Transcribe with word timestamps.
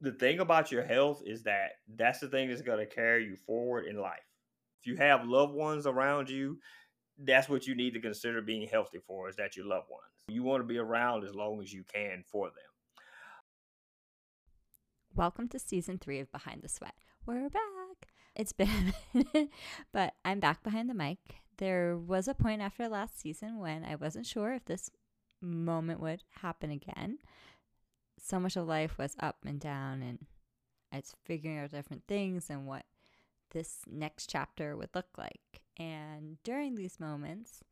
the 0.00 0.12
thing 0.12 0.40
about 0.40 0.72
your 0.72 0.82
health 0.82 1.22
is 1.26 1.42
that 1.42 1.72
that's 1.96 2.20
the 2.20 2.28
thing 2.28 2.48
that's 2.48 2.62
going 2.62 2.78
to 2.78 2.86
carry 2.86 3.24
you 3.26 3.36
forward 3.36 3.86
in 3.86 3.96
life. 3.96 4.18
If 4.80 4.86
you 4.86 4.96
have 4.96 5.26
loved 5.26 5.52
ones 5.52 5.86
around 5.86 6.30
you, 6.30 6.58
that's 7.18 7.50
what 7.50 7.66
you 7.66 7.74
need 7.74 7.92
to 7.94 8.00
consider 8.00 8.40
being 8.40 8.66
healthy 8.66 8.98
for 9.06 9.28
is 9.28 9.36
that 9.36 9.56
your 9.56 9.66
loved 9.66 9.90
ones. 9.90 10.04
You 10.28 10.42
want 10.42 10.62
to 10.62 10.66
be 10.66 10.78
around 10.78 11.24
as 11.24 11.34
long 11.34 11.60
as 11.60 11.72
you 11.72 11.84
can 11.84 12.24
for 12.26 12.46
them. 12.46 12.54
Welcome 15.14 15.48
to 15.48 15.58
season 15.58 15.98
three 15.98 16.20
of 16.20 16.32
Behind 16.32 16.62
the 16.62 16.68
Sweat. 16.68 16.94
We're 17.26 17.50
back. 17.50 17.60
It's 18.34 18.52
been 18.52 18.94
but 19.92 20.14
I'm 20.24 20.40
back 20.40 20.62
behind 20.62 20.88
the 20.88 20.94
mic. 20.94 21.18
There 21.58 21.98
was 21.98 22.26
a 22.26 22.32
point 22.32 22.62
after 22.62 22.88
last 22.88 23.20
season 23.20 23.58
when 23.58 23.84
I 23.84 23.96
wasn't 23.96 24.24
sure 24.26 24.54
if 24.54 24.64
this 24.64 24.90
moment 25.42 26.00
would 26.00 26.22
happen 26.40 26.70
again. 26.70 27.18
So 28.20 28.38
much 28.38 28.56
of 28.56 28.66
life 28.66 28.98
was 28.98 29.16
up 29.18 29.38
and 29.44 29.58
down, 29.58 30.02
and 30.02 30.26
it's 30.92 31.14
figuring 31.24 31.58
out 31.58 31.70
different 31.70 32.04
things 32.06 32.50
and 32.50 32.66
what 32.66 32.84
this 33.50 33.80
next 33.90 34.28
chapter 34.28 34.76
would 34.76 34.90
look 34.94 35.08
like. 35.18 35.62
And 35.76 36.36
during 36.44 36.74
these 36.74 37.00
moments, 37.00 37.62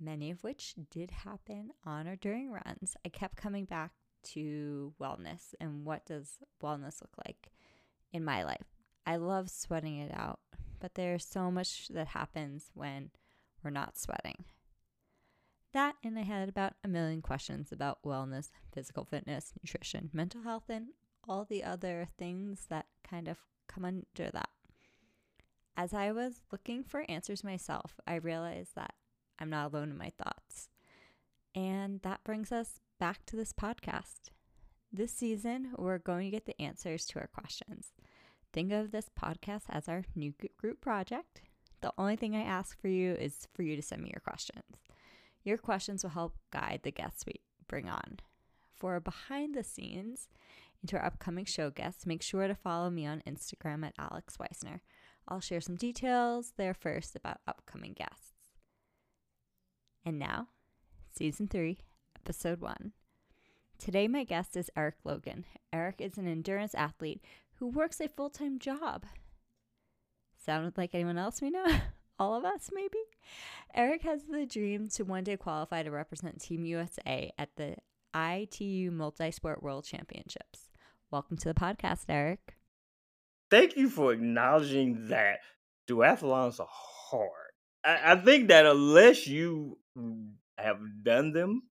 many 0.00 0.30
of 0.30 0.42
which 0.42 0.74
did 0.90 1.10
happen 1.10 1.70
on 1.84 2.08
or 2.08 2.16
during 2.16 2.50
runs, 2.50 2.96
I 3.04 3.10
kept 3.10 3.36
coming 3.36 3.66
back 3.66 3.92
to 4.22 4.92
wellness 5.00 5.54
and 5.60 5.84
what 5.84 6.06
does 6.06 6.38
wellness 6.62 7.00
look 7.00 7.12
like 7.26 7.50
in 8.12 8.24
my 8.24 8.42
life. 8.42 8.66
I 9.06 9.16
love 9.16 9.50
sweating 9.50 9.98
it 9.98 10.12
out, 10.14 10.40
but 10.78 10.94
there's 10.94 11.24
so 11.24 11.50
much 11.50 11.88
that 11.88 12.08
happens 12.08 12.70
when 12.74 13.10
we're 13.62 13.70
not 13.70 13.98
sweating. 13.98 14.44
That, 15.72 15.94
and 16.02 16.18
I 16.18 16.22
had 16.22 16.48
about 16.48 16.74
a 16.82 16.88
million 16.88 17.22
questions 17.22 17.70
about 17.70 18.02
wellness, 18.04 18.50
physical 18.72 19.04
fitness, 19.04 19.52
nutrition, 19.62 20.10
mental 20.12 20.42
health, 20.42 20.64
and 20.68 20.88
all 21.28 21.44
the 21.44 21.62
other 21.62 22.08
things 22.18 22.66
that 22.70 22.86
kind 23.08 23.28
of 23.28 23.38
come 23.68 23.84
under 23.84 24.30
that. 24.32 24.48
As 25.76 25.94
I 25.94 26.10
was 26.12 26.40
looking 26.50 26.82
for 26.82 27.04
answers 27.08 27.44
myself, 27.44 28.00
I 28.06 28.16
realized 28.16 28.74
that 28.74 28.94
I'm 29.38 29.50
not 29.50 29.72
alone 29.72 29.90
in 29.90 29.96
my 29.96 30.10
thoughts. 30.18 30.68
And 31.54 32.00
that 32.02 32.24
brings 32.24 32.52
us 32.52 32.80
back 32.98 33.24
to 33.26 33.36
this 33.36 33.52
podcast. 33.52 34.30
This 34.92 35.12
season, 35.12 35.72
we're 35.78 35.98
going 35.98 36.26
to 36.26 36.30
get 36.30 36.46
the 36.46 36.60
answers 36.60 37.06
to 37.06 37.20
our 37.20 37.28
questions. 37.28 37.92
Think 38.52 38.72
of 38.72 38.90
this 38.90 39.08
podcast 39.18 39.62
as 39.70 39.88
our 39.88 40.02
new 40.16 40.34
group 40.58 40.80
project. 40.80 41.42
The 41.80 41.92
only 41.96 42.16
thing 42.16 42.34
I 42.34 42.42
ask 42.42 42.78
for 42.80 42.88
you 42.88 43.12
is 43.12 43.46
for 43.54 43.62
you 43.62 43.76
to 43.76 43.82
send 43.82 44.02
me 44.02 44.10
your 44.12 44.20
questions. 44.20 44.64
Your 45.42 45.58
questions 45.58 46.02
will 46.02 46.10
help 46.10 46.36
guide 46.50 46.80
the 46.82 46.90
guests 46.90 47.24
we 47.26 47.40
bring 47.68 47.88
on. 47.88 48.20
For 48.74 48.96
a 48.96 49.00
behind 49.00 49.54
the 49.54 49.64
scenes 49.64 50.28
into 50.82 50.96
our 50.96 51.04
upcoming 51.04 51.44
show 51.44 51.70
guests, 51.70 52.06
make 52.06 52.22
sure 52.22 52.48
to 52.48 52.54
follow 52.54 52.90
me 52.90 53.06
on 53.06 53.22
Instagram 53.26 53.84
at 53.84 53.94
Alex 53.98 54.36
Weisner. 54.36 54.80
I'll 55.28 55.40
share 55.40 55.60
some 55.60 55.76
details 55.76 56.52
there 56.56 56.74
first 56.74 57.14
about 57.14 57.40
upcoming 57.46 57.92
guests. 57.92 58.32
And 60.04 60.18
now, 60.18 60.48
season 61.12 61.46
three, 61.46 61.80
episode 62.16 62.60
one. 62.60 62.92
Today, 63.78 64.08
my 64.08 64.24
guest 64.24 64.56
is 64.56 64.70
Eric 64.76 64.96
Logan. 65.04 65.44
Eric 65.72 65.96
is 66.00 66.18
an 66.18 66.26
endurance 66.26 66.74
athlete 66.74 67.22
who 67.54 67.66
works 67.66 68.00
a 68.00 68.08
full 68.08 68.30
time 68.30 68.58
job. 68.58 69.04
Sounded 70.36 70.78
like 70.78 70.94
anyone 70.94 71.18
else 71.18 71.42
we 71.42 71.50
know? 71.50 71.66
All 72.20 72.34
of 72.34 72.44
us, 72.44 72.68
maybe? 72.70 72.98
Eric 73.74 74.02
has 74.02 74.24
the 74.24 74.44
dream 74.44 74.88
to 74.88 75.04
one 75.04 75.24
day 75.24 75.38
qualify 75.38 75.82
to 75.82 75.90
represent 75.90 76.38
Team 76.38 76.66
USA 76.66 77.32
at 77.38 77.48
the 77.56 77.76
ITU 78.14 78.90
Multisport 78.90 79.62
World 79.62 79.86
Championships. 79.86 80.68
Welcome 81.10 81.38
to 81.38 81.48
the 81.48 81.54
podcast, 81.54 82.04
Eric. 82.10 82.58
Thank 83.50 83.74
you 83.78 83.88
for 83.88 84.12
acknowledging 84.12 85.08
that 85.08 85.38
duathlons 85.88 86.60
are 86.60 86.68
hard. 86.68 87.30
I, 87.82 88.12
I 88.12 88.16
think 88.16 88.48
that 88.48 88.66
unless 88.66 89.26
you 89.26 89.78
have 90.58 90.78
done 91.02 91.32
them, 91.32 91.62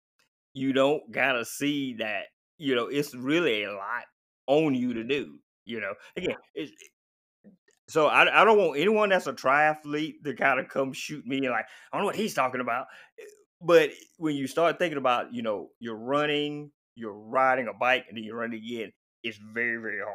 you 0.55 0.73
don't 0.73 1.13
gotta 1.13 1.45
see 1.45 1.97
that, 1.99 2.23
you 2.57 2.75
know, 2.75 2.87
it's 2.87 3.15
really 3.15 3.65
a 3.65 3.73
lot 3.73 4.05
on 4.47 4.75
you 4.75 4.95
to 4.95 5.05
do. 5.05 5.41
You 5.67 5.83
know, 5.83 5.93
again, 6.17 6.37
it's, 6.55 6.73
so 7.89 8.07
I, 8.07 8.43
I 8.43 8.45
don't 8.45 8.59
want 8.59 8.79
anyone 8.79 9.09
that's 9.09 9.27
a 9.27 9.33
triathlete 9.33 10.23
to 10.25 10.35
kind 10.35 10.61
of 10.61 10.69
come 10.69 10.93
shoot 10.93 11.27
me 11.27 11.49
like 11.49 11.67
I 11.93 11.97
don't 11.97 12.03
know 12.03 12.07
what 12.07 12.17
he's 12.17 12.35
talking 12.35 12.61
about. 12.61 12.87
Eh, 13.19 13.25
but 13.61 13.91
when 14.19 14.37
you 14.37 14.47
start 14.47 14.79
thinking 14.79 14.99
about, 14.99 15.33
you 15.35 15.43
know, 15.43 15.71
you're 15.81 15.97
running, 15.97 16.71
you're 16.95 17.13
riding 17.15 17.67
a 17.69 17.73
bike, 17.75 18.07
and 18.09 18.17
then 18.17 18.25
you're 18.25 18.37
running 18.37 18.63
again, 18.63 18.93
it's 19.25 19.39
very, 19.39 19.81
very 19.83 20.01
hard. 20.01 20.15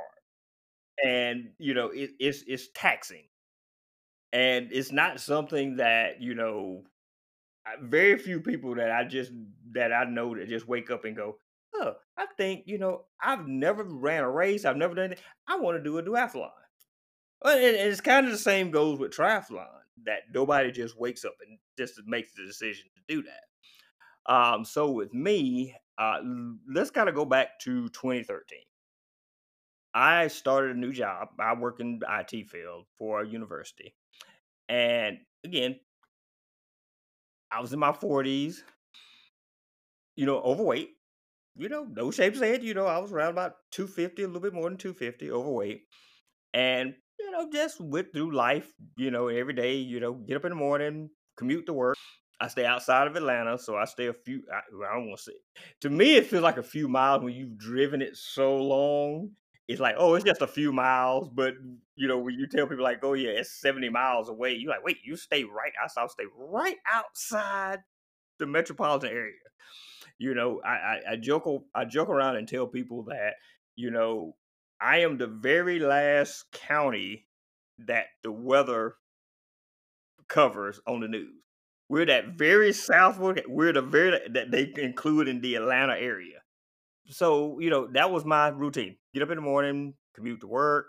And, 1.04 1.52
you 1.60 1.74
know, 1.74 1.88
it, 1.90 2.12
it's 2.20 2.44
it's 2.48 2.70
taxing. 2.74 3.26
And 4.32 4.70
it's 4.72 4.92
not 4.92 5.20
something 5.20 5.78
that, 5.78 6.22
you 6.22 6.34
know, 6.34 6.84
very 7.82 8.18
few 8.18 8.42
people 8.42 8.76
that 8.76 8.92
I 8.92 9.04
just 9.06 9.32
that 9.74 9.94
I 9.94 10.06
know 10.06 10.36
that 10.36 10.50
just 10.50 10.68
wake 10.68 10.92
up 10.92 11.06
and 11.06 11.16
go, 11.16 11.38
oh, 11.76 11.94
I 12.18 12.28
think, 12.38 12.64
you 12.68 12.78
know, 12.78 13.06
I've 13.22 13.48
never 13.48 13.84
ran 13.84 14.24
a 14.24 14.30
race. 14.32 14.66
I've 14.66 14.78
never 14.78 14.96
done 14.96 15.14
it. 15.14 15.22
I 15.48 15.58
want 15.58 15.78
to 15.78 15.84
do 15.84 15.98
a 15.98 16.04
duathlon. 16.04 16.52
And 17.46 17.60
it's 17.62 18.02
kind 18.02 18.26
of 18.26 18.32
the 18.32 18.38
same 18.38 18.72
goes 18.72 19.00
with 19.00 19.12
triathlon 19.12 19.68
that 20.06 20.22
nobody 20.34 20.72
just 20.72 20.98
wakes 20.98 21.26
up 21.26 21.36
and 21.46 21.60
just 21.78 22.00
makes 22.06 22.34
the 22.34 22.46
decision 22.46 22.86
to 22.96 23.16
do 23.16 23.24
that. 23.24 24.34
Um, 24.34 24.66
so 24.66 24.92
with 24.92 25.14
me, 25.14 25.76
uh, 25.98 26.20
let's 26.74 26.92
kind 26.92 27.10
of 27.10 27.16
go 27.16 27.26
back 27.26 27.60
to 27.62 27.90
2013. 27.90 28.60
I 29.94 30.28
started 30.28 30.76
a 30.76 30.80
new 30.80 30.92
job. 30.92 31.30
I 31.40 31.54
work 31.54 31.80
in 31.80 32.00
the 32.00 32.08
IT 32.10 32.50
field 32.50 32.86
for 32.98 33.22
a 33.22 33.28
university. 33.28 33.94
And 34.70 35.20
again, 35.44 35.80
I 37.52 37.62
was 37.62 37.74
in 37.74 37.80
my 37.80 37.92
40s, 37.92 38.64
you 40.16 40.26
know, 40.26 40.40
overweight 40.42 40.92
you 41.58 41.70
know, 41.70 41.86
no 41.86 42.12
shape 42.12 42.36
said. 42.36 42.64
You 42.64 42.74
know, 42.74 42.88
I 42.88 43.00
was 43.00 43.12
around 43.12 43.32
about 43.32 43.56
250, 43.72 44.24
a 44.24 44.28
little 44.28 44.42
bit 44.42 44.54
more 44.54 44.70
than 44.70 44.78
250, 44.78 45.32
overweight. 45.32 45.84
And, 46.54 46.96
you 47.24 47.32
know, 47.32 47.50
just 47.52 47.80
went 47.82 48.14
through 48.14 48.36
life, 48.36 48.72
you 48.98 49.12
know, 49.12 49.28
every 49.28 49.54
day, 49.54 49.76
you 49.76 50.00
know, 50.00 50.14
get 50.14 50.38
up 50.38 50.46
in 50.46 50.52
the 50.52 50.56
morning, 50.56 51.10
commute 51.38 51.66
to 51.68 51.74
work. 51.74 51.98
I 52.42 52.48
stay 52.48 52.66
outside 52.66 53.08
of 53.08 53.16
Atlanta, 53.16 53.58
so 53.58 53.78
I 53.78 53.86
stay 53.86 54.08
a 54.08 54.14
few, 54.14 54.44
I, 54.52 54.58
I 54.86 54.96
don't 54.96 55.08
want 55.08 55.20
to 55.20 55.24
say. 55.24 55.38
To 55.82 55.90
me, 55.90 56.16
it 56.16 56.28
feels 56.28 56.44
like 56.44 56.58
a 56.58 56.64
few 56.64 56.88
miles 56.88 57.24
when 57.24 57.34
you've 57.34 57.58
driven 57.58 58.02
it 58.02 58.18
so 58.18 58.58
long. 58.58 59.32
It's 59.68 59.80
like, 59.80 59.96
oh, 59.98 60.16
it's 60.16 60.26
just 60.26 60.42
a 60.42 60.48
few 60.48 60.74
miles. 60.74 61.30
But, 61.30 61.54
you 61.96 62.08
know, 62.08 62.18
when 62.20 62.34
you 62.36 62.48
tell 62.48 62.68
people, 62.68 62.84
like, 62.84 63.00
oh, 63.04 63.14
yeah, 63.14 63.32
it's 63.32 63.62
70 63.62 63.90
miles 63.90 64.28
away, 64.30 64.56
you're 64.56 64.72
like, 64.72 64.84
wait, 64.84 64.98
you 65.06 65.16
stay 65.16 65.46
right, 65.46 65.72
I 65.82 65.88
stay 65.88 66.26
right 66.38 66.78
outside 66.92 67.80
the 68.40 68.46
metropolitan 68.46 69.10
area 69.10 69.34
you 70.18 70.34
know, 70.34 70.62
I, 70.64 70.70
I, 70.70 71.00
I 71.12 71.16
joke 71.16 71.48
I 71.76 71.86
joke 71.86 72.10
around 72.10 72.38
and 72.38 72.48
tell 72.48 72.68
people 72.68 73.04
that, 73.04 73.36
you 73.76 73.92
know, 73.92 74.36
I 74.82 75.00
am 75.00 75.18
the 75.18 75.28
very 75.28 75.80
last 75.80 76.46
county 76.52 77.28
that 77.80 78.06
the 78.24 78.32
weather 78.32 78.96
covers 80.28 80.80
on 80.88 81.00
the 81.00 81.08
news. 81.08 81.42
We're 81.90 82.06
that 82.06 82.38
very 82.38 82.74
southward. 82.74 83.44
We're 83.48 83.74
the 83.74 83.82
very 83.82 84.20
that 84.30 84.52
they 84.52 84.74
include 84.78 85.28
in 85.28 85.42
the 85.42 85.56
Atlanta 85.56 85.94
area. 85.94 86.40
So 87.08 87.60
you 87.60 87.70
know 87.70 87.88
that 87.94 88.12
was 88.12 88.26
my 88.26 88.50
routine: 88.50 88.98
get 89.14 89.24
up 89.24 89.30
in 89.30 89.36
the 89.36 89.42
morning, 89.42 89.94
commute 90.16 90.42
to 90.42 90.48
work, 90.48 90.88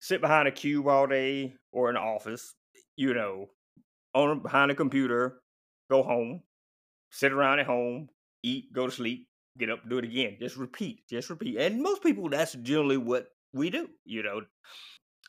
sit 0.00 0.20
behind 0.20 0.48
a 0.48 0.52
cube 0.52 0.86
all 0.86 1.06
day 1.06 1.54
or 1.72 1.88
in 1.88 1.94
the 1.94 2.00
office. 2.00 2.54
You 2.96 3.14
know, 3.14 3.46
on 4.14 4.40
behind 4.40 4.70
a 4.70 4.74
computer, 4.74 5.40
go 5.90 6.02
home, 6.02 6.42
sit 7.10 7.32
around 7.32 7.60
at 7.60 7.66
home, 7.66 8.08
eat, 8.42 8.72
go 8.72 8.86
to 8.86 8.92
sleep, 8.92 9.28
get 9.58 9.70
up, 9.70 9.88
do 9.88 9.98
it 9.98 10.04
again. 10.04 10.36
Just 10.40 10.56
repeat, 10.56 11.06
just 11.08 11.30
repeat. 11.30 11.56
And 11.58 11.82
most 11.82 12.02
people, 12.02 12.28
that's 12.28 12.52
generally 12.54 12.96
what 12.96 13.28
we 13.52 13.70
do, 13.70 13.88
you 14.04 14.22
know. 14.22 14.42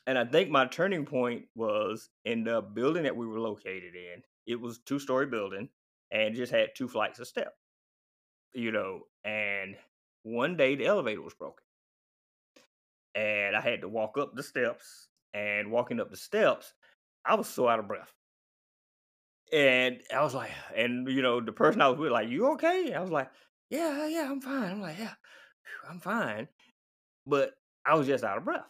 And 0.06 0.18
I 0.18 0.24
think 0.24 0.50
my 0.50 0.66
turning 0.66 1.04
point 1.04 1.44
was 1.54 2.08
in 2.24 2.44
the 2.44 2.62
building 2.62 3.02
that 3.02 3.16
we 3.16 3.26
were 3.26 3.40
located 3.40 3.94
in. 3.94 4.22
It 4.46 4.60
was 4.60 4.78
two 4.78 4.98
story 4.98 5.26
building 5.26 5.68
and 6.10 6.34
just 6.34 6.52
had 6.52 6.70
two 6.74 6.88
flights 6.88 7.18
of 7.18 7.28
steps, 7.28 7.56
you 8.54 8.72
know. 8.72 9.00
And 9.24 9.76
one 10.22 10.56
day 10.56 10.76
the 10.76 10.86
elevator 10.86 11.22
was 11.22 11.34
broken. 11.34 11.64
And 13.14 13.54
I 13.54 13.60
had 13.60 13.82
to 13.82 13.88
walk 13.88 14.16
up 14.18 14.34
the 14.34 14.42
steps. 14.42 15.08
And 15.34 15.70
walking 15.70 16.00
up 16.00 16.10
the 16.10 16.16
steps, 16.16 16.72
I 17.24 17.34
was 17.34 17.46
so 17.46 17.68
out 17.68 17.78
of 17.78 17.86
breath. 17.86 18.10
And 19.52 19.98
I 20.12 20.22
was 20.22 20.34
like, 20.34 20.50
and 20.74 21.06
you 21.06 21.20
know, 21.20 21.42
the 21.42 21.52
person 21.52 21.82
I 21.82 21.88
was 21.88 21.98
with, 21.98 22.10
like, 22.10 22.30
you 22.30 22.52
okay? 22.52 22.94
I 22.94 23.00
was 23.00 23.10
like, 23.10 23.30
yeah, 23.70 24.06
yeah, 24.06 24.28
I'm 24.30 24.40
fine. 24.40 24.70
I'm 24.70 24.80
like, 24.80 24.98
yeah, 24.98 25.14
I'm 25.88 26.00
fine. 26.00 26.48
But 27.26 27.52
I 27.84 27.94
was 27.94 28.06
just 28.06 28.24
out 28.24 28.38
of 28.38 28.44
breath. 28.44 28.64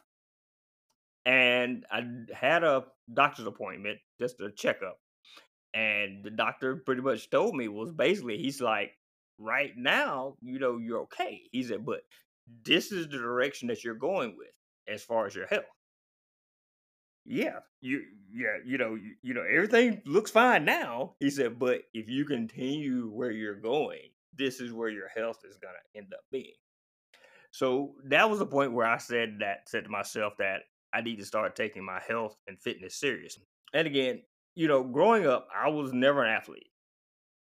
And 1.27 1.85
I 1.91 2.05
had 2.33 2.65
a 2.65 2.85
doctor's 3.13 3.47
appointment, 3.47 3.99
just 4.19 4.41
a 4.41 4.51
checkup. 4.51 4.99
And 5.75 6.25
the 6.25 6.31
doctor 6.31 6.77
pretty 6.77 7.03
much 7.03 7.31
told 7.31 7.55
me 7.55 7.69
was 7.69 7.93
basically, 7.93 8.39
he's 8.39 8.61
like, 8.61 8.93
right 9.39 9.73
now, 9.77 10.37
you 10.41 10.59
know, 10.59 10.79
you're 10.79 11.03
okay. 11.03 11.43
He 11.53 11.63
said, 11.63 11.85
but 11.85 12.01
this 12.65 12.93
is 12.93 13.09
the 13.09 13.19
direction 13.19 13.69
that 13.69 13.85
you're 13.85 13.95
going 13.95 14.35
with 14.37 14.49
as 14.89 15.03
far 15.03 15.27
as 15.27 15.35
your 15.35 15.47
health. 15.47 15.65
Yeah, 17.25 17.59
you 17.83 18.03
yeah, 18.33 18.57
you 18.65 18.79
know, 18.79 18.95
you, 18.95 19.15
you 19.23 19.35
know, 19.35 19.43
everything 19.43 20.01
looks 20.07 20.31
fine 20.31 20.65
now. 20.65 21.15
He 21.21 21.29
said, 21.29 21.59
but 21.59 21.83
if 21.93 22.09
you 22.09 22.25
continue 22.25 23.11
where 23.11 23.31
you're 23.31 23.61
going, 23.61 24.09
this 24.39 24.61
is 24.61 24.73
where 24.73 24.89
your 24.89 25.09
health 25.09 25.41
is 25.49 25.59
gonna 25.59 25.75
end 25.95 26.13
up 26.15 26.21
being. 26.31 26.55
So 27.51 27.95
that 28.05 28.29
was 28.29 28.39
the 28.39 28.47
point 28.47 28.73
where 28.73 28.87
I 28.87 28.99
said 28.99 29.39
that 29.41 29.69
said 29.69 29.85
to 29.85 29.91
myself 29.91 30.35
that 30.39 30.63
I 30.93 31.01
need 31.01 31.19
to 31.19 31.27
start 31.27 31.57
taking 31.57 31.85
my 31.85 32.01
health 32.07 32.37
and 32.47 32.61
fitness 32.61 32.95
serious. 32.95 33.39
And 33.75 33.87
again, 33.87 34.23
you 34.55 34.69
know, 34.69 34.83
growing 34.83 35.27
up, 35.27 35.49
I 35.55 35.69
was 35.69 35.93
never 35.93 36.25
an 36.25 36.31
athlete. 36.31 36.71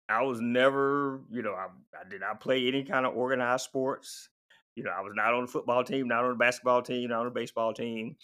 I 0.09 0.23
was 0.23 0.41
never, 0.41 1.23
you 1.31 1.43
know, 1.43 1.53
I, 1.53 1.67
I 1.99 2.09
did 2.09 2.21
not 2.21 2.41
play 2.41 2.67
any 2.67 2.83
kind 2.83 3.05
of 3.07 3.17
organized 3.17 3.65
sports. 3.65 4.31
You 4.75 4.85
know, 4.85 4.91
I 4.91 5.03
was 5.03 5.13
not 5.15 5.35
on 5.35 5.43
the 5.43 5.51
football 5.51 5.85
team, 5.85 6.09
not 6.09 6.25
on 6.25 6.31
the 6.31 6.37
basketball 6.37 6.83
team, 6.83 7.11
not 7.11 7.21
on 7.21 7.25
the 7.27 7.31
baseball 7.31 7.75
team. 7.75 8.17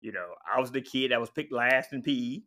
You 0.00 0.12
know, 0.12 0.26
I 0.52 0.60
was 0.60 0.70
the 0.70 0.80
kid 0.80 1.10
that 1.10 1.20
was 1.20 1.30
picked 1.30 1.52
last 1.52 1.92
in 1.92 2.02
PE. 2.02 2.40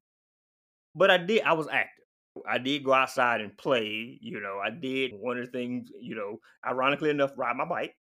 But 0.94 1.12
I 1.12 1.18
did, 1.18 1.44
I 1.44 1.54
was 1.54 1.68
active. 1.68 2.05
I 2.48 2.58
did 2.58 2.84
go 2.84 2.94
outside 2.94 3.42
and 3.42 3.58
play. 3.58 4.18
You 4.22 4.40
know, 4.40 4.60
I 4.64 4.70
did 4.70 5.12
one 5.14 5.38
of 5.38 5.46
the 5.46 5.52
things, 5.52 5.90
you 6.00 6.16
know, 6.16 6.40
ironically 6.66 7.10
enough, 7.10 7.32
ride 7.38 7.56
my 7.56 7.66
bike. 7.66 7.96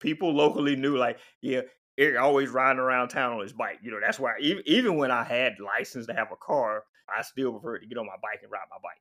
People 0.00 0.34
locally 0.34 0.76
knew, 0.76 0.96
like, 0.96 1.18
yeah, 1.40 1.62
Eric 1.98 2.20
always 2.20 2.48
riding 2.50 2.80
around 2.80 3.08
town 3.08 3.32
on 3.32 3.42
his 3.42 3.52
bike. 3.52 3.78
You 3.82 3.90
know, 3.90 4.00
that's 4.00 4.18
why 4.18 4.34
even, 4.40 4.62
even 4.66 4.96
when 4.96 5.10
I 5.10 5.24
had 5.24 5.60
license 5.60 6.06
to 6.06 6.14
have 6.14 6.32
a 6.32 6.36
car, 6.36 6.84
I 7.08 7.22
still 7.22 7.52
preferred 7.52 7.80
to 7.80 7.86
get 7.86 7.98
on 7.98 8.06
my 8.06 8.16
bike 8.22 8.40
and 8.42 8.50
ride 8.50 8.60
my 8.70 8.78
bike. 8.82 9.00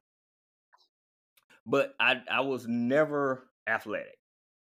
But 1.65 1.93
I 1.99 2.21
I 2.29 2.41
was 2.41 2.67
never 2.67 3.47
athletic. 3.67 4.17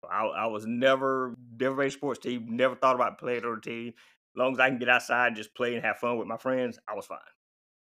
I, 0.09 0.25
I 0.25 0.47
was 0.47 0.67
never 0.67 1.37
never 1.59 1.83
a 1.83 1.91
sports 1.91 2.21
team. 2.21 2.57
Never 2.57 2.75
thought 2.75 2.97
about 2.97 3.19
playing 3.19 3.45
on 3.45 3.59
a 3.59 3.61
team. 3.61 3.89
As 3.89 4.39
long 4.39 4.53
as 4.53 4.61
I 4.61 4.69
can 4.69 4.79
get 4.79 4.89
outside, 4.89 5.29
and 5.29 5.37
just 5.37 5.55
play 5.55 5.75
and 5.75 5.85
have 5.85 5.99
fun 5.99 6.19
with 6.19 6.27
my 6.27 6.39
friends, 6.39 6.79
I 6.89 6.95
was 6.95 7.07
fine. 7.07 7.19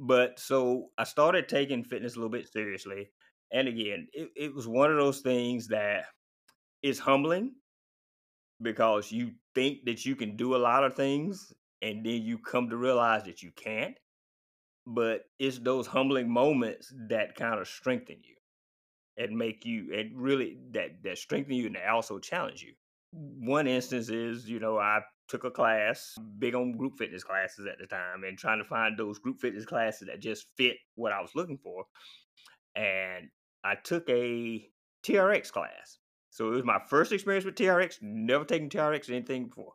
But 0.00 0.38
so 0.38 0.92
I 0.98 1.04
started 1.04 1.48
taking 1.48 1.84
fitness 1.84 2.14
a 2.14 2.18
little 2.18 2.30
bit 2.30 2.50
seriously. 2.50 3.10
And 3.52 3.68
again, 3.68 4.08
it, 4.12 4.30
it 4.36 4.54
was 4.54 4.66
one 4.68 4.90
of 4.90 4.96
those 4.98 5.20
things 5.20 5.68
that 5.68 6.06
is 6.82 6.98
humbling 7.00 7.56
because 8.60 9.12
you 9.12 9.32
think 9.54 9.84
that 9.84 10.04
you 10.04 10.16
can 10.16 10.36
do 10.36 10.54
a 10.54 10.58
lot 10.58 10.84
of 10.84 10.94
things 10.94 11.52
and 11.82 12.04
then 12.04 12.22
you 12.22 12.38
come 12.38 12.70
to 12.70 12.76
realize 12.76 13.24
that 13.24 13.42
you 13.42 13.52
can't. 13.52 13.98
But 14.86 15.24
it's 15.38 15.58
those 15.58 15.86
humbling 15.86 16.30
moments 16.30 16.92
that 17.08 17.36
kind 17.36 17.60
of 17.60 17.68
strengthen 17.68 18.18
you 18.24 18.36
and 19.16 19.36
make 19.38 19.64
you 19.66 19.94
and 19.94 20.20
really 20.20 20.58
that 20.72 21.02
that 21.04 21.18
strengthen 21.18 21.54
you 21.54 21.66
and 21.66 21.76
they 21.76 21.84
also 21.84 22.18
challenge 22.18 22.62
you. 22.62 22.74
One 23.12 23.66
instance 23.66 24.10
is, 24.10 24.48
you 24.48 24.60
know, 24.60 24.78
I 24.78 25.02
took 25.28 25.44
a 25.44 25.50
class, 25.50 26.14
big 26.38 26.54
on 26.54 26.72
group 26.72 26.94
fitness 26.98 27.24
classes 27.24 27.66
at 27.66 27.78
the 27.78 27.86
time, 27.86 28.24
and 28.24 28.38
trying 28.38 28.58
to 28.58 28.64
find 28.64 28.96
those 28.96 29.18
group 29.18 29.40
fitness 29.40 29.64
classes 29.64 30.08
that 30.08 30.20
just 30.20 30.46
fit 30.56 30.76
what 30.94 31.12
I 31.12 31.20
was 31.20 31.34
looking 31.34 31.58
for. 31.58 31.84
And 32.74 33.28
I 33.64 33.74
took 33.82 34.08
a 34.08 34.68
TRX 35.04 35.50
class. 35.50 35.98
So 36.30 36.48
it 36.48 36.56
was 36.56 36.64
my 36.64 36.78
first 36.88 37.12
experience 37.12 37.44
with 37.44 37.54
TRX, 37.54 37.96
never 38.02 38.44
taken 38.44 38.68
TRX 38.68 39.08
or 39.08 39.14
anything 39.14 39.46
before. 39.48 39.72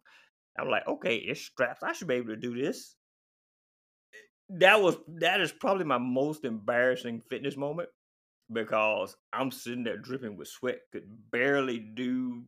I'm 0.59 0.69
like, 0.69 0.87
okay, 0.87 1.15
it's 1.15 1.41
straps. 1.41 1.83
I 1.83 1.93
should 1.93 2.07
be 2.07 2.15
able 2.15 2.27
to 2.27 2.35
do 2.35 2.61
this. 2.61 2.95
That 4.49 4.81
was 4.81 4.97
that 5.19 5.39
is 5.39 5.51
probably 5.51 5.85
my 5.85 5.97
most 5.97 6.43
embarrassing 6.43 7.21
fitness 7.29 7.55
moment 7.55 7.87
because 8.51 9.15
I'm 9.31 9.49
sitting 9.49 9.85
there 9.85 9.97
dripping 9.97 10.35
with 10.35 10.49
sweat, 10.49 10.79
could 10.91 11.07
barely 11.31 11.79
do 11.79 12.43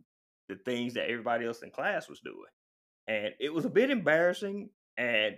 the 0.50 0.56
things 0.66 0.96
that 0.96 1.10
everybody 1.10 1.46
else 1.46 1.64
in 1.64 1.72
class 1.72 2.10
was 2.10 2.20
doing 2.20 2.52
and 3.08 3.34
it 3.40 3.54
was 3.54 3.66
a 3.66 3.70
bit 3.70 3.90
embarrassing. 3.90 4.70
And 4.98 5.36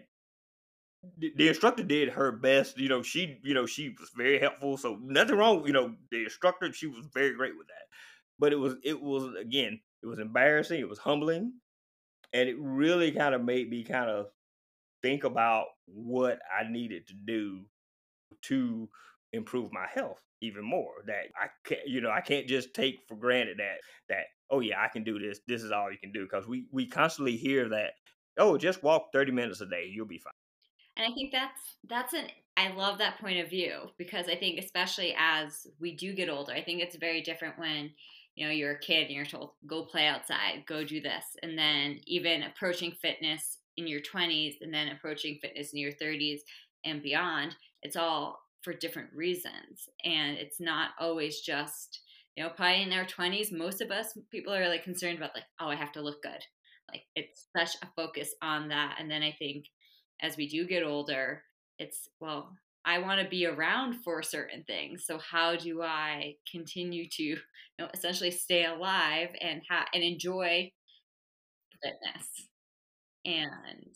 the, 1.18 1.48
instructor 1.48 1.84
did 1.84 2.10
her 2.10 2.32
best. 2.32 2.78
You 2.78 2.90
know, 2.90 3.02
she 3.02 3.40
you 3.44 3.54
know 3.54 3.66
she 3.66 3.96
was 4.00 4.10
very 4.16 4.40
helpful. 4.40 4.78
So 4.78 4.98
nothing 5.02 5.38
wrong. 5.38 5.66
You 5.66 5.74
know, 5.74 5.96
the 6.12 6.24
instructor 6.24 6.72
she 6.74 6.88
was 6.88 7.06
very 7.14 7.34
great 7.34 7.58
with 7.58 7.68
that. 7.68 7.88
But 8.40 8.54
it 8.54 8.58
was 8.58 8.76
it 8.84 9.02
was 9.02 9.34
again 9.40 9.80
it 10.04 10.08
was 10.08 10.20
embarrassing. 10.20 10.80
It 10.80 10.90
was 10.90 11.00
humbling, 11.00 11.54
and 12.34 12.50
it 12.50 12.58
really 12.60 13.12
kind 13.12 13.36
of 13.36 13.44
made 13.44 13.70
me 13.70 13.84
kind 13.84 14.10
of 14.10 14.28
think 15.02 15.24
about 15.24 15.68
what 15.86 16.40
I 16.52 16.70
needed 16.70 17.08
to 17.08 17.14
do 17.14 17.62
to 18.44 18.90
improve 19.34 19.72
my 19.72 19.88
health 19.94 20.20
even 20.42 20.64
more. 20.64 21.04
That 21.08 21.26
I 21.40 21.48
can't, 21.64 21.88
you 21.88 22.02
know, 22.02 22.12
I 22.12 22.22
can't 22.22 22.48
just 22.48 22.74
take 22.74 23.00
for 23.08 23.16
granted 23.16 23.58
that 23.60 23.78
that 24.10 24.26
oh 24.50 24.59
yeah, 24.59 24.81
I 24.81 24.88
can 24.88 25.03
do 25.03 25.19
this. 25.19 25.39
This 25.47 25.63
is 25.63 25.71
all 25.71 25.92
you 25.92 25.97
can 25.97 26.12
do 26.12 26.24
because 26.24 26.47
we 26.47 26.65
we 26.71 26.88
constantly 26.88 27.38
hear 27.38 27.69
that 27.69 27.94
oh, 28.38 28.57
just 28.57 28.83
walk 28.83 29.12
thirty 29.12 29.31
minutes 29.31 29.62
a 29.62 29.65
day, 29.65 29.89
you'll 29.92 30.06
be 30.06 30.19
fine. 30.19 30.33
And 30.97 31.12
I 31.12 31.13
think 31.13 31.31
that's 31.31 31.77
that's 31.88 32.13
an 32.13 32.27
I 32.57 32.69
love 32.69 32.97
that 33.00 33.19
point 33.19 33.39
of 33.39 33.50
view 33.50 33.89
because 33.97 34.27
I 34.27 34.36
think 34.36 34.59
especially 34.59 35.15
as 35.18 35.68
we 35.80 35.95
do 35.95 36.13
get 36.13 36.30
older, 36.30 36.53
I 36.53 36.63
think 36.63 36.81
it's 36.81 36.95
very 36.95 37.21
different 37.21 37.59
when 37.59 37.92
you 38.36 38.45
know 38.45 38.51
you're 38.51 38.74
a 38.74 38.80
kid 38.80 39.07
and 39.07 39.15
you're 39.15 39.25
told 39.25 39.51
go 39.68 39.83
play 39.83 40.07
outside, 40.07 40.63
go 40.65 40.83
do 40.83 41.01
this, 41.01 41.25
and 41.44 41.57
then 41.57 42.00
even 42.06 42.44
approaching 42.44 42.92
fitness 42.92 43.57
in 43.77 43.88
your 43.88 44.00
20s 44.00 44.56
and 44.62 44.74
then 44.74 44.89
approaching 44.89 45.38
fitness 45.42 45.74
in 45.74 45.80
your 45.80 45.92
30s 45.92 46.39
and 46.86 47.01
beyond. 47.01 47.56
It's 47.83 47.95
all 47.95 48.39
for 48.62 48.74
different 48.74 49.09
reasons. 49.13 49.89
And 50.03 50.38
it's 50.38 50.59
not 50.59 50.92
always 51.00 51.42
just, 51.42 52.01
you 52.36 52.44
know, 52.44 52.50
probably 52.50 52.84
in 52.84 52.94
our 52.94 53.06
20s, 53.06 53.52
most 53.52 53.82
of 53.82 53.92
us 53.92 54.18
people 54.32 54.54
are 54.54 54.68
like 54.70 54.84
concerned 54.84 55.18
about, 55.18 55.36
like, 55.36 55.46
oh, 55.60 55.68
I 55.70 55.76
have 55.76 55.92
to 55.94 56.02
look 56.02 56.22
good. 56.22 56.44
Like, 56.92 57.04
it's 57.16 57.48
such 57.58 57.76
a 57.82 57.88
focus 57.96 58.34
on 58.42 58.70
that. 58.70 58.98
And 59.00 59.10
then 59.10 59.24
I 59.24 59.36
think 59.40 59.66
as 60.22 60.38
we 60.38 60.48
do 60.48 60.66
get 60.68 60.84
older, 60.84 61.44
it's, 61.80 62.08
well, 62.20 62.52
I 62.86 63.00
want 63.00 63.22
to 63.22 63.28
be 63.28 63.46
around 63.48 64.04
for 64.04 64.22
certain 64.22 64.64
things. 64.66 65.06
So 65.06 65.18
how 65.18 65.56
do 65.56 65.82
I 65.82 66.36
continue 66.52 67.08
to, 67.10 67.24
you 67.24 67.38
know, 67.80 67.90
essentially 67.94 68.32
stay 68.32 68.66
alive 68.66 69.30
and 69.42 69.62
ha- 69.70 69.88
and 69.94 70.04
enjoy 70.04 70.72
fitness? 71.81 72.48
And 73.26 73.96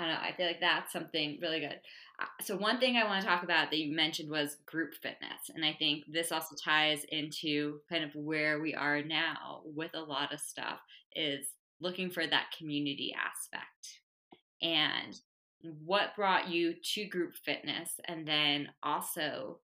I 0.00 0.06
don't 0.06 0.14
know. 0.14 0.20
I 0.20 0.32
feel 0.32 0.46
like 0.46 0.60
that's 0.60 0.92
something 0.92 1.38
really 1.42 1.60
good. 1.60 1.78
Uh, 2.20 2.42
so 2.42 2.56
one 2.56 2.80
thing 2.80 2.96
I 2.96 3.04
want 3.04 3.20
to 3.20 3.26
talk 3.26 3.42
about 3.42 3.70
that 3.70 3.78
you 3.78 3.94
mentioned 3.94 4.30
was 4.30 4.56
group 4.64 4.94
fitness, 4.94 5.50
and 5.54 5.62
I 5.64 5.74
think 5.78 6.04
this 6.08 6.32
also 6.32 6.56
ties 6.56 7.04
into 7.10 7.80
kind 7.90 8.02
of 8.02 8.14
where 8.14 8.60
we 8.60 8.74
are 8.74 9.02
now 9.02 9.60
with 9.64 9.90
a 9.94 10.00
lot 10.00 10.32
of 10.32 10.40
stuff 10.40 10.78
is 11.14 11.48
looking 11.82 12.10
for 12.10 12.26
that 12.26 12.54
community 12.56 13.14
aspect. 13.14 14.00
And 14.62 15.18
what 15.84 16.16
brought 16.16 16.48
you 16.48 16.74
to 16.94 17.04
group 17.04 17.34
fitness, 17.34 17.90
and 18.06 18.26
then 18.26 18.68
also 18.82 19.58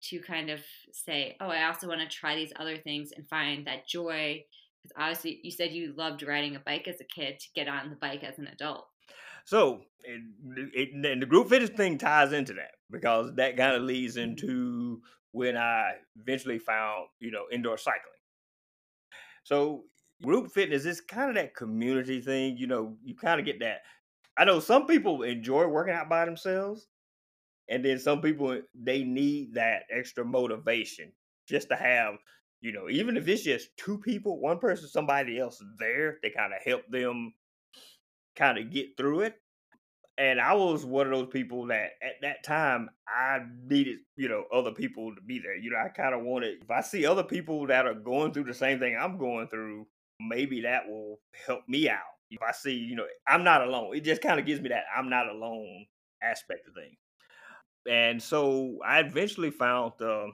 to 0.00 0.20
kind 0.20 0.50
of 0.50 0.60
say, 0.92 1.36
oh, 1.40 1.48
I 1.48 1.66
also 1.66 1.88
want 1.88 2.00
to 2.00 2.08
try 2.08 2.34
these 2.34 2.52
other 2.56 2.78
things 2.78 3.10
and 3.16 3.28
find 3.28 3.66
that 3.66 3.88
joy. 3.88 4.44
Because 4.82 4.96
obviously, 4.96 5.40
you 5.42 5.52
said 5.52 5.72
you 5.72 5.92
loved 5.96 6.22
riding 6.22 6.56
a 6.56 6.60
bike 6.60 6.88
as 6.88 7.00
a 7.00 7.04
kid 7.04 7.38
to 7.40 7.46
get 7.54 7.68
on 7.68 7.90
the 7.90 7.96
bike 7.96 8.24
as 8.24 8.38
an 8.38 8.48
adult. 8.48 8.86
So, 9.48 9.80
it, 10.04 10.20
it, 10.74 10.88
and 10.92 11.22
the 11.22 11.24
group 11.24 11.48
fitness 11.48 11.70
thing 11.70 11.96
ties 11.96 12.34
into 12.34 12.52
that 12.52 12.72
because 12.90 13.34
that 13.36 13.56
kind 13.56 13.76
of 13.76 13.82
leads 13.82 14.18
mm-hmm. 14.18 14.32
into 14.32 15.00
when 15.32 15.56
I 15.56 15.92
eventually 16.20 16.58
found, 16.58 17.06
you 17.18 17.30
know, 17.30 17.44
indoor 17.50 17.78
cycling. 17.78 18.02
So, 19.44 19.84
group 20.22 20.52
fitness 20.52 20.84
is 20.84 21.00
kind 21.00 21.30
of 21.30 21.36
that 21.36 21.56
community 21.56 22.20
thing. 22.20 22.58
You 22.58 22.66
know, 22.66 22.98
you 23.02 23.14
kind 23.16 23.40
of 23.40 23.46
get 23.46 23.60
that. 23.60 23.78
I 24.36 24.44
know 24.44 24.60
some 24.60 24.86
people 24.86 25.22
enjoy 25.22 25.66
working 25.66 25.94
out 25.94 26.10
by 26.10 26.26
themselves, 26.26 26.86
and 27.70 27.82
then 27.82 27.98
some 27.98 28.20
people 28.20 28.60
they 28.74 29.02
need 29.02 29.54
that 29.54 29.84
extra 29.90 30.26
motivation 30.26 31.10
just 31.48 31.70
to 31.70 31.76
have, 31.76 32.16
you 32.60 32.72
know, 32.72 32.90
even 32.90 33.16
if 33.16 33.26
it's 33.26 33.44
just 33.44 33.74
two 33.78 33.96
people, 33.96 34.42
one 34.42 34.58
person, 34.58 34.88
somebody 34.88 35.38
else 35.38 35.64
there, 35.78 36.18
they 36.22 36.28
kind 36.28 36.52
of 36.52 36.60
help 36.62 36.82
them 36.90 37.32
kind 38.38 38.58
of 38.58 38.70
get 38.70 38.96
through 38.96 39.20
it. 39.20 39.34
And 40.16 40.40
I 40.40 40.54
was 40.54 40.84
one 40.84 41.06
of 41.06 41.12
those 41.12 41.28
people 41.30 41.66
that 41.68 41.90
at 42.02 42.20
that 42.22 42.42
time 42.42 42.90
I 43.06 43.38
needed, 43.68 43.98
you 44.16 44.28
know, 44.28 44.44
other 44.52 44.72
people 44.72 45.14
to 45.14 45.20
be 45.20 45.38
there. 45.38 45.56
You 45.56 45.70
know, 45.70 45.76
I 45.76 45.88
kind 45.88 46.14
of 46.14 46.22
wanted, 46.22 46.62
if 46.62 46.70
I 46.70 46.80
see 46.80 47.06
other 47.06 47.22
people 47.22 47.66
that 47.68 47.86
are 47.86 47.94
going 47.94 48.32
through 48.32 48.44
the 48.44 48.54
same 48.54 48.80
thing 48.80 48.96
I'm 49.00 49.16
going 49.16 49.46
through, 49.46 49.86
maybe 50.20 50.62
that 50.62 50.88
will 50.88 51.20
help 51.46 51.60
me 51.68 51.88
out. 51.88 52.00
If 52.30 52.42
I 52.42 52.52
see, 52.52 52.74
you 52.74 52.96
know, 52.96 53.06
I'm 53.28 53.44
not 53.44 53.62
alone, 53.62 53.96
it 53.96 54.00
just 54.00 54.20
kind 54.20 54.40
of 54.40 54.46
gives 54.46 54.60
me 54.60 54.70
that 54.70 54.84
I'm 54.96 55.08
not 55.08 55.28
alone 55.28 55.86
aspect 56.22 56.66
of 56.68 56.74
things. 56.74 56.98
And 57.88 58.20
so 58.22 58.78
I 58.84 59.00
eventually 59.00 59.50
found, 59.50 59.92
uh, 60.00 60.26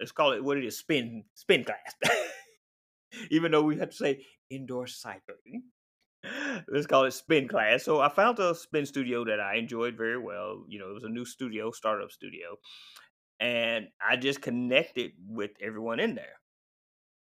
let's 0.00 0.12
call 0.12 0.32
it 0.32 0.42
what 0.42 0.58
it 0.58 0.64
is, 0.64 0.78
spin 0.78 1.24
spin 1.34 1.64
class. 1.64 1.94
Even 3.30 3.52
though 3.52 3.62
we 3.62 3.78
have 3.78 3.90
to 3.90 3.96
say 3.96 4.24
indoor 4.50 4.86
cycling, 4.86 5.62
let's 6.68 6.86
call 6.86 7.04
it 7.04 7.12
spin 7.12 7.48
class. 7.48 7.84
So 7.84 8.00
I 8.00 8.08
found 8.08 8.38
a 8.38 8.54
spin 8.54 8.86
studio 8.86 9.24
that 9.24 9.40
I 9.40 9.56
enjoyed 9.56 9.96
very 9.96 10.18
well. 10.18 10.64
You 10.68 10.78
know, 10.78 10.90
it 10.90 10.94
was 10.94 11.04
a 11.04 11.08
new 11.08 11.24
studio, 11.24 11.70
startup 11.70 12.10
studio. 12.10 12.56
And 13.40 13.88
I 14.06 14.16
just 14.16 14.42
connected 14.42 15.12
with 15.28 15.52
everyone 15.60 16.00
in 16.00 16.14
there. 16.14 16.40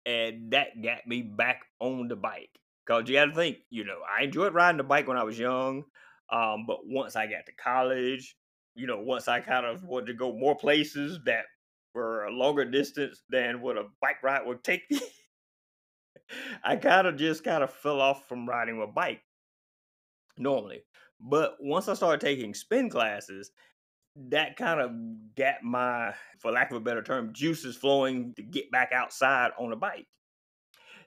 And 0.06 0.52
that 0.52 0.82
got 0.82 1.08
me 1.08 1.22
back 1.22 1.62
on 1.80 2.08
the 2.08 2.16
bike. 2.16 2.50
Cause 2.86 3.04
you 3.08 3.16
got 3.16 3.26
to 3.26 3.34
think, 3.34 3.60
you 3.70 3.86
know, 3.86 4.00
I 4.10 4.24
enjoyed 4.24 4.54
riding 4.54 4.78
the 4.78 4.84
bike 4.84 5.08
when 5.08 5.16
I 5.16 5.24
was 5.24 5.40
young, 5.40 5.84
um, 6.30 6.66
but 6.68 6.80
once 6.86 7.16
I 7.16 7.28
got 7.28 7.46
to 7.46 7.54
college, 7.54 8.36
you 8.76 8.88
know, 8.88 9.00
once 9.00 9.30
I 9.30 9.40
kind 9.40 9.66
of 9.66 9.86
wanted 9.86 10.08
to 10.08 10.14
go 10.16 10.34
more 10.34 10.56
places 10.56 11.20
that 11.26 11.46
were 11.94 12.26
a 12.26 12.32
longer 12.32 12.66
distance 12.66 13.22
than 13.30 13.62
what 13.62 13.78
a 13.78 13.86
bike 14.02 14.22
ride 14.22 14.46
would 14.46 14.66
take 14.66 14.82
me, 14.92 15.00
I 16.64 16.76
kind 16.76 17.08
of 17.08 17.16
just 17.16 17.44
kind 17.44 17.64
of 17.64 17.72
fell 17.72 18.02
off 18.02 18.28
from 18.28 18.48
riding 18.48 18.82
a 18.82 18.88
bike 18.88 19.22
normally. 20.38 20.84
But 21.20 21.58
once 21.60 21.88
I 21.88 21.94
started 21.94 22.22
taking 22.22 22.54
spin 22.54 22.90
classes, 22.90 23.52
that 24.30 24.58
kind 24.58 24.80
of 24.80 24.92
got 25.36 25.64
my, 25.64 26.14
for 26.40 26.52
lack 26.52 26.72
of 26.72 26.78
a 26.78 26.82
better 26.82 27.02
term, 27.02 27.34
juices 27.34 27.76
flowing 27.76 28.34
to 28.36 28.44
get 28.44 28.70
back 28.72 28.92
outside 28.94 29.52
on 29.58 29.72
a 29.72 29.76
bike. 29.76 30.08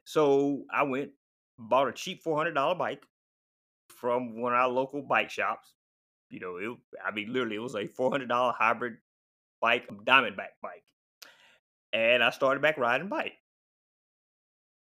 So 0.04 0.64
I 0.73 0.85
went, 0.85 1.11
bought 1.59 1.88
a 1.88 1.92
cheap 1.92 2.25
$400 2.25 2.78
bike 2.78 3.02
from 3.88 4.40
one 4.40 4.52
of 4.52 4.59
our 4.59 4.68
local 4.68 5.02
bike 5.02 5.30
shops. 5.30 5.75
You 6.30 6.40
know, 6.40 6.56
it, 6.56 6.76
I 7.04 7.12
mean, 7.12 7.33
literally, 7.33 7.56
it 7.56 7.61
was 7.61 7.75
a 7.75 7.85
$400 7.85 8.54
hybrid 8.54 8.97
bike, 9.61 9.88
Diamondback 10.04 10.59
bike. 10.62 10.83
And 11.92 12.23
I 12.23 12.30
started 12.30 12.61
back 12.61 12.78
riding 12.78 13.09
bike. 13.09 13.35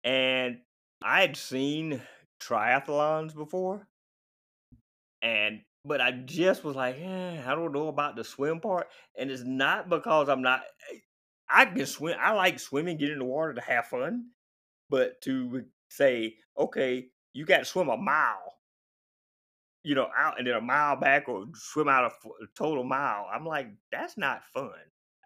And 0.07 0.59
I 1.03 1.21
had 1.21 1.37
seen 1.37 2.01
triathlons 2.41 3.35
before. 3.35 3.89
And 5.21 5.63
but 5.85 6.01
I 6.01 6.13
just 6.13 6.65
was 6.65 6.77
like, 6.77 6.97
eh, 7.01 7.43
I 7.45 7.55
don't 7.55 7.73
know 7.73 7.89
about 7.89 8.17
the 8.17 8.25
swim 8.25 8.61
part. 8.61 8.87
And 9.19 9.31
it's 9.31 9.43
not 9.45 9.89
because 9.89 10.29
I'm 10.29 10.43
not 10.43 10.63
eh, 10.93 10.99
I 11.49 11.67
can 11.67 11.87
swim. 11.87 12.17
I 12.21 12.33
like 12.33 12.61
swimming, 12.61 12.99
get 12.99 13.11
in 13.11 13.19
the 13.19 13.25
water 13.25 13.55
to 13.55 13.61
have 13.61 13.87
fun. 13.87 14.27
But 14.89 15.21
to 15.23 15.65
say, 15.91 16.37
okay, 16.57 17.09
you 17.33 17.45
got 17.45 17.59
to 17.59 17.65
swim 17.65 17.89
a 17.89 17.97
mile, 17.97 18.55
you 19.83 19.97
know, 19.97 20.09
out 20.17 20.39
and 20.39 20.47
then 20.47 20.55
a 20.55 20.61
mile 20.61 20.95
back 20.97 21.29
or 21.29 21.47
swim 21.55 21.89
out 21.89 22.05
a, 22.05 22.29
a 22.29 22.47
total 22.57 22.85
mile. 22.85 23.27
I'm 23.33 23.45
like, 23.45 23.69
that's 23.91 24.17
not 24.17 24.45
fun. 24.55 24.71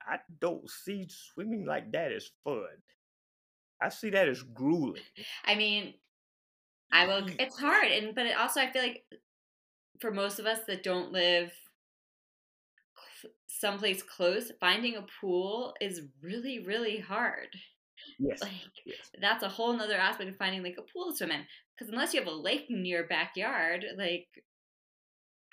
I 0.07 0.19
don't 0.41 0.69
see 0.71 1.07
swimming 1.09 1.67
like 1.67 1.93
that 1.93 2.13
as 2.13 2.31
fun. 2.45 2.65
I 3.83 3.89
see 3.89 4.11
that 4.11 4.29
as 4.29 4.43
grueling. 4.43 5.03
I 5.45 5.55
mean, 5.55 5.95
I 6.93 7.07
will. 7.07 7.23
Mm. 7.23 7.37
It's 7.39 7.59
hard, 7.59 7.91
and 7.91 8.15
but 8.15 8.27
it 8.27 8.37
also 8.37 8.61
I 8.61 8.71
feel 8.71 8.83
like 8.83 9.05
for 10.01 10.11
most 10.11 10.39
of 10.39 10.47
us 10.47 10.61
that 10.67 10.83
don't 10.83 11.13
live 11.13 11.53
someplace 13.47 14.03
close, 14.03 14.51
finding 14.61 14.97
a 14.97 15.07
pool 15.21 15.75
is 15.81 16.03
really 16.23 16.65
really 16.65 16.99
hard. 16.99 17.49
Yes. 18.19 18.41
Like 18.41 18.53
yes. 18.87 19.11
that's 19.21 19.43
a 19.45 19.49
whole 19.49 19.73
nother 19.75 19.97
aspect 19.97 20.31
of 20.31 20.37
finding 20.37 20.63
like 20.63 20.77
a 20.79 20.93
pool 20.93 21.11
to 21.11 21.17
swim 21.17 21.31
in. 21.31 21.45
Because 21.77 21.93
unless 21.93 22.15
you 22.15 22.21
have 22.21 22.29
a 22.29 22.33
lake 22.33 22.67
in 22.71 22.85
your 22.85 23.07
backyard, 23.07 23.85
like 23.97 24.29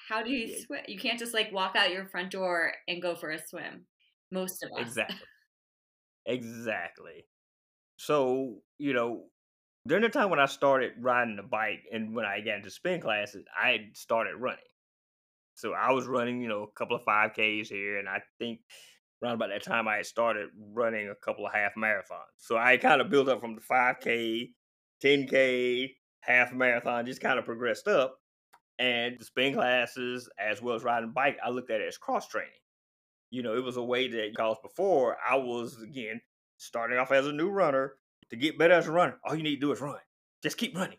how 0.10 0.24
do 0.24 0.32
you 0.32 0.48
Yeah, 0.48 0.60
swim? 0.66 0.82
You 0.88 0.98
can't 1.00 1.20
just 1.20 1.34
like 1.34 1.52
walk 1.52 1.76
out 1.76 1.92
your 1.92 2.08
front 2.08 2.32
door 2.32 2.74
and 2.88 3.02
go 3.02 3.16
for 3.16 3.32
a 3.32 3.40
swim. 3.46 3.86
Most 4.32 4.64
of 4.64 4.72
us. 4.72 4.88
exactly. 4.88 5.18
Exactly. 6.26 7.26
So, 7.98 8.58
you 8.78 8.94
know, 8.94 9.26
during 9.88 10.04
the 10.04 10.10
time 10.10 10.30
when 10.30 10.40
I 10.40 10.46
started 10.46 10.94
riding 11.00 11.36
the 11.36 11.44
bike 11.44 11.84
and 11.92 12.16
when 12.16 12.26
I 12.26 12.42
got 12.42 12.58
into 12.58 12.70
spin 12.70 13.02
classes, 13.02 13.46
I 13.56 13.90
started 13.94 14.36
running. 14.36 14.60
So 15.56 15.74
I 15.74 15.92
was 15.92 16.06
running, 16.06 16.42
you 16.42 16.48
know, 16.48 16.64
a 16.64 16.72
couple 16.78 16.96
of 16.96 17.04
5Ks 17.04 17.68
here, 17.68 17.98
and 17.98 18.08
I 18.08 18.22
think 18.38 18.60
around 19.24 19.34
about 19.36 19.50
that 19.50 19.64
time 19.64 19.88
I 19.88 19.96
had 19.96 20.06
started 20.06 20.50
running 20.74 21.10
a 21.10 21.16
couple 21.16 21.48
of 21.48 21.54
half 21.54 21.74
marathons. 21.76 22.38
So 22.38 22.58
I 22.58 22.78
kind 22.78 23.02
of 23.02 23.10
built 23.10 23.28
up 23.28 23.42
from 23.42 23.56
the 23.56 23.62
5K, 23.62 24.52
10K, 25.04 25.90
half 26.22 26.54
marathon, 26.54 27.08
just 27.08 27.22
kind 27.22 27.40
of 27.40 27.46
progressed 27.46 27.88
up. 27.88 28.20
And 28.78 29.18
the 29.20 29.26
spin 29.26 29.56
classes, 29.56 30.30
as 30.38 30.62
well 30.62 30.76
as 30.76 30.84
riding 30.84 31.12
bike, 31.12 31.38
I 31.44 31.50
looked 31.50 31.72
at 31.72 31.82
it 31.82 31.88
as 31.88 31.98
cross 31.98 32.28
training. 32.28 32.52
You 33.32 33.42
know, 33.42 33.56
it 33.56 33.64
was 33.64 33.78
a 33.78 33.84
way 33.84 34.08
that, 34.08 34.32
because 34.32 34.58
before 34.62 35.18
I 35.28 35.38
was, 35.38 35.82
again, 35.82 36.22
starting 36.58 36.98
off 36.98 37.12
as 37.12 37.28
a 37.28 37.32
new 37.32 37.50
runner. 37.50 37.94
To 38.32 38.36
get 38.36 38.58
better 38.58 38.74
as 38.74 38.88
a 38.88 38.92
runner, 38.92 39.18
all 39.24 39.36
you 39.36 39.44
need 39.44 39.56
to 39.56 39.62
do 39.62 39.72
is 39.72 39.80
run. 39.80 39.96
Just 40.44 40.58
keep 40.58 40.76
running. 40.76 40.98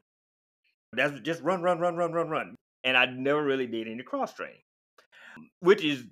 That's 0.94 1.20
just 1.20 1.42
run, 1.42 1.60
run, 1.60 1.78
run, 1.78 1.94
run, 1.94 2.12
run, 2.12 2.28
run. 2.30 2.54
And 2.84 2.96
I 2.96 3.04
never 3.04 3.44
really 3.44 3.66
did 3.66 3.86
any 3.86 4.02
cross 4.02 4.32
training, 4.32 4.62
which 5.60 5.84
is 5.84 6.04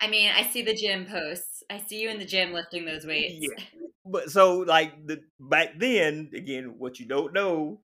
I 0.00 0.08
mean, 0.08 0.30
I 0.36 0.42
see 0.42 0.62
the 0.62 0.74
gym 0.74 1.06
posts. 1.06 1.62
I 1.70 1.78
see 1.78 2.02
you 2.02 2.10
in 2.10 2.18
the 2.18 2.26
gym 2.26 2.52
lifting 2.52 2.84
those 2.84 3.06
weights. 3.06 3.36
yeah. 3.40 3.64
But 4.06 4.30
so 4.30 4.58
like 4.58 5.06
the 5.06 5.22
back 5.40 5.78
then, 5.78 6.30
again, 6.34 6.74
what 6.76 7.00
you 7.00 7.06
don't 7.06 7.32
know, 7.32 7.80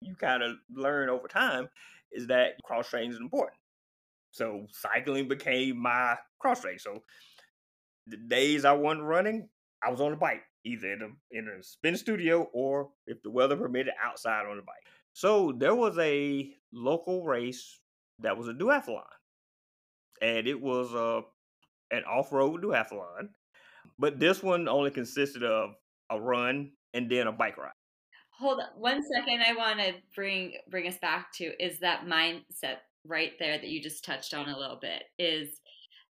you 0.00 0.14
kind 0.14 0.40
of 0.40 0.52
learn 0.72 1.08
over 1.08 1.26
time, 1.26 1.68
is 2.12 2.28
that 2.28 2.62
cross 2.62 2.88
training 2.88 3.10
is 3.10 3.18
important. 3.18 3.58
So 4.34 4.66
cycling 4.72 5.28
became 5.28 5.80
my 5.80 6.16
cross 6.40 6.60
training. 6.60 6.80
So 6.80 7.04
the 8.08 8.16
days 8.16 8.64
I 8.64 8.72
wasn't 8.72 9.04
running, 9.04 9.48
I 9.80 9.92
was 9.92 10.00
on 10.00 10.10
the 10.10 10.16
bike, 10.16 10.42
either 10.64 10.92
in 10.92 11.02
a 11.02 11.38
in 11.38 11.48
a 11.48 11.62
spin 11.62 11.96
studio 11.96 12.48
or 12.52 12.90
if 13.06 13.22
the 13.22 13.30
weather 13.30 13.56
permitted, 13.56 13.94
outside 14.04 14.46
on 14.46 14.56
the 14.56 14.62
bike. 14.62 14.84
So 15.12 15.52
there 15.56 15.76
was 15.76 15.96
a 15.98 16.52
local 16.72 17.24
race 17.24 17.78
that 18.18 18.36
was 18.36 18.48
a 18.48 18.52
duathlon, 18.52 19.04
and 20.20 20.48
it 20.48 20.60
was 20.60 20.92
a 20.94 21.22
an 21.94 22.02
off 22.02 22.32
road 22.32 22.60
duathlon. 22.60 23.28
But 24.00 24.18
this 24.18 24.42
one 24.42 24.66
only 24.66 24.90
consisted 24.90 25.44
of 25.44 25.74
a 26.10 26.20
run 26.20 26.72
and 26.92 27.08
then 27.08 27.28
a 27.28 27.32
bike 27.32 27.56
ride. 27.56 27.70
Hold 28.40 28.58
on 28.58 28.80
one 28.80 29.00
second. 29.14 29.42
I 29.46 29.54
want 29.54 29.78
to 29.78 29.94
bring 30.12 30.54
bring 30.68 30.88
us 30.88 30.98
back 30.98 31.32
to 31.34 31.44
is 31.64 31.78
that 31.78 32.04
mindset 32.04 32.78
right 33.06 33.32
there 33.38 33.58
that 33.58 33.68
you 33.68 33.82
just 33.82 34.04
touched 34.04 34.34
on 34.34 34.48
a 34.48 34.58
little 34.58 34.78
bit 34.80 35.04
is 35.18 35.60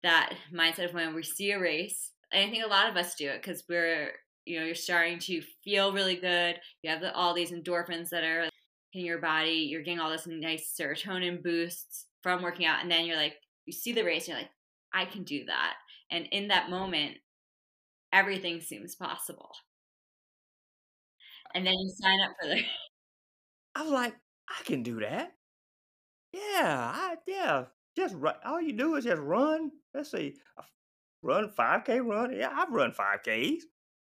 that 0.03 0.33
mindset 0.53 0.85
of 0.85 0.93
when 0.93 1.13
we 1.13 1.23
see 1.23 1.51
a 1.51 1.59
race. 1.59 2.11
And 2.31 2.47
I 2.47 2.51
think 2.51 2.63
a 2.63 2.69
lot 2.69 2.89
of 2.89 2.95
us 2.95 3.15
do 3.15 3.27
it 3.29 3.41
because 3.41 3.63
we're 3.67 4.11
you 4.45 4.59
know 4.59 4.65
you're 4.65 4.75
starting 4.75 5.19
to 5.19 5.41
feel 5.63 5.93
really 5.93 6.15
good. 6.15 6.59
You 6.81 6.89
have 6.89 7.01
the, 7.01 7.13
all 7.13 7.33
these 7.33 7.51
endorphins 7.51 8.09
that 8.09 8.23
are 8.23 8.49
in 8.93 9.05
your 9.05 9.19
body. 9.19 9.67
You're 9.69 9.83
getting 9.83 9.99
all 9.99 10.11
this 10.11 10.27
nice 10.27 10.73
serotonin 10.79 11.43
boosts 11.43 12.05
from 12.23 12.41
working 12.41 12.65
out, 12.65 12.81
and 12.81 12.91
then 12.91 13.05
you're 13.05 13.17
like 13.17 13.35
you 13.65 13.73
see 13.73 13.93
the 13.93 14.03
race, 14.03 14.27
and 14.27 14.29
you're 14.29 14.37
like 14.37 14.51
I 14.93 15.05
can 15.05 15.23
do 15.23 15.45
that. 15.45 15.75
And 16.11 16.27
in 16.31 16.47
that 16.47 16.69
moment, 16.69 17.17
everything 18.11 18.61
seems 18.61 18.95
possible. 18.95 19.51
And 21.53 21.65
then 21.65 21.73
you 21.73 21.89
sign 21.89 22.19
up 22.21 22.31
for 22.41 22.47
the 22.47 22.61
I'm 23.75 23.91
like, 23.91 24.15
I 24.49 24.63
can 24.63 24.83
do 24.83 24.99
that. 25.01 25.31
Yeah, 26.33 26.91
I 26.95 27.15
yeah. 27.27 27.65
Just 27.95 28.15
run. 28.15 28.35
All 28.45 28.61
you 28.61 28.73
do 28.73 28.95
is 28.95 29.05
just 29.05 29.21
run. 29.21 29.71
Let's 29.93 30.11
see, 30.11 30.35
a 30.57 30.61
f- 30.61 30.71
run 31.21 31.49
five 31.49 31.85
k 31.85 31.99
run. 31.99 32.35
Yeah, 32.35 32.51
I've 32.53 32.71
run 32.71 32.91
five 32.91 33.23
k's 33.23 33.65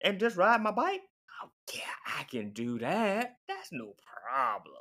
and 0.04 0.20
just 0.20 0.38
ride 0.38 0.62
my 0.62 0.72
bike. 0.72 1.02
Oh 1.44 1.50
yeah, 1.74 1.82
I 2.20 2.24
can 2.24 2.52
do 2.52 2.80
that. 2.80 3.38
That's 3.48 3.70
no 3.72 3.94
problem. 4.28 4.76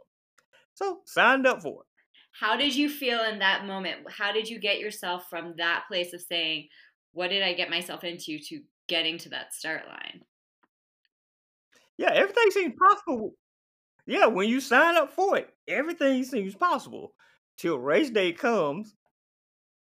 So 0.74 1.00
signed 1.06 1.46
up 1.46 1.62
for 1.62 1.82
it. 1.82 1.86
How 2.32 2.56
did 2.56 2.74
you 2.74 2.88
feel 2.88 3.22
in 3.24 3.38
that 3.40 3.66
moment? 3.66 4.10
How 4.10 4.32
did 4.32 4.48
you 4.48 4.58
get 4.58 4.80
yourself 4.80 5.28
from 5.28 5.54
that 5.58 5.84
place 5.88 6.12
of 6.12 6.20
saying, 6.20 6.68
what 7.12 7.28
did 7.28 7.42
I 7.42 7.54
get 7.54 7.70
myself 7.70 8.04
into 8.04 8.38
to 8.38 8.60
getting 8.88 9.18
to 9.18 9.28
that 9.30 9.52
start 9.52 9.86
line? 9.86 10.22
Yeah, 11.98 12.12
everything 12.12 12.50
seems 12.50 12.74
possible. 12.78 13.34
Yeah, 14.10 14.26
when 14.26 14.48
you 14.48 14.60
sign 14.60 14.96
up 14.96 15.12
for 15.12 15.36
it, 15.36 15.54
everything 15.68 16.24
seems 16.24 16.56
possible. 16.56 17.12
Till 17.56 17.78
race 17.78 18.10
day 18.10 18.32
comes, 18.32 18.96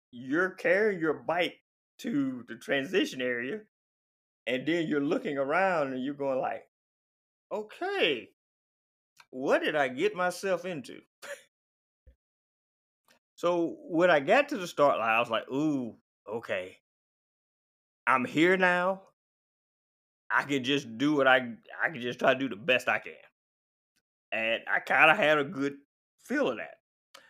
you're 0.10 0.50
carrying 0.50 1.00
your 1.00 1.14
bike 1.14 1.58
to 2.00 2.44
the 2.48 2.56
transition 2.56 3.22
area, 3.22 3.60
and 4.48 4.68
then 4.68 4.88
you're 4.88 5.00
looking 5.00 5.38
around 5.38 5.94
and 5.94 6.04
you're 6.04 6.16
going 6.16 6.40
like, 6.40 6.64
okay, 7.52 8.30
what 9.30 9.62
did 9.62 9.76
I 9.76 9.90
get 9.90 10.16
myself 10.16 10.66
into? 10.66 11.02
So 13.36 13.76
when 13.90 14.10
I 14.10 14.22
got 14.22 14.50
to 14.50 14.58
the 14.58 14.66
start 14.66 14.98
line, 14.98 15.08
I 15.08 15.20
was 15.20 15.30
like, 15.30 15.48
ooh, 15.52 15.98
okay. 16.28 16.78
I'm 18.08 18.26
here 18.26 18.58
now. 18.58 19.04
I 20.32 20.44
can 20.46 20.64
just 20.64 20.98
do 20.98 21.16
what 21.16 21.28
I 21.28 21.50
I 21.84 21.90
can 21.92 22.02
just 22.02 22.18
try 22.18 22.34
to 22.34 22.40
do 22.40 22.50
the 22.50 22.56
best 22.56 22.90
I 22.90 22.98
can. 22.98 23.14
And 24.36 24.62
I 24.68 24.80
kind 24.80 25.10
of 25.10 25.18
had 25.18 25.38
a 25.38 25.46
good 25.46 25.76
feel 26.26 26.50
of 26.50 26.58
that. 26.58 26.76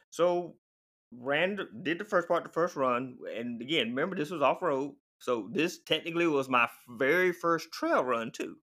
So 0.10 0.56
ran 1.12 1.60
did 1.84 2.00
the 2.00 2.06
first 2.06 2.28
part, 2.28 2.44
the 2.44 2.50
first 2.50 2.76
run, 2.76 3.18
and 3.38 3.62
again, 3.62 3.90
remember 3.90 4.16
this 4.16 4.32
was 4.32 4.42
off 4.42 4.62
road, 4.62 4.96
so 5.20 5.50
this 5.52 5.80
technically 5.84 6.28
was 6.28 6.50
my 6.50 6.68
very 6.90 7.32
first 7.32 7.72
trail 7.72 8.04
run 8.04 8.32
too. 8.32 8.58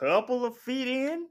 Couple 0.00 0.44
of 0.44 0.56
feet 0.56 0.88
in, 0.88 1.26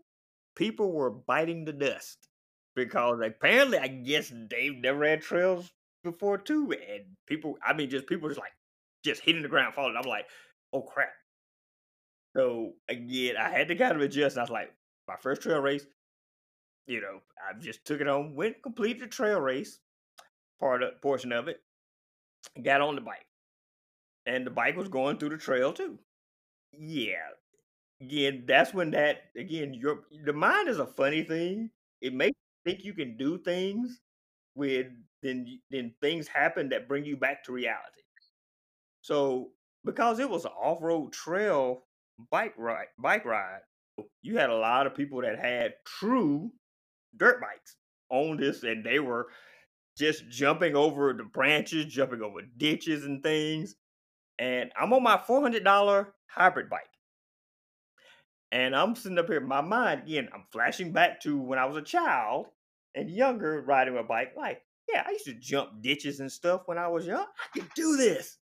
people 0.56 0.92
were 0.92 1.12
biting 1.12 1.66
the 1.66 1.74
dust 1.74 2.27
because 2.75 3.22
apparently, 3.25 3.77
I 3.77 3.88
guess 3.88 4.34
they've 4.50 4.75
never 4.75 5.08
had 5.08 5.22
trails 5.22 5.72
before 6.04 6.38
too, 6.38 6.74
and 6.74 7.06
people, 7.25 7.58
I 7.66 7.74
mean, 7.74 7.89
just 7.89 8.08
people 8.08 8.27
just 8.30 8.39
like 8.39 8.54
just 9.04 9.22
hitting 9.22 9.44
the 9.44 9.50
ground, 9.50 9.75
falling. 9.75 9.96
I'm 9.98 10.10
like, 10.10 10.27
oh 10.74 10.82
crap, 10.82 11.13
So 12.36 12.74
again, 12.89 13.36
I 13.38 13.50
had 13.50 13.70
to 13.70 13.75
kind 13.75 13.96
of 13.96 14.01
adjust. 14.01 14.38
I 14.38 14.42
was 14.42 14.50
like, 14.50 14.74
my 15.08 15.16
first 15.22 15.42
trail 15.42 15.60
race, 15.60 15.86
you 16.88 17.02
know, 17.02 17.22
I 17.38 17.60
just 17.60 17.86
took 17.86 18.02
it 18.02 18.08
on, 18.08 18.36
went 18.36 18.62
completed 18.64 19.04
the 19.04 19.08
trail 19.08 19.40
race 19.40 19.80
part 20.60 20.84
of 20.84 21.02
portion 21.02 21.32
of 21.32 21.48
it, 21.48 21.62
got 22.64 22.82
on 22.82 22.96
the 22.96 23.02
bike. 23.02 23.26
And 24.26 24.46
the 24.46 24.52
bike 24.52 24.76
was 24.76 24.90
going 24.90 25.18
through 25.18 25.30
the 25.30 25.38
trail 25.38 25.74
too. 25.74 26.00
Yeah. 26.74 27.30
Again, 28.02 28.44
that's 28.48 28.74
when 28.74 28.92
that 28.92 29.24
again, 29.36 29.74
your 29.74 30.02
the 30.26 30.34
mind 30.34 30.70
is 30.70 30.80
a 30.80 30.86
funny 30.86 31.24
thing. 31.24 31.72
It 32.02 32.14
makes 32.14 32.38
you 32.66 32.72
think 32.72 32.86
you 32.86 32.94
can 32.94 33.18
do 33.18 33.40
things 33.40 34.02
when 34.54 35.04
then 35.24 35.60
then 35.72 35.94
things 36.02 36.28
happen 36.28 36.70
that 36.70 36.88
bring 36.88 37.06
you 37.06 37.18
back 37.18 37.44
to 37.46 37.54
reality. 37.54 38.02
So 39.02 39.52
because 39.86 40.20
it 40.20 40.30
was 40.30 40.46
an 40.46 40.52
off-road 40.52 41.14
trail 41.14 41.86
bike 42.30 42.54
ride 42.58 42.88
bike 43.00 43.26
ride, 43.26 43.62
you 44.22 44.38
had 44.38 44.50
a 44.50 44.56
lot 44.56 44.88
of 44.88 44.96
people 44.96 45.22
that 45.22 45.39
had 45.39 45.74
true 45.86 46.51
dirt 47.16 47.42
bikes 47.42 47.75
on 48.10 48.38
this 48.38 48.63
and 48.63 48.86
they 48.86 49.00
were 49.00 49.27
just 49.98 50.30
jumping 50.30 50.75
over 50.75 51.13
the 51.13 51.24
branches, 51.24 51.86
jumping 51.86 52.22
over 52.22 52.42
ditches 52.58 53.06
and 53.06 53.24
things. 53.24 53.75
And 54.39 54.72
I'm 54.80 54.94
on 54.94 55.01
my 55.01 55.18
$400 55.18 56.08
hybrid 56.27 56.70
bike. 56.70 56.82
And 58.51 58.75
I'm 58.75 58.96
sitting 58.96 59.18
up 59.18 59.27
here 59.27 59.42
my 59.42 59.62
mind, 59.62 60.04
again, 60.04 60.30
I'm 60.34 60.46
flashing 60.51 60.94
back 60.94 61.20
to 61.22 61.38
when 61.38 61.60
I 61.60 61.66
was 61.66 61.77
a 61.77 61.82
child 61.82 62.48
and 62.96 63.10
younger 63.10 63.62
riding 63.62 63.98
a 63.98 64.04
bike. 64.04 64.34
Like, 64.38 64.62
yeah, 64.88 65.04
I 65.06 65.12
used 65.12 65.25
to 65.25 65.34
jump 65.34 65.82
ditches 65.82 66.20
and 66.20 66.32
stuff 66.32 66.62
when 66.66 66.77
I 66.77 66.88
was 66.88 67.06
young. 67.06 67.25
I 67.25 67.60
could 67.60 67.70
do 67.75 67.98
this. 67.98 68.38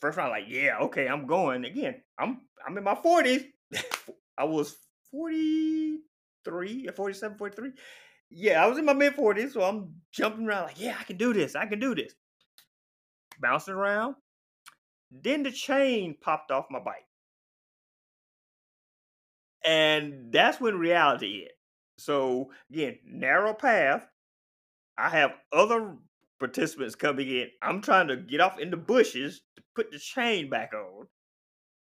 First, 0.00 0.18
I'm 0.18 0.30
like, 0.30 0.44
yeah, 0.48 0.78
okay, 0.82 1.08
I'm 1.08 1.26
going. 1.26 1.64
Again, 1.64 2.02
I'm 2.18 2.42
I'm 2.66 2.76
in 2.76 2.84
my 2.84 2.94
40s. 2.94 3.46
I 4.38 4.44
was 4.44 4.76
43, 5.10 6.88
47, 6.94 7.38
43. 7.38 7.70
Yeah, 8.30 8.64
I 8.64 8.66
was 8.66 8.78
in 8.78 8.84
my 8.84 8.94
mid 8.94 9.16
40s, 9.16 9.52
so 9.52 9.62
I'm 9.62 9.94
jumping 10.12 10.46
around 10.46 10.64
like, 10.64 10.80
yeah, 10.80 10.96
I 10.98 11.04
can 11.04 11.16
do 11.16 11.32
this. 11.32 11.54
I 11.54 11.66
can 11.66 11.78
do 11.78 11.94
this. 11.94 12.14
Bouncing 13.40 13.74
around. 13.74 14.16
Then 15.10 15.44
the 15.44 15.52
chain 15.52 16.16
popped 16.20 16.50
off 16.50 16.66
my 16.70 16.80
bike. 16.80 17.06
And 19.64 20.32
that's 20.32 20.60
when 20.60 20.78
reality 20.78 21.42
hit. 21.42 21.52
So 21.98 22.50
again, 22.70 22.98
narrow 23.06 23.54
path. 23.54 24.06
I 24.98 25.08
have 25.08 25.32
other 25.52 25.96
participants 26.38 26.94
coming 26.94 27.28
in. 27.28 27.48
I'm 27.62 27.80
trying 27.80 28.08
to 28.08 28.16
get 28.16 28.40
off 28.40 28.58
in 28.58 28.70
the 28.70 28.76
bushes 28.76 29.42
to 29.56 29.62
put 29.74 29.90
the 29.90 29.98
chain 29.98 30.50
back 30.50 30.72
on 30.74 31.06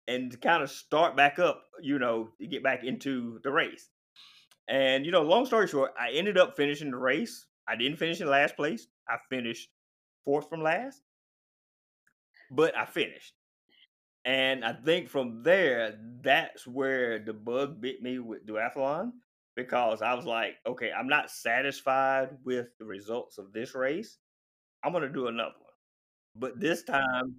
and 0.06 0.40
kind 0.40 0.62
of 0.62 0.70
start 0.70 1.16
back 1.16 1.38
up, 1.38 1.62
you 1.80 1.98
know, 1.98 2.30
to 2.40 2.46
get 2.46 2.62
back 2.62 2.84
into 2.84 3.40
the 3.42 3.50
race. 3.50 3.88
And, 4.68 5.04
you 5.04 5.12
know, 5.12 5.22
long 5.22 5.46
story 5.46 5.68
short, 5.68 5.92
I 5.98 6.12
ended 6.12 6.38
up 6.38 6.56
finishing 6.56 6.90
the 6.90 6.96
race. 6.96 7.46
I 7.68 7.76
didn't 7.76 7.98
finish 7.98 8.20
in 8.20 8.28
last 8.28 8.56
place. 8.56 8.86
I 9.08 9.16
finished 9.30 9.68
fourth 10.24 10.48
from 10.48 10.62
last, 10.62 11.02
but 12.50 12.76
I 12.76 12.86
finished. 12.86 13.34
And 14.24 14.64
I 14.64 14.72
think 14.72 15.10
from 15.10 15.42
there, 15.42 15.98
that's 16.22 16.66
where 16.66 17.18
the 17.18 17.34
bug 17.34 17.80
bit 17.80 18.02
me 18.02 18.18
with 18.18 18.46
duathlon 18.46 19.12
because 19.54 20.00
I 20.00 20.14
was 20.14 20.24
like, 20.24 20.54
okay, 20.66 20.90
I'm 20.90 21.08
not 21.08 21.30
satisfied 21.30 22.30
with 22.44 22.68
the 22.78 22.86
results 22.86 23.36
of 23.38 23.52
this 23.52 23.74
race. 23.74 24.18
I'm 24.82 24.92
going 24.92 25.02
to 25.02 25.12
do 25.12 25.28
another 25.28 25.54
one. 25.58 25.72
But 26.36 26.58
this 26.58 26.82
time, 26.82 27.36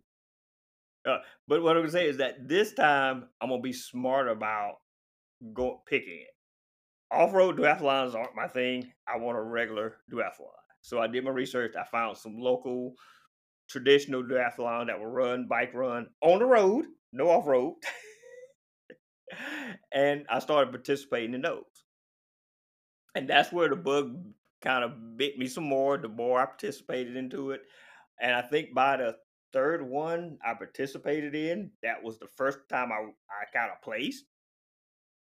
uh, 1.06 1.18
but 1.48 1.62
what 1.62 1.78
I'm 1.78 1.84
to 1.84 1.92
say 1.92 2.08
is 2.08 2.18
that 2.18 2.48
this 2.48 2.74
time 2.74 3.26
I'm 3.42 3.50
to 3.50 3.60
be 3.60 3.74
smart 3.74 4.28
about 4.28 4.76
go 5.54 5.82
picking 5.88 6.20
it. 6.22 7.16
Off-road 7.16 7.58
duathlons 7.58 8.16
aren't 8.16 8.36
my 8.36 8.48
thing. 8.48 8.92
I 9.08 9.18
want 9.18 9.38
a 9.38 9.42
regular 9.42 9.98
duathlon. 10.12 10.50
So 10.82 11.00
I 11.00 11.08
did 11.08 11.24
my 11.24 11.32
research. 11.32 11.76
I 11.80 11.84
found 11.86 12.18
some 12.18 12.38
local 12.40 12.94
traditional 13.70 14.24
duathlon 14.24 14.88
that 14.88 15.00
will 15.00 15.08
run, 15.08 15.48
bike 15.48 15.74
run 15.74 16.08
on 16.22 16.40
the 16.40 16.46
road, 16.46 16.86
no 17.14 17.30
off 17.30 17.48
road. 17.48 17.76
and 19.94 20.26
I 20.30 20.40
started 20.40 20.72
participating 20.72 21.34
in 21.34 21.42
those. 21.42 21.64
And 23.16 23.30
that's 23.30 23.52
where 23.52 23.70
the 23.70 23.76
bug 23.76 24.18
kind 24.62 24.84
of 24.84 25.18
bit 25.18 25.38
me 25.38 25.48
some 25.48 25.64
more 25.64 25.98
the 25.98 26.10
more 26.10 26.42
I 26.42 26.46
participated 26.46 27.16
into 27.16 27.52
it. 27.52 27.62
And 28.20 28.34
I 28.34 28.42
think 28.42 28.74
by 28.74 28.98
the 28.98 29.16
third 29.56 29.82
one 29.82 30.38
I 30.46 30.54
participated 30.54 31.34
in, 31.34 31.72
that 31.82 32.04
was 32.04 32.20
the 32.20 32.28
first 32.36 32.60
time 32.70 32.92
I, 32.92 32.98
I 32.98 33.58
kind 33.58 33.72
of 33.72 33.82
placed. 33.82 34.26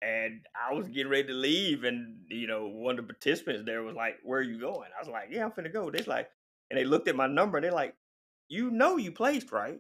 And 0.02 0.42
I 0.54 0.74
was 0.74 0.88
getting 0.88 1.10
ready 1.10 1.28
to 1.28 1.34
leave, 1.34 1.84
and 1.84 2.18
you 2.30 2.48
know, 2.48 2.68
one 2.68 3.00
of 3.00 3.08
the 3.08 3.14
participants 3.14 3.64
there 3.66 3.82
was 3.82 3.96
like, 3.96 4.16
"Where 4.24 4.40
are 4.40 4.44
you 4.44 4.60
going?" 4.60 4.90
I 4.96 5.02
was 5.02 5.08
like, 5.08 5.30
"Yeah, 5.32 5.46
I'm 5.46 5.52
finna 5.52 5.72
go." 5.72 5.90
They're 5.90 6.04
like, 6.06 6.30
and 6.70 6.78
they 6.78 6.84
looked 6.84 7.08
at 7.08 7.16
my 7.16 7.28
number, 7.28 7.58
and 7.58 7.64
they're 7.64 7.72
like, 7.72 7.96
you 8.48 8.72
know 8.72 8.98
you 8.98 9.12
placed, 9.12 9.52
right? 9.52 9.80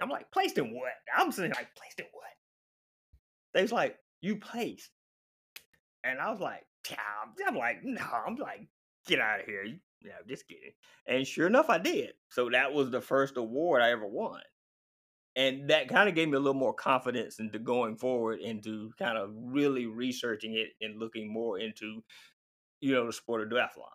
I'm 0.00 0.08
like, 0.08 0.30
placed 0.30 0.58
in 0.58 0.74
what? 0.74 0.92
I'm 1.16 1.32
saying 1.32 1.52
like, 1.54 1.74
placed 1.76 2.00
in 2.00 2.06
what? 2.12 2.24
They 3.52 3.62
was 3.62 3.72
like, 3.72 3.96
you 4.20 4.36
placed. 4.36 4.90
And 6.02 6.18
I 6.18 6.30
was 6.30 6.40
like, 6.40 6.64
I'm 7.46 7.56
like, 7.56 7.78
no, 7.84 8.02
I'm 8.26 8.36
like, 8.36 8.68
get 9.06 9.20
out 9.20 9.40
of 9.40 9.46
here. 9.46 9.64
Yeah, 10.04 10.12
I'm 10.20 10.28
just 10.28 10.46
kidding. 10.46 10.72
And 11.06 11.26
sure 11.26 11.46
enough, 11.46 11.70
I 11.70 11.78
did. 11.78 12.12
So 12.28 12.50
that 12.50 12.72
was 12.72 12.90
the 12.90 13.00
first 13.00 13.36
award 13.36 13.82
I 13.82 13.90
ever 13.90 14.06
won. 14.06 14.40
And 15.36 15.70
that 15.70 15.88
kind 15.88 16.08
of 16.08 16.14
gave 16.14 16.28
me 16.28 16.36
a 16.36 16.40
little 16.40 16.54
more 16.54 16.74
confidence 16.74 17.40
into 17.40 17.58
going 17.58 17.96
forward 17.96 18.40
into 18.40 18.92
kind 18.98 19.18
of 19.18 19.30
really 19.34 19.86
researching 19.86 20.54
it 20.54 20.68
and 20.80 21.00
looking 21.00 21.32
more 21.32 21.58
into, 21.58 22.04
you 22.80 22.92
know, 22.94 23.06
the 23.06 23.12
sport 23.12 23.42
of 23.42 23.48
duathlon. 23.48 23.88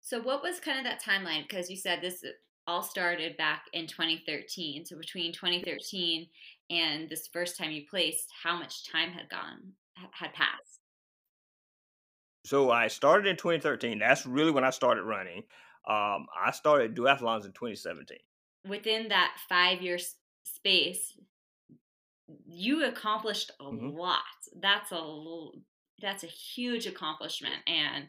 So 0.00 0.20
what 0.20 0.42
was 0.42 0.60
kind 0.60 0.78
of 0.78 0.84
that 0.84 1.02
timeline? 1.02 1.42
Because 1.42 1.68
you 1.68 1.76
said 1.76 2.00
this 2.00 2.24
uh, 2.24 2.28
all 2.66 2.82
started 2.82 3.36
back 3.36 3.64
in 3.72 3.86
2013. 3.86 4.86
So 4.86 4.96
between 4.96 5.32
2013 5.32 6.26
and 6.70 7.08
this 7.10 7.28
first 7.32 7.58
time 7.58 7.70
you 7.70 7.82
placed, 7.88 8.28
how 8.42 8.58
much 8.58 8.90
time 8.90 9.10
had 9.10 9.28
gone 9.28 9.72
had 10.12 10.32
passed? 10.32 10.79
So 12.50 12.72
I 12.72 12.88
started 12.88 13.28
in 13.28 13.36
2013. 13.36 14.00
That's 14.00 14.26
really 14.26 14.50
when 14.50 14.64
I 14.64 14.70
started 14.70 15.04
running. 15.04 15.44
Um, 15.88 16.26
I 16.36 16.50
started 16.50 16.96
duathlons 16.96 17.44
in 17.44 17.52
2017. 17.52 18.18
Within 18.68 19.06
that 19.10 19.36
five 19.48 19.80
year 19.80 19.98
space, 20.42 21.16
you 22.44 22.84
accomplished 22.84 23.52
a 23.60 23.64
mm-hmm. 23.66 23.96
lot. 23.96 24.18
That's 24.60 24.90
a 24.90 25.48
that's 26.02 26.24
a 26.24 26.26
huge 26.26 26.88
accomplishment 26.88 27.54
and 27.68 28.06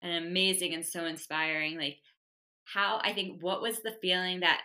an 0.00 0.26
amazing 0.26 0.72
and 0.72 0.86
so 0.86 1.04
inspiring. 1.04 1.76
Like 1.76 1.98
how 2.64 2.98
I 3.04 3.12
think 3.12 3.42
what 3.42 3.60
was 3.60 3.82
the 3.82 3.98
feeling 4.00 4.40
that 4.40 4.62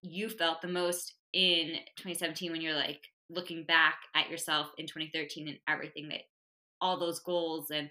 you 0.00 0.30
felt 0.30 0.62
the 0.62 0.68
most 0.68 1.12
in 1.34 1.74
2017 1.98 2.50
when 2.50 2.62
you're 2.62 2.72
like 2.72 3.02
looking 3.28 3.64
back 3.64 3.96
at 4.14 4.30
yourself 4.30 4.68
in 4.78 4.86
2013 4.86 5.48
and 5.48 5.58
everything 5.68 6.08
that 6.08 6.22
all 6.80 6.98
those 6.98 7.20
goals 7.20 7.70
and 7.70 7.90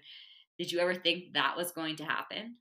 did 0.58 0.70
you 0.70 0.78
ever 0.80 0.94
think 0.94 1.34
that 1.34 1.56
was 1.56 1.72
going 1.72 1.96
to 1.96 2.04
happen? 2.04 2.56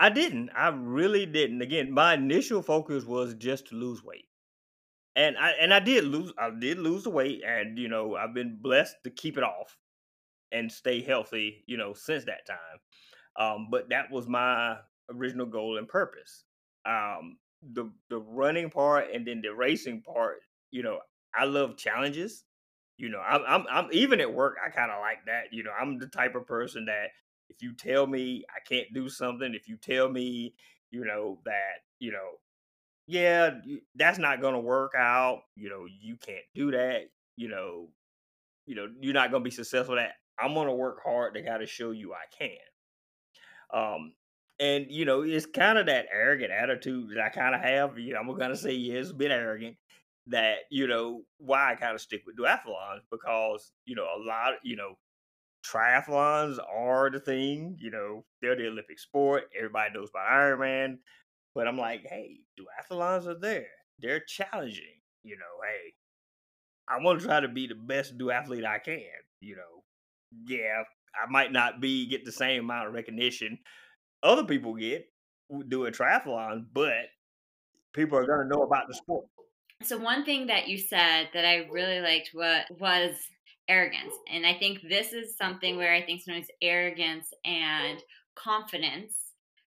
I 0.00 0.08
didn't. 0.10 0.50
I 0.56 0.68
really 0.68 1.26
didn't. 1.26 1.62
Again, 1.62 1.92
my 1.92 2.14
initial 2.14 2.62
focus 2.62 3.04
was 3.04 3.34
just 3.34 3.68
to 3.68 3.76
lose 3.76 4.02
weight. 4.02 4.26
And 5.14 5.36
I 5.36 5.50
and 5.60 5.74
I 5.74 5.80
did 5.80 6.04
lose 6.04 6.32
I 6.38 6.50
did 6.50 6.78
lose 6.78 7.04
the 7.04 7.10
weight 7.10 7.42
and 7.46 7.78
you 7.78 7.88
know, 7.88 8.16
I've 8.16 8.34
been 8.34 8.58
blessed 8.60 8.96
to 9.04 9.10
keep 9.10 9.36
it 9.36 9.44
off 9.44 9.76
and 10.50 10.72
stay 10.72 11.02
healthy, 11.02 11.64
you 11.66 11.76
know, 11.76 11.92
since 11.92 12.24
that 12.24 12.46
time. 12.46 12.78
Um, 13.38 13.68
but 13.70 13.90
that 13.90 14.10
was 14.10 14.26
my 14.26 14.76
original 15.10 15.46
goal 15.46 15.78
and 15.78 15.88
purpose. 15.88 16.44
Um, 16.86 17.38
the 17.62 17.90
the 18.10 18.18
running 18.18 18.70
part 18.70 19.06
and 19.14 19.26
then 19.26 19.40
the 19.42 19.54
racing 19.54 20.02
part, 20.02 20.40
you 20.70 20.82
know, 20.82 20.98
I 21.34 21.44
love 21.44 21.76
challenges. 21.76 22.44
You 22.96 23.08
know, 23.10 23.20
I'm 23.20 23.42
I'm, 23.46 23.66
I'm 23.70 23.88
even 23.92 24.20
at 24.20 24.32
work. 24.32 24.56
I 24.64 24.70
kind 24.70 24.90
of 24.90 25.00
like 25.00 25.24
that. 25.26 25.52
You 25.52 25.62
know, 25.62 25.72
I'm 25.78 25.98
the 25.98 26.08
type 26.08 26.34
of 26.34 26.46
person 26.46 26.86
that 26.86 27.08
if 27.54 27.62
you 27.62 27.74
tell 27.74 28.06
me 28.06 28.44
I 28.50 28.60
can't 28.66 28.92
do 28.94 29.08
something, 29.08 29.54
if 29.54 29.68
you 29.68 29.76
tell 29.76 30.08
me, 30.08 30.54
you 30.90 31.04
know, 31.04 31.38
that 31.44 31.82
you 31.98 32.12
know, 32.12 32.38
yeah, 33.06 33.50
that's 33.94 34.18
not 34.18 34.40
going 34.40 34.54
to 34.54 34.60
work 34.60 34.92
out. 34.96 35.42
You 35.56 35.68
know, 35.70 35.86
you 35.86 36.16
can't 36.16 36.44
do 36.54 36.70
that. 36.72 37.02
You 37.36 37.48
know, 37.48 37.88
you 38.66 38.74
know, 38.74 38.88
you're 39.00 39.14
not 39.14 39.30
going 39.30 39.42
to 39.42 39.48
be 39.48 39.54
successful. 39.54 39.98
At 39.98 40.12
I'm 40.38 40.54
going 40.54 40.68
to 40.68 40.74
work 40.74 40.98
hard 41.04 41.34
to 41.34 41.42
got 41.42 41.58
to 41.58 41.66
show 41.66 41.90
you 41.90 42.12
I 42.12 42.24
can. 42.36 42.58
Um, 43.72 44.12
and 44.60 44.86
you 44.90 45.04
know, 45.04 45.22
it's 45.22 45.46
kind 45.46 45.78
of 45.78 45.86
that 45.86 46.06
arrogant 46.12 46.52
attitude 46.52 47.10
that 47.10 47.22
I 47.22 47.28
kind 47.30 47.54
of 47.54 47.60
have. 47.62 47.98
You 47.98 48.14
know, 48.14 48.20
I'm 48.20 48.38
gonna 48.38 48.56
say 48.56 48.72
yeah, 48.72 48.94
it's 48.94 49.10
a 49.10 49.14
bit 49.14 49.30
arrogant. 49.30 49.76
That 50.28 50.58
you 50.70 50.86
know 50.86 51.22
why 51.38 51.72
I 51.72 51.74
kind 51.74 51.94
of 51.94 52.00
stick 52.00 52.22
with 52.24 52.36
duathlons 52.36 53.00
because 53.10 53.72
you 53.86 53.96
know 53.96 54.04
a 54.04 54.22
lot. 54.24 54.54
You 54.62 54.76
know, 54.76 54.98
triathlons 55.64 56.58
are 56.58 57.10
the 57.10 57.20
thing. 57.20 57.76
You 57.80 57.90
know, 57.90 58.24
they're 58.40 58.56
the 58.56 58.68
Olympic 58.68 58.98
sport. 58.98 59.44
Everybody 59.56 59.94
knows 59.94 60.10
about 60.10 60.30
Ironman. 60.30 60.98
But 61.54 61.68
I'm 61.68 61.78
like, 61.78 62.06
hey, 62.08 62.40
duathlons 62.58 63.26
are 63.26 63.38
there. 63.38 63.68
They're 63.98 64.20
challenging. 64.20 65.00
You 65.22 65.36
know, 65.36 65.44
hey, 65.62 65.92
I 66.88 67.02
want 67.02 67.20
to 67.20 67.26
try 67.26 67.40
to 67.40 67.48
be 67.48 67.66
the 67.66 67.74
best 67.74 68.18
duathlete 68.18 68.66
I 68.66 68.78
can. 68.78 69.02
You 69.40 69.56
know, 69.56 69.84
yeah, 70.46 70.82
I 71.14 71.30
might 71.30 71.52
not 71.52 71.80
be 71.80 72.06
get 72.06 72.24
the 72.24 72.32
same 72.32 72.64
amount 72.64 72.88
of 72.88 72.94
recognition 72.94 73.58
other 74.22 74.44
people 74.44 74.74
get 74.74 75.06
doing 75.68 75.92
triathlon, 75.92 76.66
but 76.72 77.06
people 77.92 78.16
are 78.16 78.26
going 78.26 78.48
to 78.48 78.56
know 78.56 78.62
about 78.62 78.88
the 78.88 78.94
sport. 78.94 79.26
So 79.82 79.98
one 79.98 80.24
thing 80.24 80.46
that 80.46 80.68
you 80.68 80.78
said 80.78 81.28
that 81.34 81.44
I 81.44 81.68
really 81.70 82.00
liked 82.00 82.30
what 82.32 82.66
was 82.78 83.16
arrogance. 83.68 84.14
And 84.32 84.46
I 84.46 84.54
think 84.54 84.80
this 84.88 85.12
is 85.12 85.36
something 85.36 85.76
where 85.76 85.94
I 85.94 86.02
think 86.02 86.22
sometimes 86.22 86.48
arrogance 86.60 87.28
and 87.44 87.98
confidence 88.34 89.16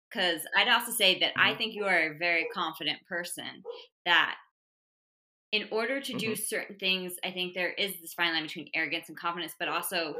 because 0.09 0.41
I'd 0.57 0.69
also 0.69 0.91
say 0.91 1.19
that 1.19 1.33
I 1.37 1.49
mm-hmm. 1.49 1.57
think 1.57 1.75
you 1.75 1.85
are 1.85 2.13
a 2.13 2.17
very 2.17 2.47
confident 2.53 2.99
person 3.07 3.63
that 4.05 4.35
in 5.51 5.65
order 5.71 6.01
to 6.01 6.13
do 6.13 6.31
mm-hmm. 6.31 6.43
certain 6.43 6.75
things, 6.77 7.13
I 7.23 7.31
think 7.31 7.53
there 7.53 7.71
is 7.73 7.93
this 8.01 8.13
fine 8.13 8.33
line 8.33 8.43
between 8.43 8.69
arrogance 8.73 9.09
and 9.09 9.17
confidence, 9.17 9.53
but 9.57 9.67
also 9.67 10.15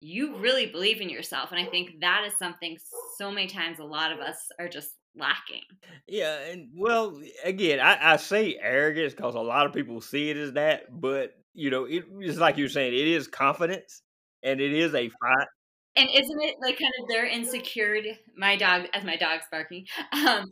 you 0.00 0.36
really 0.36 0.66
believe 0.66 1.00
in 1.00 1.08
yourself. 1.08 1.50
And 1.50 1.60
I 1.60 1.68
think 1.68 2.00
that 2.00 2.24
is 2.26 2.36
something 2.38 2.76
so 3.18 3.30
many 3.30 3.46
times 3.46 3.78
a 3.78 3.84
lot 3.84 4.12
of 4.12 4.20
us 4.20 4.36
are 4.58 4.68
just 4.68 4.90
lacking. 5.16 5.62
Yeah, 6.06 6.38
and 6.50 6.68
well, 6.74 7.20
again, 7.44 7.80
I, 7.80 8.14
I 8.14 8.16
say 8.16 8.58
arrogance 8.60 9.14
because 9.14 9.34
a 9.34 9.40
lot 9.40 9.66
of 9.66 9.72
people 9.72 10.00
see 10.00 10.30
it 10.30 10.36
as 10.36 10.52
that, 10.52 11.00
but 11.00 11.34
you 11.54 11.70
know, 11.70 11.86
it's 11.88 12.38
like 12.38 12.58
you're 12.58 12.68
saying, 12.68 12.92
it 12.92 13.06
is 13.06 13.28
confidence, 13.28 14.02
and 14.42 14.60
it 14.60 14.72
is 14.72 14.94
a 14.94 15.08
fight. 15.08 15.46
And 15.96 16.08
isn't 16.10 16.42
it 16.42 16.56
like 16.60 16.78
kind 16.78 16.92
of 17.00 17.08
their 17.08 17.26
insecurity? 17.26 18.18
My 18.36 18.56
dog, 18.56 18.86
as 18.92 19.04
my 19.04 19.16
dog's 19.16 19.44
barking, 19.50 19.86
um, 20.12 20.50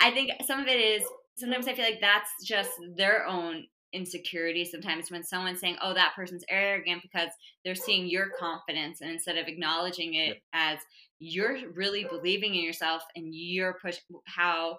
I 0.00 0.10
think 0.10 0.32
some 0.46 0.60
of 0.60 0.66
it 0.66 0.80
is. 0.80 1.04
Sometimes 1.36 1.68
I 1.68 1.74
feel 1.74 1.84
like 1.84 2.00
that's 2.00 2.30
just 2.44 2.72
their 2.96 3.24
own 3.24 3.64
insecurity 3.92 4.64
sometimes 4.64 5.10
when 5.10 5.24
someone's 5.24 5.60
saying 5.60 5.76
oh 5.82 5.94
that 5.94 6.12
person's 6.14 6.44
arrogant 6.50 7.00
because 7.02 7.30
they're 7.64 7.74
seeing 7.74 8.06
your 8.06 8.26
confidence 8.38 9.00
and 9.00 9.10
instead 9.10 9.38
of 9.38 9.46
acknowledging 9.46 10.14
it 10.14 10.42
yeah. 10.52 10.72
as 10.72 10.78
you're 11.18 11.56
really 11.72 12.04
believing 12.04 12.54
in 12.54 12.62
yourself 12.62 13.02
and 13.16 13.28
you're 13.30 13.78
push 13.80 13.96
how 14.26 14.76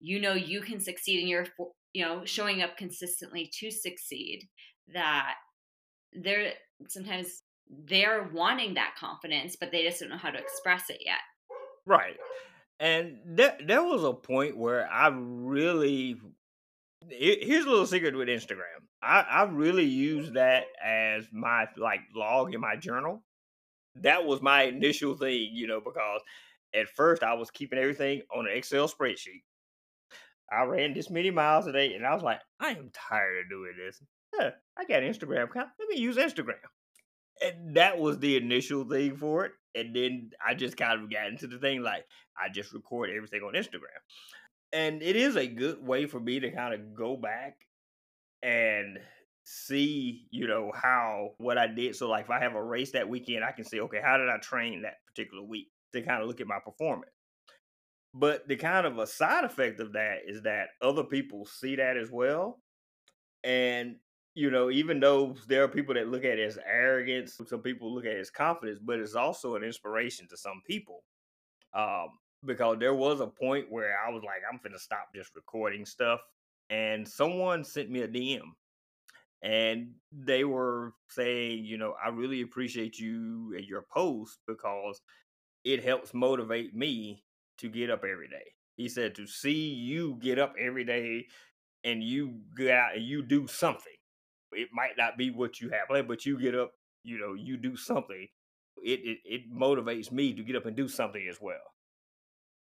you 0.00 0.18
know 0.18 0.32
you 0.32 0.62
can 0.62 0.80
succeed 0.80 1.20
and 1.20 1.28
you're 1.28 1.46
you 1.92 2.02
know 2.02 2.24
showing 2.24 2.62
up 2.62 2.76
consistently 2.78 3.50
to 3.52 3.70
succeed 3.70 4.48
that 4.92 5.34
they're 6.12 6.52
sometimes 6.88 7.42
they're 7.86 8.28
wanting 8.32 8.74
that 8.74 8.94
confidence 8.98 9.56
but 9.58 9.72
they 9.72 9.82
just 9.82 10.00
don't 10.00 10.10
know 10.10 10.16
how 10.16 10.30
to 10.30 10.38
express 10.38 10.88
it 10.90 10.98
yet 11.04 11.18
right 11.84 12.16
and 12.78 13.18
there, 13.24 13.56
there 13.66 13.82
was 13.82 14.04
a 14.04 14.12
point 14.12 14.56
where 14.56 14.88
i 14.90 15.08
really 15.08 16.16
here's 17.08 17.64
a 17.64 17.68
little 17.68 17.86
secret 17.86 18.16
with 18.16 18.28
Instagram. 18.28 18.82
I, 19.02 19.20
I 19.20 19.42
really 19.44 19.84
use 19.84 20.30
that 20.32 20.64
as 20.82 21.26
my 21.32 21.66
like 21.76 22.00
log 22.14 22.54
in 22.54 22.60
my 22.60 22.76
journal. 22.76 23.22
That 23.96 24.24
was 24.24 24.42
my 24.42 24.64
initial 24.64 25.16
thing, 25.16 25.50
you 25.52 25.66
know, 25.66 25.80
because 25.80 26.20
at 26.74 26.88
first 26.88 27.22
I 27.22 27.34
was 27.34 27.50
keeping 27.50 27.78
everything 27.78 28.22
on 28.34 28.46
an 28.46 28.56
Excel 28.56 28.88
spreadsheet. 28.88 29.42
I 30.50 30.62
ran 30.64 30.94
this 30.94 31.10
many 31.10 31.30
miles 31.30 31.66
a 31.66 31.72
day, 31.72 31.94
and 31.94 32.06
I 32.06 32.14
was 32.14 32.22
like, 32.22 32.40
I 32.60 32.70
am 32.70 32.90
tired 32.92 33.44
of 33.44 33.50
doing 33.50 33.72
this. 33.76 34.00
I 34.78 34.84
got 34.84 35.02
Instagram 35.02 35.44
account. 35.44 35.68
Let 35.78 35.88
me 35.88 35.98
use 35.98 36.16
Instagram. 36.16 36.54
And 37.42 37.76
that 37.76 37.98
was 37.98 38.18
the 38.18 38.36
initial 38.36 38.84
thing 38.84 39.16
for 39.16 39.46
it. 39.46 39.52
And 39.74 39.94
then 39.94 40.30
I 40.46 40.54
just 40.54 40.76
kind 40.76 41.02
of 41.02 41.10
got 41.10 41.26
into 41.28 41.46
the 41.46 41.58
thing 41.58 41.82
like 41.82 42.04
I 42.38 42.48
just 42.48 42.72
record 42.72 43.10
everything 43.10 43.42
on 43.42 43.54
Instagram 43.54 44.00
and 44.72 45.02
it 45.02 45.16
is 45.16 45.36
a 45.36 45.46
good 45.46 45.84
way 45.84 46.06
for 46.06 46.20
me 46.20 46.40
to 46.40 46.50
kind 46.50 46.74
of 46.74 46.94
go 46.94 47.16
back 47.16 47.56
and 48.42 48.98
see, 49.44 50.26
you 50.30 50.46
know, 50.46 50.72
how 50.74 51.30
what 51.38 51.58
I 51.58 51.66
did. 51.66 51.96
So, 51.96 52.08
like, 52.08 52.24
if 52.24 52.30
I 52.30 52.40
have 52.40 52.54
a 52.54 52.62
race 52.62 52.92
that 52.92 53.08
weekend, 53.08 53.44
I 53.44 53.52
can 53.52 53.64
see, 53.64 53.80
okay, 53.80 54.00
how 54.04 54.16
did 54.16 54.28
I 54.28 54.38
train 54.38 54.82
that 54.82 54.96
particular 55.06 55.42
week 55.42 55.68
to 55.92 56.02
kind 56.02 56.20
of 56.20 56.28
look 56.28 56.40
at 56.40 56.46
my 56.46 56.58
performance. 56.64 57.12
But 58.12 58.48
the 58.48 58.56
kind 58.56 58.86
of 58.86 58.98
a 58.98 59.06
side 59.06 59.44
effect 59.44 59.78
of 59.80 59.92
that 59.92 60.20
is 60.26 60.42
that 60.42 60.68
other 60.82 61.04
people 61.04 61.46
see 61.46 61.76
that 61.76 61.96
as 61.96 62.10
well. 62.10 62.60
And, 63.44 63.96
you 64.36 64.50
know, 64.50 64.70
even 64.70 65.00
though 65.00 65.34
there 65.48 65.64
are 65.64 65.68
people 65.68 65.94
that 65.94 66.08
look 66.08 66.22
at 66.22 66.38
it 66.38 66.46
as 66.46 66.58
arrogance, 66.66 67.40
some 67.46 67.62
people 67.62 67.92
look 67.92 68.04
at 68.04 68.12
it 68.12 68.20
as 68.20 68.30
confidence, 68.30 68.78
but 68.84 69.00
it's 69.00 69.14
also 69.14 69.56
an 69.56 69.64
inspiration 69.64 70.28
to 70.28 70.36
some 70.36 70.60
people. 70.66 71.02
Um, 71.72 72.10
because 72.44 72.76
there 72.78 72.94
was 72.94 73.20
a 73.20 73.26
point 73.26 73.72
where 73.72 73.96
I 74.06 74.10
was 74.10 74.22
like, 74.22 74.42
I'm 74.50 74.60
gonna 74.62 74.78
stop 74.78 75.08
just 75.14 75.34
recording 75.34 75.86
stuff. 75.86 76.20
And 76.68 77.08
someone 77.08 77.64
sent 77.64 77.90
me 77.90 78.02
a 78.02 78.08
DM 78.08 78.52
and 79.42 79.92
they 80.12 80.44
were 80.44 80.92
saying, 81.08 81.64
you 81.64 81.78
know, 81.78 81.94
I 82.04 82.10
really 82.10 82.42
appreciate 82.42 82.98
you 82.98 83.54
and 83.56 83.64
your 83.64 83.86
post 83.90 84.38
because 84.46 85.00
it 85.64 85.82
helps 85.82 86.12
motivate 86.12 86.74
me 86.74 87.24
to 87.58 87.70
get 87.70 87.90
up 87.90 88.04
every 88.04 88.28
day. 88.28 88.52
He 88.76 88.90
said 88.90 89.14
to 89.14 89.26
see 89.26 89.70
you 89.70 90.18
get 90.20 90.38
up 90.38 90.54
every 90.60 90.84
day 90.84 91.26
and 91.84 92.04
you 92.04 92.40
get 92.54 92.70
out 92.70 92.96
and 92.96 93.04
you 93.04 93.22
do 93.22 93.46
something. 93.46 93.95
It 94.52 94.68
might 94.72 94.96
not 94.96 95.16
be 95.18 95.30
what 95.30 95.60
you 95.60 95.70
have 95.70 95.88
planned, 95.88 96.08
but 96.08 96.24
you 96.26 96.38
get 96.38 96.54
up, 96.54 96.72
you 97.02 97.18
know, 97.18 97.34
you 97.34 97.56
do 97.56 97.76
something. 97.76 98.28
It, 98.82 99.00
it 99.02 99.18
it 99.24 99.52
motivates 99.52 100.12
me 100.12 100.34
to 100.34 100.42
get 100.42 100.56
up 100.56 100.66
and 100.66 100.76
do 100.76 100.88
something 100.88 101.26
as 101.28 101.38
well 101.40 101.56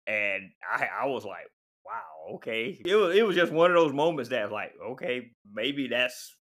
and 0.09 0.49
I 0.69 0.87
I 1.03 1.05
was 1.05 1.23
like, 1.23 1.45
wow, 1.85 2.35
okay. 2.35 2.79
It 2.83 2.95
was 2.95 3.15
it 3.15 3.25
was 3.25 3.35
just 3.35 3.51
one 3.51 3.71
of 3.71 3.75
those 3.77 3.93
moments 3.93 4.29
that 4.31 4.51
like, 4.51 4.73
okay, 4.91 5.31
maybe 5.53 5.87
that's 5.87 6.35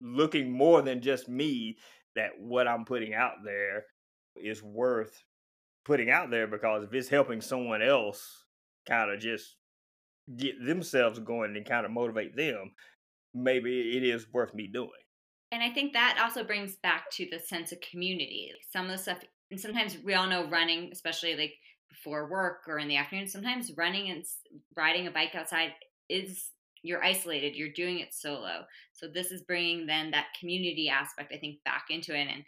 looking 0.00 0.50
more 0.50 0.82
than 0.82 1.00
just 1.00 1.28
me 1.28 1.76
that 2.16 2.30
what 2.38 2.66
I'm 2.66 2.84
putting 2.84 3.14
out 3.14 3.34
there 3.44 3.84
is 4.34 4.62
worth 4.62 5.22
putting 5.84 6.10
out 6.10 6.30
there 6.30 6.46
because 6.46 6.82
if 6.82 6.92
it's 6.92 7.08
helping 7.08 7.40
someone 7.40 7.80
else 7.82 8.44
kind 8.88 9.10
of 9.10 9.20
just 9.20 9.56
get 10.36 10.54
themselves 10.64 11.18
going 11.20 11.56
and 11.56 11.64
kind 11.64 11.86
of 11.86 11.92
motivate 11.92 12.36
them, 12.36 12.72
maybe 13.36 13.96
it 13.96 14.02
is 14.02 14.26
worth 14.32 14.54
me 14.54 14.66
doing. 14.66 14.90
And 15.52 15.62
I 15.62 15.70
think 15.70 15.92
that 15.92 16.18
also 16.22 16.42
brings 16.42 16.76
back 16.76 17.10
to 17.12 17.28
the 17.30 17.38
sense 17.38 17.72
of 17.72 17.80
community. 17.80 18.50
Some 18.72 18.86
of 18.86 18.90
the 18.92 18.98
stuff, 18.98 19.18
and 19.50 19.60
sometimes 19.60 19.96
we 20.04 20.14
all 20.14 20.26
know 20.26 20.48
running, 20.48 20.90
especially 20.92 21.36
like 21.36 21.54
before 21.88 22.28
work 22.28 22.62
or 22.66 22.78
in 22.78 22.88
the 22.88 22.96
afternoon. 22.96 23.28
Sometimes 23.28 23.72
running 23.76 24.10
and 24.10 24.24
riding 24.76 25.06
a 25.06 25.10
bike 25.10 25.34
outside 25.34 25.72
is 26.08 26.50
you're 26.82 27.02
isolated, 27.02 27.56
you're 27.56 27.72
doing 27.72 28.00
it 28.00 28.12
solo. 28.12 28.64
So 28.92 29.06
this 29.08 29.30
is 29.30 29.42
bringing 29.42 29.86
then 29.86 30.10
that 30.10 30.26
community 30.38 30.88
aspect 30.88 31.32
I 31.32 31.38
think 31.38 31.62
back 31.64 31.86
into 31.90 32.14
it 32.14 32.28
and 32.32 32.44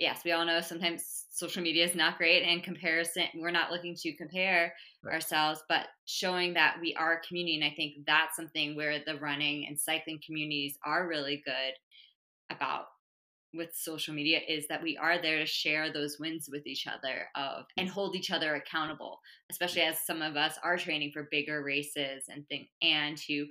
yes, 0.00 0.22
we 0.24 0.32
all 0.32 0.44
know 0.44 0.60
sometimes 0.60 1.26
social 1.30 1.62
media 1.62 1.84
is 1.84 1.94
not 1.94 2.18
great 2.18 2.42
and 2.42 2.62
comparison 2.62 3.24
we're 3.36 3.50
not 3.50 3.70
looking 3.70 3.94
to 3.94 4.14
compare 4.16 4.74
right. 5.02 5.14
ourselves 5.14 5.62
but 5.68 5.86
showing 6.04 6.52
that 6.52 6.76
we 6.80 6.94
are 6.96 7.14
a 7.14 7.26
community 7.26 7.54
and 7.54 7.64
I 7.64 7.72
think 7.74 8.04
that's 8.06 8.36
something 8.36 8.76
where 8.76 8.98
the 9.06 9.16
running 9.16 9.66
and 9.66 9.78
cycling 9.78 10.20
communities 10.26 10.76
are 10.84 11.08
really 11.08 11.42
good 11.44 12.54
about 12.54 12.86
with 13.54 13.70
social 13.74 14.12
media 14.12 14.40
is 14.48 14.66
that 14.68 14.82
we 14.82 14.96
are 14.96 15.20
there 15.20 15.38
to 15.38 15.46
share 15.46 15.92
those 15.92 16.18
wins 16.20 16.48
with 16.50 16.66
each 16.66 16.86
other 16.86 17.26
of 17.34 17.64
and 17.78 17.88
hold 17.88 18.14
each 18.14 18.30
other 18.30 18.56
accountable 18.56 19.18
especially 19.50 19.82
as 19.82 20.04
some 20.04 20.20
of 20.20 20.36
us 20.36 20.58
are 20.62 20.76
training 20.76 21.10
for 21.12 21.28
bigger 21.30 21.62
races 21.62 22.24
and 22.28 22.46
things 22.48 22.68
and 22.82 23.16
to 23.16 23.46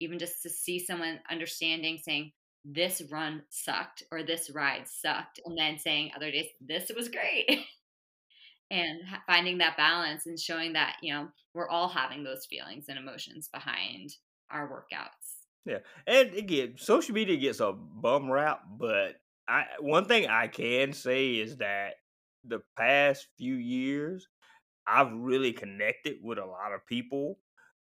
even 0.00 0.18
just 0.18 0.42
to 0.42 0.50
see 0.50 0.78
someone 0.78 1.20
understanding 1.30 1.98
saying 2.02 2.32
this 2.70 3.02
run 3.10 3.42
sucked 3.48 4.02
or 4.12 4.22
this 4.22 4.50
ride 4.50 4.86
sucked 4.86 5.40
and 5.44 5.56
then 5.56 5.78
saying 5.78 6.10
other 6.14 6.30
days 6.30 6.48
this 6.60 6.90
was 6.94 7.08
great. 7.08 7.64
And 8.70 9.00
finding 9.26 9.56
that 9.58 9.78
balance 9.78 10.26
and 10.26 10.38
showing 10.38 10.74
that 10.74 10.96
you 11.00 11.14
know 11.14 11.28
we're 11.54 11.70
all 11.70 11.88
having 11.88 12.22
those 12.22 12.44
feelings 12.44 12.84
and 12.90 12.98
emotions 12.98 13.48
behind 13.50 14.10
our 14.50 14.68
workouts. 14.68 15.46
Yeah 15.64 15.78
and 16.06 16.34
again 16.34 16.74
social 16.76 17.14
media 17.14 17.38
gets 17.38 17.60
a 17.60 17.72
bum 17.72 18.30
rap 18.30 18.60
but 18.78 19.14
I 19.48 19.64
one 19.80 20.04
thing 20.04 20.26
I 20.26 20.48
can 20.48 20.92
say 20.92 21.36
is 21.36 21.56
that 21.56 21.94
the 22.44 22.60
past 22.76 23.26
few 23.36 23.54
years, 23.54 24.28
I've 24.86 25.12
really 25.12 25.52
connected 25.52 26.16
with 26.22 26.38
a 26.38 26.44
lot 26.44 26.72
of 26.74 26.86
people 26.86 27.38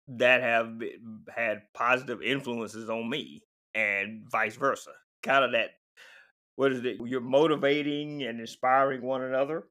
that 0.08 0.42
have 0.42 0.82
had 1.36 1.64
positive 1.74 2.22
influences 2.22 2.90
on 2.90 3.10
me, 3.10 3.42
and 3.78 4.24
vice 4.30 4.56
versa. 4.56 4.92
Kind 5.24 5.46
of 5.46 5.52
that, 5.52 5.72
what 6.56 6.72
is 6.72 6.84
it? 6.84 6.98
You're 7.06 7.22
motivating 7.22 8.24
and 8.24 8.40
inspiring 8.40 9.02
one 9.02 9.24
another. 9.24 9.66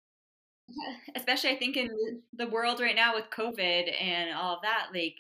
Especially, 1.17 1.51
I 1.51 1.57
think 1.57 1.77
in 1.77 1.89
the 2.33 2.49
world 2.49 2.81
right 2.81 2.97
now 2.97 3.15
with 3.15 3.25
COVID 3.37 3.93
and 4.01 4.35
all 4.35 4.57
of 4.57 4.63
that, 4.63 4.89
like 4.95 5.17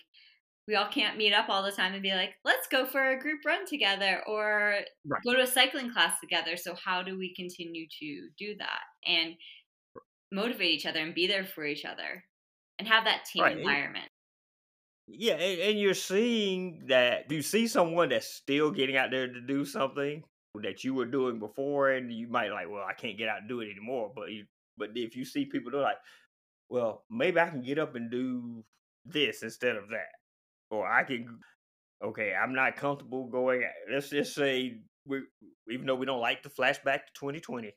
we 0.68 0.74
all 0.74 0.88
can't 0.88 1.16
meet 1.16 1.32
up 1.32 1.48
all 1.48 1.62
the 1.62 1.72
time 1.72 1.92
and 1.94 2.02
be 2.02 2.12
like, 2.12 2.34
let's 2.44 2.66
go 2.66 2.84
for 2.86 3.10
a 3.10 3.18
group 3.18 3.40
run 3.44 3.66
together 3.66 4.22
or 4.26 4.80
right. 5.06 5.22
go 5.24 5.34
to 5.34 5.42
a 5.42 5.46
cycling 5.46 5.92
class 5.92 6.18
together. 6.20 6.56
So, 6.56 6.74
how 6.74 7.02
do 7.02 7.18
we 7.18 7.34
continue 7.34 7.86
to 8.00 8.28
do 8.38 8.56
that 8.58 8.82
and 9.06 9.34
motivate 10.32 10.72
each 10.72 10.86
other 10.86 11.00
and 11.00 11.14
be 11.14 11.26
there 11.26 11.44
for 11.44 11.64
each 11.64 11.84
other 11.84 12.24
and 12.78 12.88
have 12.88 13.04
that 13.04 13.24
team 13.24 13.44
right. 13.44 13.58
environment? 13.58 14.08
Yeah, 15.08 15.34
and, 15.34 15.60
and 15.60 15.78
you're 15.78 15.94
seeing 15.94 16.86
that 16.88 17.30
you 17.30 17.42
see 17.42 17.68
someone 17.68 18.08
that's 18.08 18.26
still 18.26 18.70
getting 18.70 18.96
out 18.96 19.10
there 19.10 19.28
to 19.32 19.40
do 19.40 19.64
something 19.64 20.22
that 20.62 20.82
you 20.82 20.94
were 20.94 21.06
doing 21.06 21.38
before, 21.38 21.90
and 21.90 22.12
you 22.12 22.28
might 22.28 22.50
like, 22.50 22.68
well, 22.68 22.84
I 22.88 22.92
can't 22.94 23.18
get 23.18 23.28
out 23.28 23.40
and 23.40 23.48
do 23.48 23.60
it 23.60 23.70
anymore. 23.70 24.10
But 24.14 24.30
you, 24.32 24.46
but 24.76 24.90
if 24.94 25.14
you 25.14 25.24
see 25.24 25.44
people 25.44 25.70
do 25.70 25.80
like, 25.80 25.98
well, 26.68 27.04
maybe 27.10 27.38
I 27.38 27.48
can 27.48 27.62
get 27.62 27.78
up 27.78 27.94
and 27.94 28.10
do 28.10 28.64
this 29.04 29.42
instead 29.42 29.76
of 29.76 29.88
that, 29.90 30.10
or 30.70 30.90
I 30.90 31.04
can. 31.04 31.38
Okay, 32.04 32.34
I'm 32.34 32.54
not 32.54 32.76
comfortable 32.76 33.26
going. 33.28 33.62
Let's 33.90 34.10
just 34.10 34.34
say 34.34 34.80
we, 35.06 35.22
even 35.70 35.86
though 35.86 35.94
we 35.94 36.06
don't 36.06 36.20
like 36.20 36.42
to 36.42 36.50
flashback 36.50 37.06
to 37.06 37.12
2020. 37.14 37.72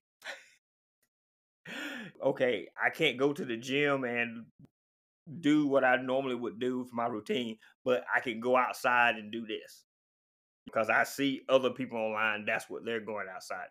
okay, 2.25 2.67
I 2.83 2.89
can't 2.89 3.17
go 3.17 3.33
to 3.33 3.45
the 3.45 3.55
gym 3.55 4.03
and 4.03 4.45
do 5.41 5.67
what 5.67 5.83
I 5.83 5.97
normally 5.97 6.35
would 6.35 6.59
do 6.59 6.85
for 6.85 6.95
my 6.95 7.07
routine, 7.07 7.57
but 7.85 8.03
I 8.13 8.19
can 8.19 8.39
go 8.39 8.57
outside 8.57 9.15
and 9.15 9.31
do 9.31 9.45
this 9.45 9.85
because 10.65 10.89
I 10.89 11.03
see 11.03 11.41
other 11.49 11.69
people 11.69 11.97
online. 11.97 12.45
That's 12.45 12.69
what 12.69 12.85
they're 12.85 12.99
going 12.99 13.27
outside. 13.33 13.67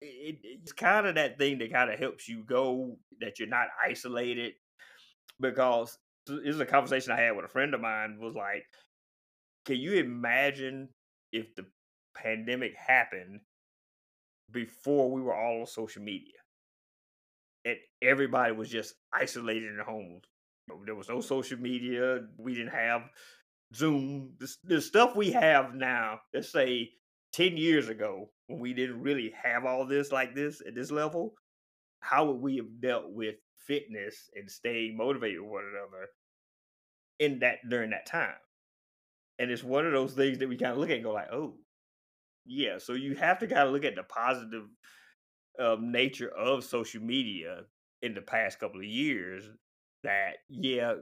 It, 0.00 0.38
it's 0.42 0.72
kind 0.72 1.06
of 1.06 1.16
that 1.16 1.38
thing 1.38 1.58
that 1.58 1.72
kind 1.72 1.90
of 1.90 1.98
helps 1.98 2.28
you 2.28 2.44
go 2.44 2.96
that 3.20 3.38
you're 3.38 3.48
not 3.48 3.68
isolated 3.84 4.54
because 5.40 5.98
this 6.26 6.54
is 6.54 6.60
a 6.60 6.66
conversation 6.66 7.12
I 7.12 7.20
had 7.20 7.36
with 7.36 7.44
a 7.44 7.48
friend 7.48 7.74
of 7.74 7.80
mine 7.80 8.18
was 8.20 8.34
like, 8.34 8.64
can 9.64 9.76
you 9.76 9.94
imagine 9.94 10.88
if 11.32 11.54
the 11.54 11.66
pandemic 12.16 12.74
happened 12.74 13.40
before 14.50 15.10
we 15.10 15.20
were 15.20 15.34
all 15.34 15.60
on 15.60 15.66
social 15.66 16.02
media? 16.02 16.34
And 17.64 17.76
everybody 18.00 18.52
was 18.52 18.70
just 18.70 18.94
isolated 19.12 19.64
in 19.64 19.80
homes 19.84 20.24
there 20.84 20.94
was 20.94 21.08
no 21.08 21.20
social 21.20 21.58
media. 21.58 22.20
We 22.36 22.54
didn't 22.54 22.72
have 22.72 23.02
Zoom. 23.74 24.34
The, 24.64 24.80
stuff 24.80 25.16
we 25.16 25.32
have 25.32 25.74
now, 25.74 26.20
let's 26.32 26.50
say 26.50 26.90
10 27.32 27.56
years 27.56 27.88
ago, 27.88 28.30
when 28.46 28.60
we 28.60 28.72
didn't 28.72 29.02
really 29.02 29.32
have 29.42 29.64
all 29.64 29.86
this 29.86 30.12
like 30.12 30.34
this 30.34 30.62
at 30.66 30.74
this 30.74 30.90
level, 30.90 31.34
how 32.00 32.26
would 32.26 32.40
we 32.40 32.56
have 32.56 32.80
dealt 32.80 33.10
with 33.10 33.36
fitness 33.66 34.30
and 34.34 34.50
staying 34.50 34.96
motivated 34.96 35.40
with 35.40 35.50
one 35.50 35.64
another 35.64 36.08
in 37.18 37.40
that 37.40 37.58
during 37.68 37.90
that 37.90 38.06
time? 38.06 38.34
And 39.38 39.50
it's 39.50 39.64
one 39.64 39.86
of 39.86 39.92
those 39.92 40.14
things 40.14 40.38
that 40.38 40.48
we 40.48 40.56
kind 40.56 40.72
of 40.72 40.78
look 40.78 40.90
at 40.90 40.96
and 40.96 41.04
go 41.04 41.12
like, 41.12 41.32
oh, 41.32 41.54
yeah. 42.44 42.78
So 42.78 42.94
you 42.94 43.14
have 43.16 43.38
to 43.40 43.46
kind 43.46 43.68
of 43.68 43.72
look 43.72 43.84
at 43.84 43.94
the 43.94 44.02
positive 44.02 44.64
um, 45.60 45.92
nature 45.92 46.28
of 46.28 46.64
social 46.64 47.02
media 47.02 47.62
in 48.02 48.14
the 48.14 48.20
past 48.20 48.58
couple 48.58 48.80
of 48.80 48.86
years 48.86 49.48
that 50.02 50.38
yeah, 50.48 50.94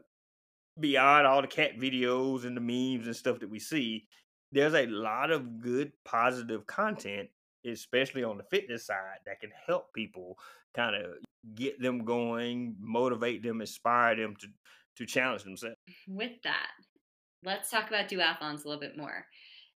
beyond 0.78 1.26
all 1.26 1.42
the 1.42 1.48
cat 1.48 1.78
videos 1.78 2.44
and 2.44 2.56
the 2.56 2.60
memes 2.60 3.06
and 3.06 3.16
stuff 3.16 3.40
that 3.40 3.50
we 3.50 3.58
see, 3.58 4.06
there's 4.52 4.74
a 4.74 4.86
lot 4.86 5.30
of 5.30 5.60
good 5.60 5.92
positive 6.04 6.66
content, 6.66 7.28
especially 7.64 8.24
on 8.24 8.38
the 8.38 8.44
fitness 8.44 8.86
side, 8.86 9.18
that 9.26 9.40
can 9.40 9.50
help 9.66 9.92
people 9.92 10.38
kind 10.74 10.94
of 10.94 11.12
get 11.54 11.80
them 11.80 12.04
going, 12.04 12.76
motivate 12.80 13.42
them, 13.42 13.60
inspire 13.60 14.16
them 14.16 14.34
to 14.40 14.48
to 14.96 15.04
challenge 15.04 15.44
themselves. 15.44 15.76
With 16.08 16.32
that, 16.44 16.70
let's 17.44 17.70
talk 17.70 17.88
about 17.88 18.08
duathlons 18.08 18.64
a 18.64 18.68
little 18.68 18.80
bit 18.80 18.96
more. 18.96 19.26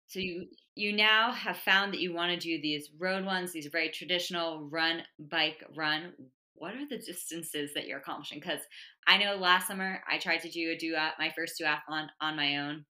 So 0.06 0.20
you 0.20 0.46
you 0.74 0.92
now 0.92 1.32
have 1.32 1.56
found 1.58 1.92
that 1.92 2.00
you 2.00 2.14
want 2.14 2.32
to 2.32 2.38
do 2.38 2.60
these 2.62 2.90
road 2.98 3.24
ones, 3.24 3.52
these 3.52 3.66
very 3.66 3.90
traditional 3.90 4.68
run, 4.70 5.02
bike, 5.18 5.64
run 5.76 6.12
what 6.58 6.74
are 6.74 6.88
the 6.88 6.98
distances 6.98 7.72
that 7.74 7.86
you're 7.86 7.98
accomplishing? 7.98 8.40
Because 8.40 8.60
I 9.06 9.18
know 9.18 9.36
last 9.36 9.68
summer 9.68 10.00
I 10.10 10.18
tried 10.18 10.42
to 10.42 10.50
do 10.50 10.70
a 10.70 10.76
duat, 10.76 11.12
my 11.18 11.32
first 11.34 11.60
duathlon 11.60 12.08
on 12.20 12.36
my 12.36 12.58
own. 12.58 12.84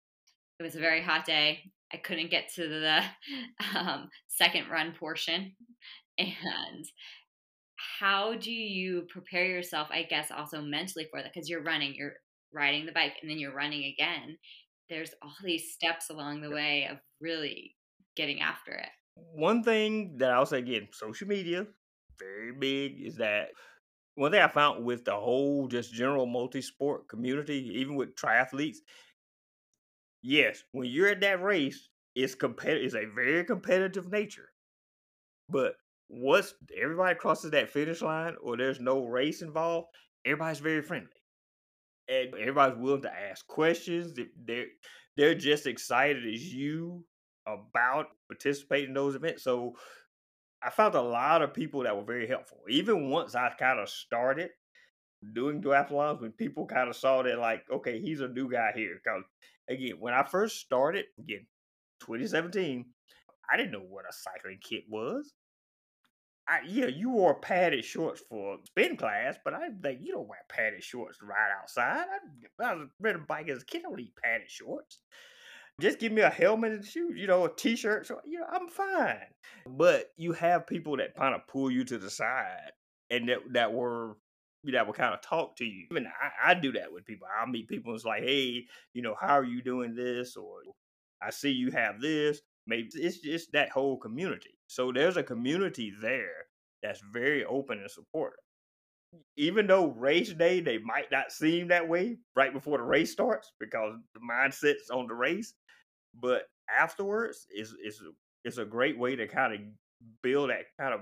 It 0.60 0.63
was 0.63 0.75
a 0.75 0.80
very 0.80 1.01
hot 1.01 1.25
day. 1.25 1.60
I 1.93 1.97
couldn't 1.97 2.32
get 2.32 2.49
to 2.56 2.67
the 2.67 3.01
um, 3.78 4.10
second 4.28 4.69
run 4.69 4.93
portion. 4.97 5.54
And 6.17 6.86
how 7.99 8.36
do 8.36 8.51
you 8.51 9.06
prepare 9.10 9.45
yourself, 9.45 9.89
I 9.91 10.04
guess, 10.04 10.32
also 10.32 10.62
mentally 10.62 11.08
for 11.12 11.21
that? 11.21 11.34
Because 11.34 11.49
you're 11.49 11.62
running, 11.62 11.93
you're 11.93 12.13
riding 12.54 12.86
the 12.86 12.93
bike, 12.93 13.17
and 13.21 13.30
then 13.30 13.38
you're 13.38 13.54
running 13.54 13.93
again. 13.93 14.38
There's 14.89 15.12
all 15.21 15.34
these 15.43 15.73
steps 15.73 16.10
along 16.10 16.39
the 16.39 16.51
way 16.51 16.88
of 16.89 16.99
really 17.19 17.75
getting 18.15 18.39
after 18.39 18.71
it. 18.71 18.88
One 19.15 19.62
thing 19.62 20.17
that 20.19 20.32
I'll 20.32 20.45
say 20.45 20.60
again 20.60 20.88
social 20.93 21.28
media, 21.28 21.67
very 22.19 22.51
big 22.51 23.01
is 23.01 23.15
that 23.17 23.49
one 24.15 24.32
thing 24.32 24.41
I 24.41 24.47
found 24.47 24.86
with 24.86 25.06
the 25.06 25.13
whole 25.13 25.67
just 25.67 25.93
general 25.93 26.25
multi-sport 26.25 27.08
community, 27.10 27.71
even 27.75 27.95
with 27.95 28.15
triathletes, 28.15 28.78
yes, 30.23 30.63
when 30.71 30.88
you're 30.88 31.10
at 31.10 31.21
that 31.21 31.43
race, 31.43 31.89
it's 32.15 32.36
competitive. 32.36 32.86
It's 32.86 32.95
a 32.95 33.13
very 33.13 33.43
competitive 33.43 34.10
nature. 34.10 34.49
But 35.49 35.73
once 36.10 36.54
everybody 36.82 37.15
crosses 37.15 37.51
that 37.51 37.69
finish 37.69 38.01
line, 38.01 38.36
or 38.41 38.56
there's 38.56 38.80
no 38.80 39.06
race 39.06 39.41
involved, 39.41 39.88
everybody's 40.25 40.60
very 40.60 40.82
friendly, 40.82 41.10
and 42.08 42.34
everybody's 42.36 42.78
willing 42.78 43.01
to 43.01 43.13
ask 43.13 43.45
questions. 43.47 44.13
They're 44.45 44.67
they're 45.17 45.36
just 45.36 45.67
excited 45.67 46.25
as 46.25 46.54
you 46.54 47.04
about 47.47 48.08
participating 48.30 48.89
in 48.89 48.93
those 48.93 49.15
events. 49.15 49.43
So 49.43 49.73
I 50.65 50.71
found 50.71 50.95
a 50.95 51.01
lot 51.01 51.43
of 51.43 51.54
people 51.54 51.84
that 51.84 51.95
were 51.95 52.04
very 52.04 52.28
helpful. 52.28 52.58
Even 52.67 53.12
once 53.12 53.36
I 53.36 53.51
kind 53.60 53.80
of 53.80 53.88
started 53.88 54.49
doing 55.34 55.62
duathlons, 55.62 56.21
when 56.21 56.32
people 56.32 56.65
kind 56.65 56.89
of 56.89 56.95
saw 56.95 57.21
that, 57.21 57.38
like, 57.38 57.63
okay, 57.71 58.01
he's 58.01 58.21
a 58.21 58.28
new 58.28 58.51
guy 58.51 58.71
here. 58.73 58.99
Because 59.04 59.23
again, 59.69 59.97
when 59.99 60.15
I 60.15 60.23
first 60.23 60.60
started, 60.60 61.06
again, 61.19 61.45
2017, 62.01 62.84
I 63.51 63.58
didn't 63.58 63.73
know 63.73 63.86
what 63.88 64.06
a 64.10 64.13
cycling 64.13 64.58
kit 64.60 64.86
was. 64.89 65.34
I, 66.47 66.60
yeah, 66.67 66.88
you 66.88 67.12
wore 67.12 67.39
padded 67.39 67.86
shorts 67.86 68.23
for 68.28 68.58
spin 68.65 68.97
class, 68.97 69.36
but 69.43 69.54
I 69.54 69.69
think 69.84 69.99
you 70.01 70.13
don't 70.13 70.28
wear 70.28 70.39
padded 70.49 70.84
shorts 70.84 71.19
to 71.19 71.25
ride 71.25 71.51
outside. 71.62 72.06
I, 72.60 72.63
I 72.63 72.73
was 72.75 72.88
riding 72.99 73.21
a 73.21 73.25
bike 73.25 73.49
as 73.49 73.62
a 73.62 73.65
kid. 73.65 73.80
I 73.80 73.89
don't 73.89 73.97
need 73.97 74.13
padded 74.23 74.49
shorts. 74.49 74.99
Just 75.81 75.99
give 75.99 76.11
me 76.11 76.21
a 76.21 76.29
helmet 76.29 76.71
and 76.71 76.85
shoes, 76.85 77.13
you 77.17 77.27
know, 77.27 77.45
a 77.45 77.53
t-shirt. 77.53 78.07
So 78.07 78.19
you 78.25 78.39
know, 78.39 78.45
I'm 78.51 78.67
fine. 78.69 79.19
But 79.67 80.11
you 80.17 80.31
have 80.33 80.67
people 80.67 80.97
that 80.97 81.15
kind 81.15 81.35
of 81.35 81.47
pull 81.47 81.69
you 81.69 81.83
to 81.85 81.97
the 81.97 82.09
side 82.09 82.71
and 83.09 83.27
that 83.29 83.39
that 83.51 83.73
were 83.73 84.15
that 84.71 84.85
will 84.85 84.93
kind 84.93 85.13
of 85.13 85.21
talk 85.21 85.55
to 85.57 85.65
you. 85.65 85.85
Even 85.91 86.07
I, 86.07 86.51
I 86.51 86.53
do 86.55 86.71
that 86.73 86.91
with 86.91 87.05
people. 87.05 87.27
I'll 87.39 87.47
meet 87.47 87.67
people 87.67 87.91
and 87.91 87.97
it's 87.97 88.05
like, 88.05 88.23
hey, 88.23 88.65
you 88.93 89.01
know, 89.01 89.15
how 89.19 89.38
are 89.38 89.43
you 89.43 89.61
doing 89.61 89.95
this? 89.95 90.35
Or 90.35 90.61
I 91.21 91.29
see 91.29 91.51
you 91.51 91.71
have 91.71 91.99
this. 91.99 92.41
Maybe 92.67 92.89
it's 92.95 93.19
just 93.19 93.51
that 93.51 93.69
whole 93.69 93.97
community. 93.97 94.57
So 94.67 94.91
there's 94.91 95.17
a 95.17 95.23
community 95.23 95.93
there 96.01 96.47
that's 96.81 97.01
very 97.11 97.45
open 97.45 97.79
and 97.79 97.91
supportive. 97.91 98.39
Even 99.38 99.67
though 99.67 99.91
race 99.91 100.33
day, 100.33 100.59
they 100.59 100.77
might 100.79 101.11
not 101.11 101.31
seem 101.31 101.67
that 101.67 101.88
way 101.88 102.17
right 102.35 102.51
before 102.51 102.79
the 102.79 102.83
race 102.83 103.11
starts 103.11 103.51
because 103.59 103.93
the 104.13 104.19
mindset's 104.19 104.89
on 104.89 105.07
the 105.07 105.13
race 105.13 105.53
but 106.19 106.43
afterwards 106.75 107.47
is 107.56 107.75
is 107.84 108.01
is 108.43 108.58
a 108.58 108.65
great 108.65 108.97
way 108.97 109.15
to 109.15 109.28
kind 109.28 109.54
of 109.54 109.60
build 110.21 110.49
that 110.49 110.65
kind 110.80 110.93
of 110.93 111.01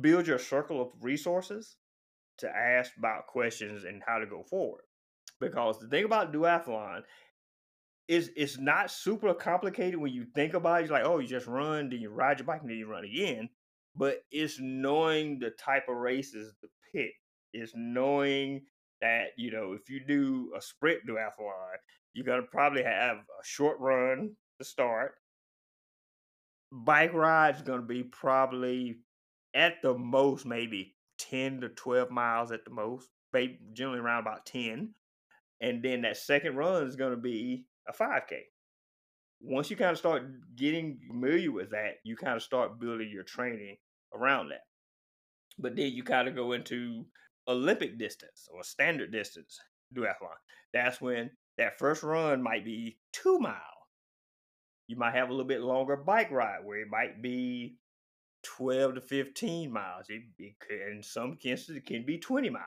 build 0.00 0.26
your 0.26 0.38
circle 0.38 0.80
of 0.80 0.88
resources 1.00 1.76
to 2.38 2.48
ask 2.48 2.92
about 2.98 3.26
questions 3.26 3.84
and 3.84 4.02
how 4.06 4.18
to 4.18 4.26
go 4.26 4.42
forward. 4.42 4.82
Because 5.40 5.78
the 5.78 5.88
thing 5.88 6.04
about 6.04 6.32
duathlon 6.32 7.02
is 8.08 8.30
it's 8.36 8.58
not 8.58 8.90
super 8.90 9.34
complicated 9.34 9.96
when 9.96 10.12
you 10.12 10.24
think 10.34 10.54
about 10.54 10.80
it. 10.80 10.84
It's 10.84 10.92
like, 10.92 11.04
oh, 11.04 11.18
you 11.18 11.26
just 11.26 11.46
run, 11.46 11.90
then 11.90 12.00
you 12.00 12.10
ride 12.10 12.38
your 12.38 12.46
bike, 12.46 12.60
and 12.60 12.70
then 12.70 12.76
you 12.76 12.86
run 12.86 13.04
again. 13.04 13.48
But 13.94 14.18
it's 14.30 14.58
knowing 14.60 15.38
the 15.38 15.50
type 15.50 15.88
of 15.88 15.96
races 15.96 16.54
to 16.60 16.68
pick. 16.92 17.12
It's 17.52 17.72
knowing 17.74 18.62
that, 19.00 19.28
you 19.36 19.50
know, 19.50 19.72
if 19.72 19.88
you 19.88 20.00
do 20.06 20.52
a 20.56 20.60
sprint 20.60 21.00
duathlon, 21.08 21.76
you're 22.16 22.24
going 22.24 22.40
to 22.40 22.48
probably 22.48 22.82
have 22.82 23.18
a 23.18 23.44
short 23.44 23.78
run 23.78 24.30
to 24.58 24.64
start. 24.64 25.16
Bike 26.72 27.12
ride's 27.12 27.60
going 27.60 27.82
to 27.82 27.86
be 27.86 28.02
probably 28.04 28.96
at 29.54 29.74
the 29.82 29.96
most 29.96 30.46
maybe 30.46 30.94
10 31.18 31.60
to 31.60 31.68
12 31.68 32.10
miles 32.10 32.52
at 32.52 32.64
the 32.64 32.70
most, 32.70 33.10
maybe 33.34 33.58
generally 33.74 34.00
around 34.00 34.22
about 34.22 34.46
10. 34.46 34.94
And 35.60 35.82
then 35.82 36.02
that 36.02 36.16
second 36.16 36.56
run 36.56 36.86
is 36.86 36.96
going 36.96 37.10
to 37.10 37.18
be 37.18 37.66
a 37.86 37.92
5K. 37.92 38.40
Once 39.42 39.70
you 39.70 39.76
kind 39.76 39.90
of 39.90 39.98
start 39.98 40.24
getting 40.56 40.98
familiar 41.06 41.52
with 41.52 41.70
that, 41.70 41.96
you 42.02 42.16
kind 42.16 42.34
of 42.36 42.42
start 42.42 42.80
building 42.80 43.10
your 43.12 43.24
training 43.24 43.76
around 44.14 44.48
that. 44.48 44.64
But 45.58 45.76
then 45.76 45.92
you 45.92 46.02
kind 46.02 46.28
of 46.28 46.34
go 46.34 46.52
into 46.52 47.04
Olympic 47.46 47.98
distance 47.98 48.48
or 48.50 48.62
standard 48.62 49.12
distance 49.12 49.60
duathlon. 49.94 50.34
That's 50.72 51.00
when 51.00 51.30
that 51.58 51.78
first 51.78 52.02
run 52.02 52.42
might 52.42 52.64
be 52.64 52.98
two 53.12 53.38
mile. 53.38 53.60
You 54.88 54.96
might 54.96 55.14
have 55.14 55.28
a 55.28 55.32
little 55.32 55.46
bit 55.46 55.62
longer 55.62 55.96
bike 55.96 56.30
ride 56.30 56.64
where 56.64 56.80
it 56.80 56.88
might 56.88 57.20
be 57.20 57.76
12 58.44 58.96
to 58.96 59.00
15 59.00 59.72
miles. 59.72 60.06
It, 60.08 60.22
it 60.38 60.54
could, 60.60 60.80
in 60.92 61.02
some 61.02 61.36
cases, 61.36 61.76
it 61.76 61.86
can 61.86 62.04
be 62.04 62.18
20 62.18 62.50
miles. 62.50 62.64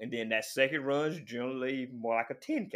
And 0.00 0.12
then 0.12 0.30
that 0.30 0.44
second 0.44 0.84
run 0.84 1.12
is 1.12 1.20
generally 1.20 1.88
more 1.92 2.16
like 2.16 2.30
a 2.30 2.34
10K. 2.34 2.72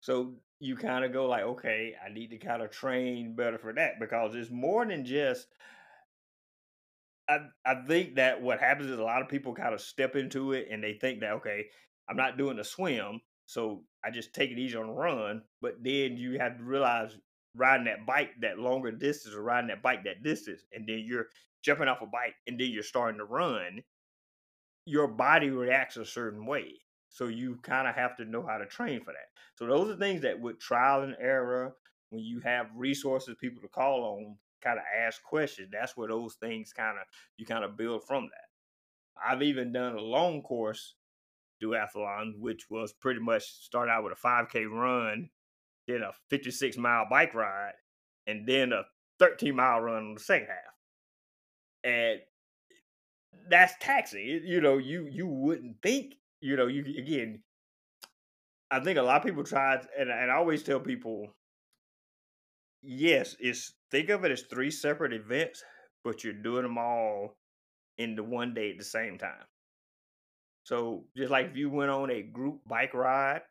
So 0.00 0.34
you 0.60 0.76
kind 0.76 1.04
of 1.04 1.12
go 1.12 1.26
like, 1.26 1.42
okay, 1.42 1.94
I 2.04 2.12
need 2.12 2.30
to 2.30 2.38
kind 2.38 2.62
of 2.62 2.70
train 2.70 3.34
better 3.34 3.58
for 3.58 3.72
that 3.72 3.98
because 4.00 4.34
it's 4.34 4.50
more 4.50 4.86
than 4.86 5.04
just. 5.04 5.48
I 7.28 7.38
I 7.64 7.74
think 7.88 8.14
that 8.14 8.40
what 8.40 8.60
happens 8.60 8.90
is 8.90 8.98
a 8.98 9.02
lot 9.02 9.20
of 9.20 9.28
people 9.28 9.52
kind 9.52 9.74
of 9.74 9.80
step 9.80 10.14
into 10.14 10.52
it 10.52 10.68
and 10.70 10.82
they 10.82 10.92
think 10.94 11.20
that 11.20 11.32
okay, 11.32 11.66
I'm 12.08 12.16
not 12.16 12.38
doing 12.38 12.58
a 12.58 12.64
swim, 12.64 13.20
so 13.46 13.82
I 14.04 14.10
just 14.10 14.34
take 14.34 14.50
it 14.50 14.58
easy 14.58 14.76
on 14.76 14.86
the 14.86 14.92
run. 14.92 15.42
But 15.60 15.82
then 15.82 16.16
you 16.16 16.38
have 16.38 16.58
to 16.58 16.64
realize 16.64 17.16
riding 17.54 17.86
that 17.86 18.06
bike 18.06 18.30
that 18.42 18.58
longer 18.58 18.92
distance 18.92 19.34
or 19.34 19.42
riding 19.42 19.68
that 19.68 19.82
bike 19.82 20.04
that 20.04 20.22
distance, 20.22 20.62
and 20.72 20.86
then 20.86 21.02
you're 21.04 21.26
jumping 21.62 21.88
off 21.88 22.02
a 22.02 22.06
bike 22.06 22.34
and 22.46 22.58
then 22.60 22.70
you're 22.70 22.82
starting 22.82 23.18
to 23.18 23.24
run. 23.24 23.82
Your 24.84 25.08
body 25.08 25.50
reacts 25.50 25.96
a 25.96 26.04
certain 26.04 26.46
way. 26.46 26.74
So 27.08 27.26
you 27.26 27.58
kind 27.62 27.88
of 27.88 27.94
have 27.96 28.16
to 28.18 28.24
know 28.24 28.46
how 28.46 28.58
to 28.58 28.66
train 28.66 29.00
for 29.00 29.12
that. 29.12 29.28
So 29.56 29.66
those 29.66 29.90
are 29.90 29.98
things 29.98 30.22
that 30.22 30.40
with 30.40 30.60
trial 30.60 31.02
and 31.02 31.16
error, 31.20 31.74
when 32.10 32.22
you 32.22 32.40
have 32.40 32.68
resources, 32.74 33.34
people 33.40 33.62
to 33.62 33.68
call 33.68 34.04
on, 34.04 34.36
kind 34.62 34.78
of 34.78 34.84
ask 35.04 35.22
questions. 35.24 35.70
That's 35.72 35.96
where 35.96 36.08
those 36.08 36.34
things 36.34 36.72
kind 36.72 36.98
of 36.98 37.04
you 37.36 37.46
kind 37.46 37.64
of 37.64 37.76
build 37.76 38.04
from 38.06 38.24
that. 38.24 39.26
I've 39.28 39.42
even 39.42 39.72
done 39.72 39.96
a 39.96 40.00
long 40.00 40.42
course 40.42 40.94
duathlon, 41.62 42.38
which 42.38 42.66
was 42.70 42.92
pretty 42.92 43.20
much 43.20 43.44
start 43.44 43.88
out 43.88 44.04
with 44.04 44.12
a 44.12 44.26
5K 44.26 44.70
run, 44.70 45.30
then 45.86 46.02
a 46.02 46.12
56 46.30 46.76
mile 46.76 47.06
bike 47.08 47.34
ride, 47.34 47.74
and 48.26 48.46
then 48.46 48.72
a 48.72 48.82
13 49.18 49.54
mile 49.54 49.80
run 49.80 50.08
on 50.08 50.14
the 50.14 50.20
second 50.20 50.48
half. 50.48 50.74
And 51.84 52.20
that's 53.48 53.74
taxing. 53.80 54.42
You 54.44 54.60
know, 54.60 54.78
you 54.78 55.06
you 55.10 55.26
wouldn't 55.26 55.76
think. 55.82 56.14
You 56.40 56.56
know, 56.56 56.66
you 56.66 56.84
again. 56.98 57.42
I 58.70 58.80
think 58.80 58.98
a 58.98 59.02
lot 59.02 59.18
of 59.18 59.22
people 59.22 59.44
try, 59.44 59.76
and, 59.96 60.10
and 60.10 60.30
I 60.30 60.34
always 60.34 60.64
tell 60.64 60.80
people, 60.80 61.28
yes, 62.82 63.36
it's 63.38 63.74
think 63.92 64.08
of 64.08 64.24
it 64.24 64.32
as 64.32 64.42
three 64.42 64.72
separate 64.72 65.12
events, 65.12 65.62
but 66.02 66.24
you're 66.24 66.32
doing 66.32 66.64
them 66.64 66.76
all 66.76 67.36
in 67.96 68.16
the 68.16 68.24
one 68.24 68.54
day 68.54 68.72
at 68.72 68.78
the 68.78 68.84
same 68.84 69.18
time. 69.18 69.44
So 70.66 71.04
just 71.16 71.30
like 71.30 71.46
if 71.46 71.56
you 71.56 71.70
went 71.70 71.92
on 71.92 72.10
a 72.10 72.22
group 72.22 72.58
bike 72.66 72.92
ride, 72.92 73.42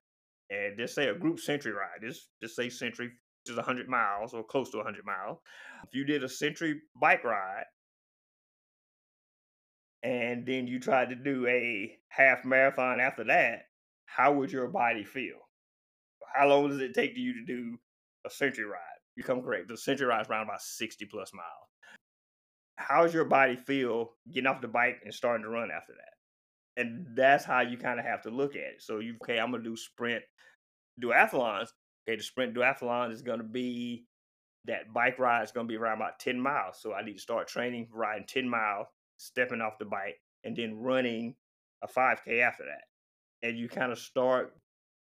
and 0.49 0.77
just 0.77 0.93
say 0.93 1.07
a 1.07 1.15
group 1.15 1.39
century 1.39 1.71
ride, 1.71 2.01
just 2.05 2.27
just 2.41 2.57
say 2.57 2.67
century, 2.69 3.07
which 3.07 3.53
is 3.53 3.63
hundred 3.63 3.87
miles 3.87 4.33
or 4.33 4.43
close 4.43 4.69
to 4.71 4.83
hundred 4.83 5.05
miles. 5.05 5.37
If 5.87 5.95
you 5.95 6.03
did 6.03 6.25
a 6.25 6.29
century 6.29 6.81
bike 6.99 7.23
ride, 7.23 7.63
and 10.03 10.45
then 10.45 10.67
you 10.67 10.77
tried 10.77 11.07
to 11.09 11.15
do 11.15 11.47
a 11.47 11.97
half 12.09 12.43
marathon 12.43 12.99
after 12.99 13.23
that, 13.23 13.61
how 14.05 14.33
would 14.33 14.51
your 14.51 14.67
body 14.67 15.05
feel? 15.05 15.37
How 16.35 16.49
long 16.49 16.67
does 16.67 16.81
it 16.81 16.93
take 16.93 17.15
to 17.15 17.21
you 17.21 17.33
to 17.33 17.45
do 17.45 17.77
a 18.25 18.29
century 18.29 18.65
ride? 18.65 18.81
You 19.15 19.23
come 19.23 19.41
correct. 19.41 19.69
The 19.69 19.77
century 19.77 20.07
ride 20.07 20.23
is 20.23 20.27
around 20.27 20.43
about 20.43 20.61
60 20.61 21.05
plus 21.05 21.31
miles. 21.33 21.69
How 22.75 23.03
does 23.03 23.13
your 23.13 23.23
body 23.23 23.55
feel 23.55 24.15
getting 24.29 24.47
off 24.47 24.59
the 24.59 24.67
bike 24.67 24.97
and 25.05 25.13
starting 25.13 25.45
to 25.45 25.49
run 25.49 25.69
after 25.71 25.93
that? 25.93 26.14
And 26.77 27.05
that's 27.15 27.45
how 27.45 27.61
you 27.61 27.77
kind 27.77 27.99
of 27.99 28.05
have 28.05 28.21
to 28.23 28.29
look 28.29 28.55
at 28.55 28.61
it. 28.61 28.81
So 28.81 28.99
you 28.99 29.15
okay, 29.23 29.39
I'm 29.39 29.51
gonna 29.51 29.63
do 29.63 29.77
sprint 29.77 30.23
duathlons. 31.01 31.69
Okay, 32.07 32.17
the 32.17 32.23
sprint 32.23 32.53
duathlon 32.53 33.11
is 33.11 33.21
gonna 33.21 33.43
be 33.43 34.05
that 34.65 34.93
bike 34.93 35.19
ride 35.19 35.43
is 35.43 35.51
gonna 35.51 35.67
be 35.67 35.77
around 35.77 35.97
about 35.97 36.19
10 36.19 36.39
miles. 36.39 36.77
So 36.79 36.93
I 36.93 37.03
need 37.03 37.13
to 37.13 37.19
start 37.19 37.47
training 37.47 37.87
riding 37.91 38.25
10 38.27 38.49
miles, 38.49 38.87
stepping 39.17 39.61
off 39.61 39.79
the 39.79 39.85
bike, 39.85 40.19
and 40.43 40.55
then 40.55 40.75
running 40.75 41.35
a 41.83 41.87
5K 41.87 42.41
after 42.41 42.63
that. 42.65 43.47
And 43.47 43.57
you 43.57 43.69
kind 43.69 43.91
of 43.91 43.99
start 43.99 44.55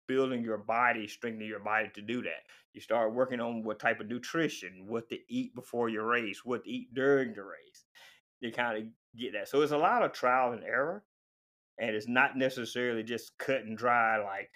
building 0.08 0.42
your 0.42 0.58
body, 0.58 1.06
strengthening 1.06 1.48
your 1.48 1.60
body 1.60 1.90
to 1.94 2.02
do 2.02 2.22
that. 2.22 2.42
You 2.74 2.80
start 2.80 3.14
working 3.14 3.40
on 3.40 3.62
what 3.62 3.78
type 3.78 4.00
of 4.00 4.08
nutrition, 4.08 4.86
what 4.86 5.08
to 5.10 5.18
eat 5.28 5.54
before 5.54 5.88
your 5.88 6.06
race, 6.06 6.44
what 6.44 6.64
to 6.64 6.70
eat 6.70 6.92
during 6.92 7.34
the 7.34 7.42
race. 7.42 7.84
You 8.40 8.50
kind 8.50 8.78
of 8.78 8.84
get 9.16 9.32
that. 9.34 9.48
So 9.48 9.62
it's 9.62 9.72
a 9.72 9.78
lot 9.78 10.02
of 10.02 10.12
trial 10.12 10.52
and 10.52 10.64
error 10.64 11.04
and 11.78 11.94
it's 11.94 12.08
not 12.08 12.36
necessarily 12.36 13.02
just 13.02 13.36
cut 13.38 13.62
and 13.62 13.76
dry 13.76 14.22
like 14.22 14.50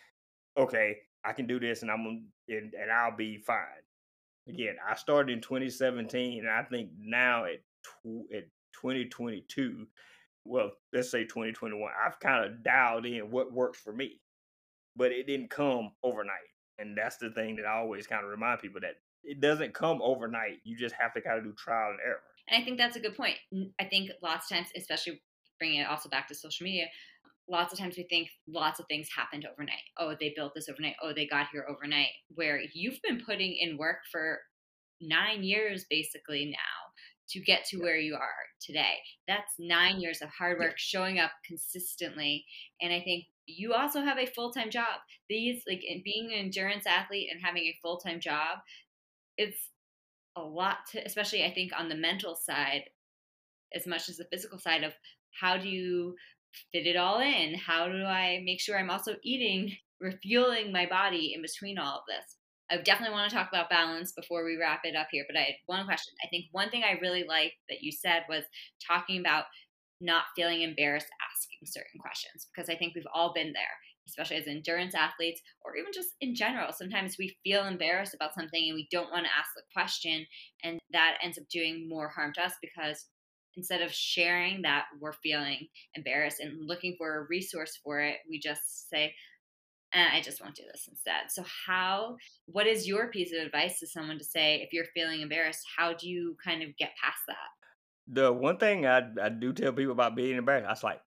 okay 0.57 0.96
i 1.24 1.33
can 1.33 1.46
do 1.46 1.59
this 1.59 1.83
and 1.83 1.90
i'm 1.90 2.26
and, 2.48 2.74
and 2.74 2.90
i'll 2.90 3.16
be 3.16 3.38
fine. 3.38 3.59
Again 4.48 4.76
i 4.88 4.94
started 4.94 5.33
in 5.33 5.40
2017 5.40 6.40
and 6.40 6.48
i 6.48 6.62
think 6.62 6.90
now 6.98 7.44
at 7.44 7.61
tw- 7.83 8.33
at 8.35 8.44
2022 8.81 9.87
well 10.44 10.70
let's 10.92 11.11
say 11.11 11.24
2021 11.24 11.90
i've 12.05 12.20
kind 12.20 12.44
of 12.44 12.62
dialed 12.62 13.07
in 13.07 13.31
what 13.31 13.52
works 13.52 13.81
for 13.81 13.92
me 13.92 14.20
but 14.94 15.11
it 15.11 15.26
didn't 15.26 15.50
come 15.50 15.90
overnight 16.05 16.37
and 16.79 16.96
that's 16.96 17.16
the 17.16 17.31
thing 17.31 17.57
that 17.57 17.66
i 17.66 17.76
always 17.76 18.07
kind 18.07 18.24
of 18.24 18.31
remind 18.31 18.61
people 18.61 18.81
that 18.81 18.94
it 19.24 19.40
doesn't 19.40 19.74
come 19.74 20.00
overnight 20.02 20.59
you 20.62 20.76
just 20.76 20.94
have 20.94 21.12
to 21.12 21.20
kind 21.20 21.38
of 21.38 21.44
do 21.44 21.52
trial 21.52 21.90
and 21.90 21.98
error. 22.07 22.20
And 22.48 22.62
i 22.62 22.64
think 22.64 22.79
that's 22.79 22.96
a 22.96 23.00
good 23.00 23.16
point 23.16 23.37
i 23.81 23.85
think 23.85 24.11
lots 24.22 24.48
of 24.48 24.57
times 24.57 24.68
especially 24.76 25.20
bringing 25.59 25.81
it 25.81 25.88
also 25.88 26.09
back 26.09 26.29
to 26.29 26.35
social 26.35 26.64
media, 26.64 26.87
lots 27.49 27.73
of 27.73 27.79
times 27.79 27.97
we 27.97 28.05
think 28.05 28.29
lots 28.49 28.81
of 28.81 28.87
things 28.87 29.09
happened 29.14 29.47
overnight. 29.51 29.79
Oh, 29.99 30.14
they 30.19 30.33
built 30.35 30.53
this 30.55 30.69
overnight. 30.69 30.97
Oh, 31.03 31.12
they 31.14 31.27
got 31.27 31.47
here 31.53 31.66
overnight. 31.69 32.11
Where 32.35 32.61
you've 32.75 33.01
been 33.03 33.21
putting 33.25 33.57
in 33.59 33.79
work 33.79 33.99
for 34.11 34.40
nine 35.01 35.42
years 35.42 35.85
basically 35.88 36.47
now 36.47 36.87
to 37.29 37.40
get 37.40 37.64
to 37.66 37.79
where 37.79 37.99
you 37.99 38.14
are 38.14 38.47
today. 38.61 38.97
That's 39.27 39.53
nine 39.59 40.01
years 40.01 40.23
of 40.23 40.29
hard 40.31 40.59
work 40.59 40.75
showing 40.77 41.19
up 41.19 41.33
consistently. 41.45 42.45
And 42.81 42.92
I 42.92 43.01
think 43.01 43.25
you 43.47 43.75
also 43.75 44.01
have 44.03 44.19
a 44.19 44.27
full 44.27 44.53
time 44.53 44.71
job. 44.71 45.01
These, 45.29 45.62
like 45.69 45.83
being 46.05 46.31
an 46.33 46.38
endurance 46.38 46.87
athlete 46.87 47.29
and 47.31 47.40
having 47.42 47.64
a 47.64 47.79
full 47.83 47.99
time 47.99 48.21
job, 48.21 48.59
it's 49.37 49.71
a 50.37 50.42
lot 50.42 50.79
to, 50.92 51.05
especially 51.05 51.45
I 51.45 51.53
think 51.53 51.73
on 51.77 51.88
the 51.88 51.95
mental 51.95 52.37
side, 52.37 52.85
as 53.75 53.87
much 53.87 54.09
as 54.09 54.16
the 54.16 54.27
physical 54.31 54.59
side 54.59 54.85
of 54.85 54.92
how 55.40 55.57
do 55.57 55.68
you 55.68 56.14
fit 56.72 56.87
it 56.87 56.96
all 56.96 57.20
in? 57.20 57.55
How 57.55 57.87
do 57.88 58.05
I 58.05 58.42
make 58.44 58.61
sure 58.61 58.79
I'm 58.79 58.90
also 58.90 59.14
eating, 59.22 59.77
refueling 60.01 60.72
my 60.72 60.87
body 60.87 61.33
in 61.35 61.42
between 61.42 61.79
all 61.79 61.99
of 61.99 62.05
this? 62.09 62.37
I 62.70 62.79
definitely 62.79 63.14
want 63.14 63.31
to 63.31 63.37
talk 63.37 63.49
about 63.49 63.70
balance 63.70 64.12
before 64.12 64.44
we 64.44 64.59
wrap 64.61 64.81
it 64.83 64.96
up 64.96 65.07
here, 65.12 65.25
but 65.29 65.38
I 65.38 65.42
had 65.42 65.55
one 65.66 65.85
question. 65.87 66.14
I 66.25 66.29
think 66.29 66.46
one 66.51 66.68
thing 66.68 66.83
I 66.83 66.99
really 67.01 67.25
liked 67.25 67.55
that 67.68 67.81
you 67.81 67.92
said 67.92 68.22
was 68.29 68.42
talking 68.85 69.20
about 69.20 69.44
not 70.01 70.25
feeling 70.35 70.62
embarrassed 70.62 71.07
asking 71.31 71.66
certain 71.66 72.01
questions 72.01 72.49
because 72.53 72.68
I 72.68 72.77
think 72.77 72.94
we've 72.94 73.07
all 73.14 73.33
been 73.33 73.53
there, 73.53 73.77
especially 74.09 74.37
as 74.37 74.49
endurance 74.49 74.94
athletes 74.94 75.40
or 75.64 75.77
even 75.77 75.92
just 75.94 76.11
in 76.20 76.35
general. 76.35 76.72
Sometimes 76.72 77.16
we 77.18 77.37
feel 77.44 77.64
embarrassed 77.64 78.14
about 78.14 78.35
something 78.35 78.68
and 78.68 78.75
we 78.75 78.88
don't 78.90 79.12
want 79.12 79.25
to 79.25 79.38
ask 79.38 79.51
the 79.55 79.62
question, 79.72 80.27
and 80.64 80.81
that 80.92 81.18
ends 81.22 81.38
up 81.38 81.44
doing 81.49 81.88
more 81.88 82.09
harm 82.09 82.33
to 82.35 82.42
us 82.42 82.55
because 82.61 83.07
instead 83.57 83.83
of 83.83 83.92
sharing 83.92 84.62
that 84.62 84.85
we're 85.01 85.12
feeling 85.12 85.69
embarrassed 85.95 86.40
and 86.40 86.66
looking 86.66 86.95
for 86.99 87.16
a 87.16 87.27
resource 87.29 87.79
for 87.83 88.01
it, 88.01 88.16
we 88.29 88.38
just 88.38 88.88
say, 88.90 89.14
eh, 89.95 90.09
I 90.12 90.21
just 90.21 90.42
won't 90.42 90.55
do 90.55 90.62
this 90.71 90.88
instead. 90.88 91.31
So, 91.31 91.45
how, 91.66 92.16
what 92.47 92.66
is 92.66 92.87
your 92.87 93.09
piece 93.09 93.33
of 93.33 93.45
advice 93.45 93.81
to 93.81 93.87
someone 93.87 94.19
to 94.19 94.25
say 94.25 94.57
if 94.57 94.73
you're 94.73 94.87
feeling 94.95 95.21
embarrassed? 95.21 95.64
How 95.77 95.92
do 95.92 96.09
you 96.09 96.37
kind 96.45 96.62
of 96.62 96.77
get 96.77 96.90
past 97.03 97.21
that? 97.29 97.37
The 98.09 98.33
one 98.33 98.59
thing 98.59 98.87
I, 98.87 99.03
I 99.21 99.29
do 99.31 99.53
tell 99.53 99.73
people 99.73 99.92
about 99.92 100.14
being 100.14 100.37
embarrassed, 100.37 100.66
I 100.66 100.73
was 100.73 100.85
like, 100.85 101.01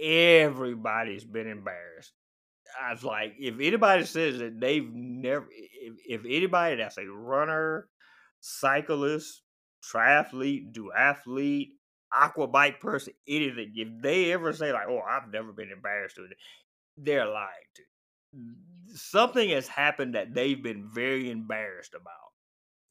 everybody's 0.00 1.24
been 1.24 1.48
embarrassed. 1.48 2.12
I 2.80 2.92
was 2.92 3.04
like, 3.04 3.34
if 3.38 3.54
anybody 3.60 4.04
says 4.04 4.38
that 4.38 4.60
they've 4.60 4.88
never, 4.92 5.46
if, 5.50 5.94
if 6.06 6.20
anybody 6.24 6.76
that's 6.76 6.98
a 6.98 7.06
runner, 7.06 7.88
cyclist, 8.40 9.42
triathlete, 9.84 10.72
duathlete, 10.72 11.70
aqua 12.16 12.46
bike 12.46 12.80
person, 12.80 13.12
anything, 13.28 13.72
if 13.76 13.88
they 14.02 14.32
ever 14.32 14.52
say 14.52 14.72
like, 14.72 14.88
"Oh, 14.88 15.00
I've 15.00 15.30
never 15.30 15.52
been 15.52 15.70
embarrassed 15.70 16.18
with 16.18 16.32
it," 16.32 16.38
they're 16.96 17.26
lying 17.26 17.48
to 17.74 17.82
you. 17.82 18.54
Something 18.94 19.50
has 19.50 19.68
happened 19.68 20.14
that 20.14 20.34
they've 20.34 20.62
been 20.62 20.88
very 20.88 21.30
embarrassed 21.30 21.94
about. 21.94 22.32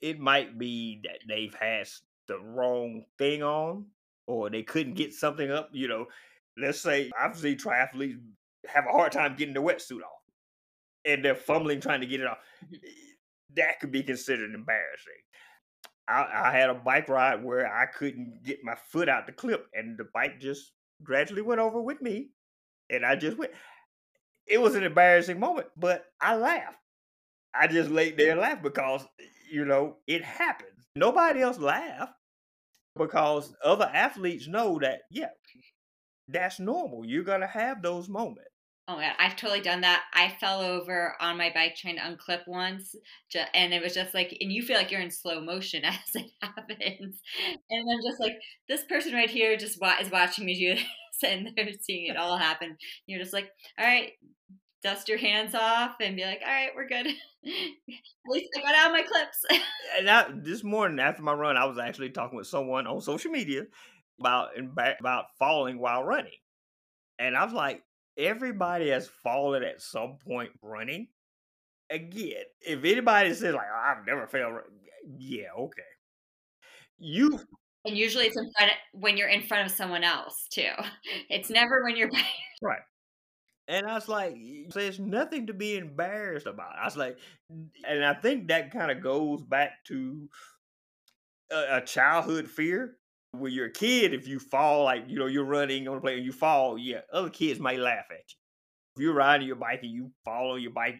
It 0.01 0.19
might 0.19 0.57
be 0.57 1.01
that 1.03 1.19
they've 1.27 1.53
had 1.53 1.87
the 2.27 2.39
wrong 2.39 3.05
thing 3.17 3.43
on, 3.43 3.87
or 4.27 4.49
they 4.49 4.63
couldn't 4.63 4.93
get 4.95 5.13
something 5.13 5.51
up. 5.51 5.69
You 5.73 5.87
know, 5.87 6.05
let's 6.57 6.81
say 6.81 7.09
I've 7.19 7.37
seen 7.37 7.57
triathletes 7.57 8.19
have 8.67 8.85
a 8.85 8.91
hard 8.91 9.11
time 9.11 9.35
getting 9.35 9.53
the 9.53 9.61
wetsuit 9.61 10.01
off, 10.01 10.23
and 11.05 11.23
they're 11.23 11.35
fumbling 11.35 11.81
trying 11.81 12.01
to 12.01 12.07
get 12.07 12.21
it 12.21 12.27
off. 12.27 12.39
Mm-hmm. 12.63 12.75
That 13.55 13.79
could 13.79 13.91
be 13.91 14.03
considered 14.03 14.53
embarrassing. 14.53 15.13
I, 16.07 16.25
I 16.45 16.51
had 16.51 16.69
a 16.69 16.75
bike 16.75 17.09
ride 17.09 17.43
where 17.43 17.71
I 17.71 17.85
couldn't 17.87 18.43
get 18.43 18.63
my 18.63 18.75
foot 18.75 19.09
out 19.09 19.25
the 19.25 19.33
clip, 19.33 19.67
and 19.73 19.97
the 19.97 20.07
bike 20.13 20.39
just 20.39 20.71
gradually 21.03 21.41
went 21.41 21.61
over 21.61 21.81
with 21.81 22.01
me, 22.01 22.29
and 22.89 23.05
I 23.05 23.15
just 23.15 23.37
went. 23.37 23.51
It 24.47 24.61
was 24.61 24.75
an 24.75 24.83
embarrassing 24.83 25.39
moment, 25.39 25.67
but 25.75 26.05
I 26.21 26.35
laughed. 26.35 26.77
I 27.53 27.67
just 27.67 27.89
laid 27.89 28.17
there 28.17 28.31
and 28.31 28.39
laughed 28.39 28.61
because 28.61 29.05
you 29.51 29.65
know 29.65 29.97
it 30.07 30.23
happens. 30.23 30.85
Nobody 30.95 31.41
else 31.41 31.57
laughed 31.57 32.13
because 32.95 33.53
other 33.63 33.89
athletes 33.91 34.47
know 34.47 34.79
that 34.79 35.01
yeah, 35.09 35.29
that's 36.27 36.59
normal. 36.59 37.05
You're 37.05 37.23
gonna 37.23 37.47
have 37.47 37.81
those 37.81 38.07
moments. 38.09 38.49
Oh 38.87 38.97
my 38.97 39.01
god, 39.01 39.15
I've 39.17 39.35
totally 39.35 39.61
done 39.61 39.81
that. 39.81 40.03
I 40.13 40.35
fell 40.39 40.61
over 40.61 41.15
on 41.19 41.39
my 41.39 41.51
bike 41.51 41.75
trying 41.75 41.95
to 41.95 42.01
unclip 42.01 42.41
once, 42.47 42.95
and 43.55 43.73
it 43.73 43.81
was 43.81 43.95
just 43.95 44.13
like, 44.13 44.37
and 44.39 44.51
you 44.51 44.61
feel 44.61 44.77
like 44.77 44.91
you're 44.91 45.01
in 45.01 45.09
slow 45.09 45.41
motion 45.41 45.83
as 45.85 45.95
it 46.13 46.29
happens, 46.41 47.19
and 47.69 47.91
I'm 47.91 48.01
just 48.07 48.19
like, 48.19 48.35
this 48.69 48.83
person 48.85 49.13
right 49.13 49.29
here 49.29 49.57
just 49.57 49.79
is 50.01 50.11
watching 50.11 50.45
me 50.45 50.53
do 50.53 50.75
this, 50.75 50.83
and 51.23 51.49
they're 51.55 51.69
seeing 51.81 52.07
it 52.11 52.17
all 52.17 52.37
happen. 52.37 52.77
You're 53.07 53.19
just 53.19 53.33
like, 53.33 53.49
all 53.79 53.85
right, 53.85 54.11
dust 54.83 55.09
your 55.09 55.17
hands 55.17 55.55
off 55.55 55.95
and 55.99 56.15
be 56.15 56.23
like, 56.23 56.41
all 56.45 56.53
right, 56.53 56.69
we're 56.75 56.87
good. 56.87 57.07
At 57.47 58.29
least 58.29 58.49
I 58.55 58.61
got 58.61 58.75
out 58.75 58.91
my 58.91 59.01
clips. 59.01 59.45
and 59.97 60.07
I, 60.07 60.27
this 60.43 60.63
morning 60.63 60.99
after 60.99 61.23
my 61.23 61.33
run, 61.33 61.57
I 61.57 61.65
was 61.65 61.79
actually 61.79 62.11
talking 62.11 62.37
with 62.37 62.45
someone 62.45 62.85
on 62.85 63.01
social 63.01 63.31
media 63.31 63.63
about 64.19 64.49
about 64.99 65.25
falling 65.39 65.79
while 65.79 66.03
running, 66.03 66.37
and 67.17 67.35
I 67.35 67.43
was 67.45 67.53
like, 67.53 67.81
everybody 68.17 68.89
has 68.89 69.09
fallen 69.23 69.63
at 69.63 69.81
some 69.81 70.17
point 70.25 70.51
running. 70.61 71.07
Again, 71.89 72.43
if 72.61 72.83
anybody 72.83 73.33
says 73.33 73.53
like 73.53 73.67
oh, 73.71 73.91
I've 73.91 74.05
never 74.05 74.27
failed, 74.27 74.53
yeah, 75.17 75.49
okay. 75.57 75.81
You 76.97 77.39
and 77.85 77.97
usually 77.97 78.25
it's 78.25 78.37
in 78.37 78.51
front 78.57 78.71
of, 78.71 78.99
when 78.99 79.15
you're 79.15 79.29
in 79.29 79.43
front 79.43 79.67
of 79.67 79.71
someone 79.71 80.03
else 80.03 80.47
too. 80.51 80.69
It's 81.29 81.49
never 81.49 81.83
when 81.83 81.95
you're 81.95 82.11
by 82.11 82.23
right. 82.61 82.79
And 83.67 83.87
I 83.87 83.95
was 83.95 84.07
like, 84.07 84.35
there's 84.73 84.99
nothing 84.99 85.47
to 85.47 85.53
be 85.53 85.77
embarrassed 85.77 86.45
about. 86.45 86.75
I 86.79 86.85
was 86.85 86.95
like, 86.95 87.17
and 87.87 88.05
I 88.05 88.13
think 88.13 88.47
that 88.47 88.71
kind 88.71 88.91
of 88.91 89.01
goes 89.01 89.41
back 89.41 89.83
to 89.87 90.29
a, 91.51 91.77
a 91.77 91.81
childhood 91.81 92.47
fear 92.47 92.97
when 93.39 93.51
you're 93.51 93.67
a 93.67 93.71
kid, 93.71 94.13
if 94.13 94.27
you 94.27 94.39
fall, 94.39 94.83
like, 94.83 95.05
you 95.07 95.19
know, 95.19 95.27
you're 95.27 95.45
running 95.45 95.87
on 95.87 95.95
the 95.95 96.01
play 96.01 96.15
and 96.15 96.25
you 96.25 96.31
fall, 96.31 96.77
yeah, 96.77 97.01
other 97.11 97.29
kids 97.29 97.59
may 97.59 97.77
laugh 97.77 98.05
at 98.11 98.17
you. 98.17 98.37
If 98.95 99.03
you're 99.03 99.13
riding 99.13 99.47
your 99.47 99.57
bike 99.57 99.81
and 99.83 99.91
you 99.91 100.11
fall 100.23 100.51
on 100.51 100.61
your 100.61 100.71
bike, 100.71 100.95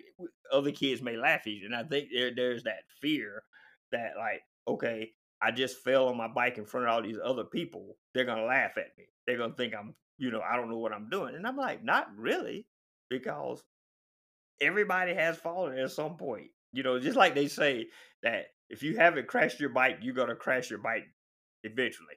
other 0.52 0.72
kids 0.72 1.02
may 1.02 1.16
laugh 1.16 1.42
at 1.42 1.48
you. 1.48 1.66
And 1.66 1.76
I 1.76 1.84
think 1.84 2.10
there, 2.14 2.32
there's 2.36 2.64
that 2.64 2.84
fear 3.02 3.44
that, 3.92 4.12
like, 4.18 4.42
okay, 4.68 5.12
I 5.42 5.52
just 5.52 5.84
fell 5.84 6.08
on 6.08 6.18
my 6.18 6.28
bike 6.28 6.58
in 6.58 6.66
front 6.66 6.88
of 6.88 6.94
all 6.94 7.02
these 7.02 7.20
other 7.24 7.44
people. 7.44 7.98
They're 8.14 8.26
going 8.26 8.40
to 8.40 8.46
laugh 8.46 8.78
at 8.78 8.98
me. 8.98 9.06
They're 9.26 9.38
going 9.38 9.52
to 9.52 9.58
think 9.58 9.74
I'm, 9.74 9.96
you 10.18 10.32
know, 10.32 10.42
I 10.42 10.56
don't 10.56 10.70
know 10.70 10.78
what 10.78 10.94
I'm 10.94 11.10
doing. 11.10 11.36
And 11.36 11.46
I'm 11.46 11.58
like, 11.58 11.84
not 11.84 12.08
really, 12.18 12.66
because 13.10 13.64
everybody 14.62 15.14
has 15.14 15.38
fallen 15.38 15.78
at 15.78 15.92
some 15.92 16.18
point. 16.18 16.48
You 16.74 16.84
know, 16.84 17.00
just 17.00 17.18
like 17.18 17.36
they 17.36 17.48
say 17.48 17.88
that 18.24 18.48
if 18.70 18.84
you 18.84 18.98
haven't 18.98 19.28
crashed 19.28 19.60
your 19.60 19.70
bike, 19.70 20.00
you're 20.02 20.14
going 20.16 20.30
to 20.30 20.36
crash 20.36 20.70
your 20.70 20.80
bike 20.80 21.06
eventually. 21.66 22.16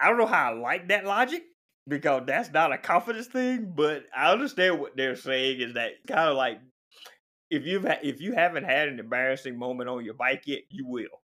I 0.00 0.08
don't 0.08 0.18
know 0.18 0.26
how 0.26 0.52
I 0.52 0.58
like 0.58 0.88
that 0.88 1.06
logic 1.06 1.42
because 1.88 2.22
that's 2.26 2.50
not 2.52 2.72
a 2.72 2.78
confidence 2.78 3.26
thing, 3.28 3.72
but 3.74 4.04
I 4.14 4.32
understand 4.32 4.78
what 4.78 4.96
they're 4.96 5.16
saying 5.16 5.60
is 5.60 5.74
that 5.74 5.92
kind 6.06 6.28
of 6.28 6.36
like 6.36 6.58
if 7.50 7.64
you've 7.64 7.84
ha- 7.84 8.00
if 8.02 8.20
you 8.20 8.34
haven't 8.34 8.64
had 8.64 8.88
an 8.88 8.98
embarrassing 8.98 9.58
moment 9.58 9.88
on 9.88 10.04
your 10.04 10.14
bike 10.14 10.42
yet, 10.46 10.62
you 10.68 10.86
will. 10.86 11.22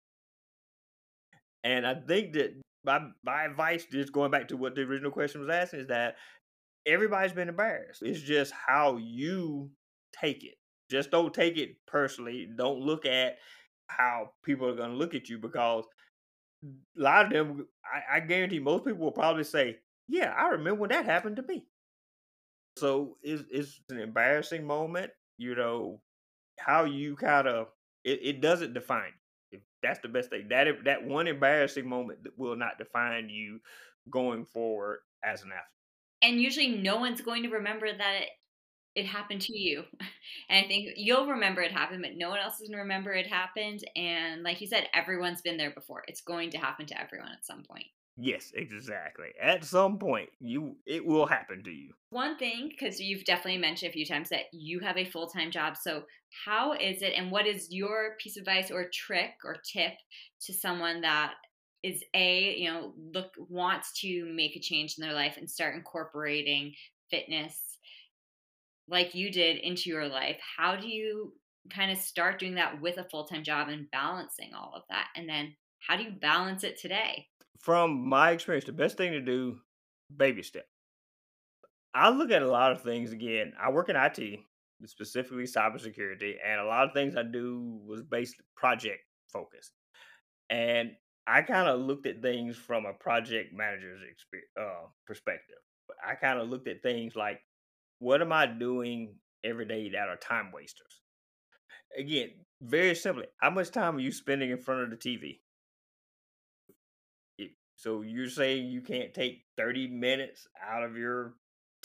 And 1.65 1.87
I 1.87 1.95
think 1.95 2.35
that 2.35 2.61
my 2.85 3.01
my 3.25 3.45
advice, 3.45 3.87
just 3.91 4.13
going 4.13 4.31
back 4.31 4.49
to 4.49 4.57
what 4.57 4.75
the 4.75 4.83
original 4.83 5.11
question 5.11 5.41
was 5.41 5.51
asking, 5.51 5.81
is 5.81 5.87
that 5.89 6.17
everybody's 6.87 7.33
been 7.33 7.49
embarrassed. 7.49 8.03
It's 8.03 8.21
just 8.21 8.53
how 8.53 8.97
you 8.97 9.71
take 10.21 10.45
it. 10.45 10.55
Just 10.91 11.11
don't 11.11 11.35
take 11.35 11.57
it 11.59 11.77
personally. 11.87 12.49
Don't 12.57 12.81
look 12.81 13.05
at 13.07 13.37
how 13.89 14.31
people 14.45 14.69
are 14.69 14.77
going 14.77 14.91
to 14.91 14.97
look 14.97 15.15
at 15.15 15.29
you 15.29 15.39
because 15.39 15.85
a 16.65 17.01
lot 17.01 17.27
of 17.27 17.33
them, 17.33 17.69
I, 17.85 18.17
I 18.17 18.21
guarantee 18.21 18.59
most 18.59 18.85
people 18.85 19.01
will 19.01 19.13
probably 19.13 19.45
say, 19.45 19.79
"Yeah, 20.09 20.35
I 20.37 20.49
remember 20.49 20.81
when 20.81 20.91
that 20.91 21.05
happened 21.05 21.37
to 21.37 21.43
me." 21.43 21.67
So 22.77 23.17
it's 23.23 23.43
it's 23.51 23.81
an 23.91 24.01
embarrassing 24.01 24.65
moment, 24.65 25.11
you 25.37 25.55
know. 25.55 26.01
How 26.59 26.85
you 26.85 27.15
kind 27.15 27.47
of 27.47 27.69
it, 28.05 28.19
it 28.23 28.41
doesn't 28.41 28.75
define 28.75 29.13
you. 29.53 29.61
That's 29.83 30.01
the 30.01 30.09
best 30.09 30.31
thing. 30.31 30.49
That 30.49 30.67
that 30.85 31.05
one 31.05 31.29
embarrassing 31.29 31.89
moment 31.89 32.21
will 32.37 32.57
not 32.57 32.79
define 32.79 33.29
you 33.29 33.61
going 34.11 34.45
forward 34.45 35.01
as 35.23 35.43
an 35.43 35.51
athlete. 35.51 35.65
And 36.23 36.41
usually, 36.41 36.69
no 36.69 36.97
one's 36.97 37.21
going 37.21 37.45
to 37.45 37.49
remember 37.49 37.87
that 37.87 38.23
it 38.99 39.07
happened 39.07 39.41
to 39.43 39.57
you. 39.57 39.85
And 40.51 40.65
I 40.65 40.69
think 40.69 40.91
you'll 40.97 41.27
remember 41.27 41.61
it 41.61 41.73
happened, 41.73 42.03
but 42.03 42.17
no 42.17 42.31
one 42.31 42.41
else 42.41 42.55
is 42.55 42.69
going 42.69 42.73
to 42.73 42.79
remember 42.79 43.13
it 43.13 43.27
happened. 43.27 43.81
And 43.97 44.43
like 44.43 44.61
you 44.61 44.67
said, 44.67 44.89
everyone's 44.95 45.43
been 45.43 45.59
there 45.59 45.71
before. 45.71 46.05
It's 46.09 46.23
going 46.23 46.51
to 46.51 46.59
happen 46.59 46.87
to 46.87 47.01
everyone 47.01 47.33
at 47.33 47.45
some 47.45 47.65
point. 47.65 47.87
Yes, 48.17 48.51
exactly. 48.55 49.29
At 49.41 49.65
some 49.65 49.99
point, 49.99 50.31
you 50.41 50.77
it 50.87 51.05
will 51.05 51.27
happen 51.27 51.63
to 51.65 51.71
you. 51.71 51.93
One 52.11 52.37
thing, 52.37 52.69
because 52.69 52.99
you've 52.99 53.25
definitely 53.25 53.61
mentioned 53.61 53.91
a 53.91 53.93
few 53.93 54.07
times 54.07 54.31
that 54.31 54.47
you 54.53 54.81
have 54.81 54.97
a 54.97 55.05
full 55.05 55.29
time 55.29 55.51
job. 55.51 55.77
So, 55.77 56.03
how 56.45 56.73
is 56.73 57.03
it, 57.03 57.13
and 57.17 57.31
what 57.31 57.47
is 57.47 57.69
your 57.71 58.17
piece 58.21 58.37
of 58.37 58.41
advice 58.41 58.71
or 58.71 58.91
trick 58.93 59.35
or 59.45 59.57
tip 59.73 59.93
to 60.47 60.53
someone 60.53 61.03
that 61.03 61.35
is 61.85 62.03
a 62.15 62.57
you 62.57 62.71
know 62.73 62.93
look 63.15 63.33
wants 63.49 64.01
to 64.01 64.27
make 64.35 64.57
a 64.57 64.61
change 64.61 64.97
in 64.99 65.03
their 65.03 65.15
life 65.15 65.37
and 65.37 65.49
start 65.49 65.77
incorporating 65.77 66.75
fitness 67.11 67.68
like 68.89 69.15
you 69.15 69.31
did 69.31 69.59
into 69.59 69.91
your 69.91 70.09
life, 70.09 70.39
how 70.57 70.77
do 70.77 70.89
you 70.89 71.33
kind 71.71 71.91
of 71.91 71.99
start 71.99 72.39
doing 72.39 72.55
that 72.55 72.81
with 72.81 72.99
a 72.99 73.05
full 73.05 73.25
time 73.25 73.45
job 73.45 73.69
and 73.69 73.91
balancing 73.91 74.53
all 74.55 74.73
of 74.75 74.83
that? 74.91 75.09
And 75.17 75.29
then 75.29 75.55
how 75.87 75.97
do 75.97 76.03
you 76.03 76.13
balance 76.13 76.65
it 76.65 76.79
today? 76.79 77.27
From 77.61 78.09
my 78.09 78.31
experience, 78.31 78.65
the 78.65 78.73
best 78.73 78.97
thing 78.97 79.13
to 79.13 79.21
do, 79.21 79.59
baby 80.17 80.43
step. 80.43 80.67
I 81.95 82.11
look 82.11 82.31
at 82.31 82.43
a 82.43 82.51
lot 82.51 82.73
of 82.73 82.83
things 82.83 83.13
again. 83.13 83.53
I 83.61 83.71
work 83.71 83.89
in 83.89 83.97
IT, 83.97 84.39
specifically 84.87 85.45
cybersecurity, 85.45 86.35
and 86.47 86.61
a 86.61 86.65
lot 86.65 86.87
of 86.87 86.93
things 86.93 87.17
I 87.17 87.23
do 87.23 87.81
was 87.85 88.03
based 88.03 88.37
project 88.57 89.01
focused. 89.33 89.73
And 90.51 90.93
I 91.27 91.43
kind 91.43 91.69
of 91.69 91.81
looked 91.81 92.07
at 92.07 92.23
things 92.23 92.57
from 92.57 92.87
a 92.87 92.93
project 92.93 93.53
manager's 93.53 94.01
uh, 94.59 94.87
perspective. 95.07 95.57
I 96.07 96.15
kind 96.15 96.39
of 96.39 96.49
looked 96.49 96.69
at 96.69 96.83
things 96.83 97.17
like 97.17 97.41
what 97.99 98.21
am 98.23 98.33
I 98.33 98.47
doing 98.47 99.15
every 99.45 99.67
day 99.67 99.91
that 99.91 100.09
are 100.09 100.17
time 100.17 100.51
wasters? 100.53 101.03
Again, 101.97 102.31
very 102.61 102.95
simply, 102.95 103.27
how 103.41 103.51
much 103.51 103.71
time 103.71 103.97
are 103.97 104.01
you 104.01 104.13
spending 104.13 104.51
in 104.51 104.59
front 104.59 104.83
of 104.83 104.91
the 104.91 104.97
TV? 104.97 105.39
So 107.77 108.03
you're 108.03 108.29
saying 108.29 108.67
you 108.67 108.81
can't 108.81 109.15
take 109.15 109.45
30 109.57 109.87
minutes 109.87 110.49
out 110.69 110.83
of 110.83 110.97
your 110.97 111.35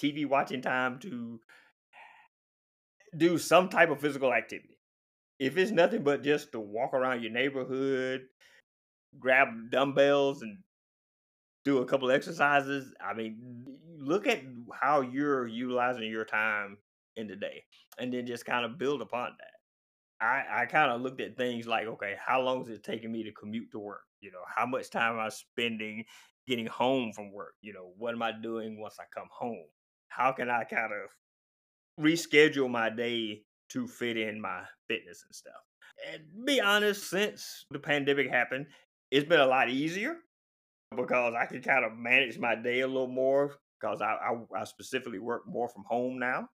TV 0.02 0.28
watching 0.28 0.62
time 0.62 0.98
to 1.00 1.40
do 3.16 3.38
some 3.38 3.70
type 3.70 3.92
of 3.92 4.02
physical 4.02 4.34
activity. 4.34 4.80
If 5.40 5.56
it's 5.56 5.70
nothing 5.70 6.04
but 6.04 6.24
just 6.24 6.52
to 6.54 6.60
walk 6.60 6.96
around 6.96 7.22
your 7.22 7.32
neighborhood, 7.32 8.22
grab 9.20 9.48
dumbbells 9.70 10.42
and 10.42 10.58
do 11.64 11.78
a 11.78 11.86
couple 11.86 12.10
exercises. 12.10 12.92
I 13.00 13.14
mean, 13.14 13.64
look 14.06 14.28
at 14.28 14.42
how 14.74 15.02
you're 15.02 15.48
utilizing 15.48 16.10
your 16.10 16.26
time 16.26 16.78
in 17.16 17.28
the 17.28 17.36
day 17.36 17.64
and 17.98 18.14
then 18.14 18.26
just 18.26 18.46
kind 18.46 18.66
of 18.66 18.78
build 18.78 19.02
upon 19.02 19.32
that. 19.40 20.26
I, 20.26 20.64
I 20.64 20.66
kind 20.66 20.92
of 20.92 21.02
looked 21.02 21.22
at 21.22 21.36
things 21.36 21.68
like, 21.68 21.86
okay, 21.86 22.16
how 22.24 22.42
long 22.42 22.62
is 22.62 22.70
it 22.70 22.84
taking 22.84 23.12
me 23.12 23.24
to 23.24 23.32
commute 23.32 23.72
to 23.72 23.80
work? 23.80 24.04
You 24.22 24.32
know, 24.32 24.44
how 24.56 24.66
much 24.66 24.90
time 24.90 25.14
am 25.14 25.20
I 25.20 25.30
spending 25.30 26.06
getting 26.48 26.66
home 26.66 27.12
from 27.14 27.32
work? 27.32 27.56
You 27.62 27.74
know, 27.74 27.92
what 27.98 28.14
am 28.14 28.22
I 28.22 28.32
doing 28.32 28.80
once 28.80 28.96
I 29.00 29.04
come 29.14 29.28
home? 29.32 29.66
How 30.08 30.32
can 30.32 30.50
I 30.50 30.64
kind 30.64 30.92
of 30.94 32.04
reschedule 32.04 32.70
my 32.70 32.90
day 32.90 33.44
to 33.70 33.88
fit 33.88 34.18
in 34.18 34.40
my 34.40 34.62
fitness 34.88 35.26
and 35.28 35.36
stuff? 35.36 35.54
And 36.12 36.46
be 36.46 36.62
honest, 36.62 37.10
since 37.10 37.66
the 37.70 37.80
pandemic 37.80 38.30
happened, 38.30 38.68
it's 39.12 39.28
been 39.28 39.40
a 39.40 39.46
lot 39.46 39.70
easier 39.70 40.16
because 40.96 41.34
I 41.38 41.46
can 41.48 41.62
kind 41.62 41.86
of 41.86 41.98
manage 41.98 42.40
my 42.40 42.56
day 42.56 42.82
a 42.82 42.88
little 42.88 43.08
more 43.08 43.58
because 43.84 44.02
I, 44.02 44.14
I, 44.14 44.62
I 44.62 44.64
specifically 44.64 45.20
work 45.20 45.44
more 45.48 45.68
from 45.68 45.84
home 45.88 46.18
now. 46.18 46.50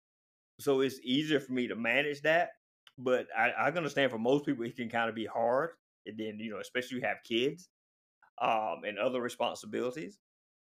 So 0.61 0.81
it's 0.81 1.01
easier 1.03 1.41
for 1.41 1.53
me 1.53 1.67
to 1.69 1.77
manage 1.77 2.23
that. 2.23 2.51
But 2.99 3.27
I, 3.37 3.51
I 3.51 3.71
understand 3.71 4.11
for 4.11 4.19
most 4.19 4.47
people 4.47 4.65
it 4.65 4.77
can 4.77 4.89
kind 4.89 5.09
of 5.09 5.15
be 5.15 5.27
hard. 5.27 5.71
And 6.07 6.17
then, 6.19 6.39
you 6.39 6.51
know, 6.51 6.61
especially 6.61 6.99
you 6.99 7.07
have 7.07 7.19
kids 7.25 7.69
um, 8.41 8.83
and 8.87 8.99
other 8.99 9.21
responsibilities. 9.21 10.19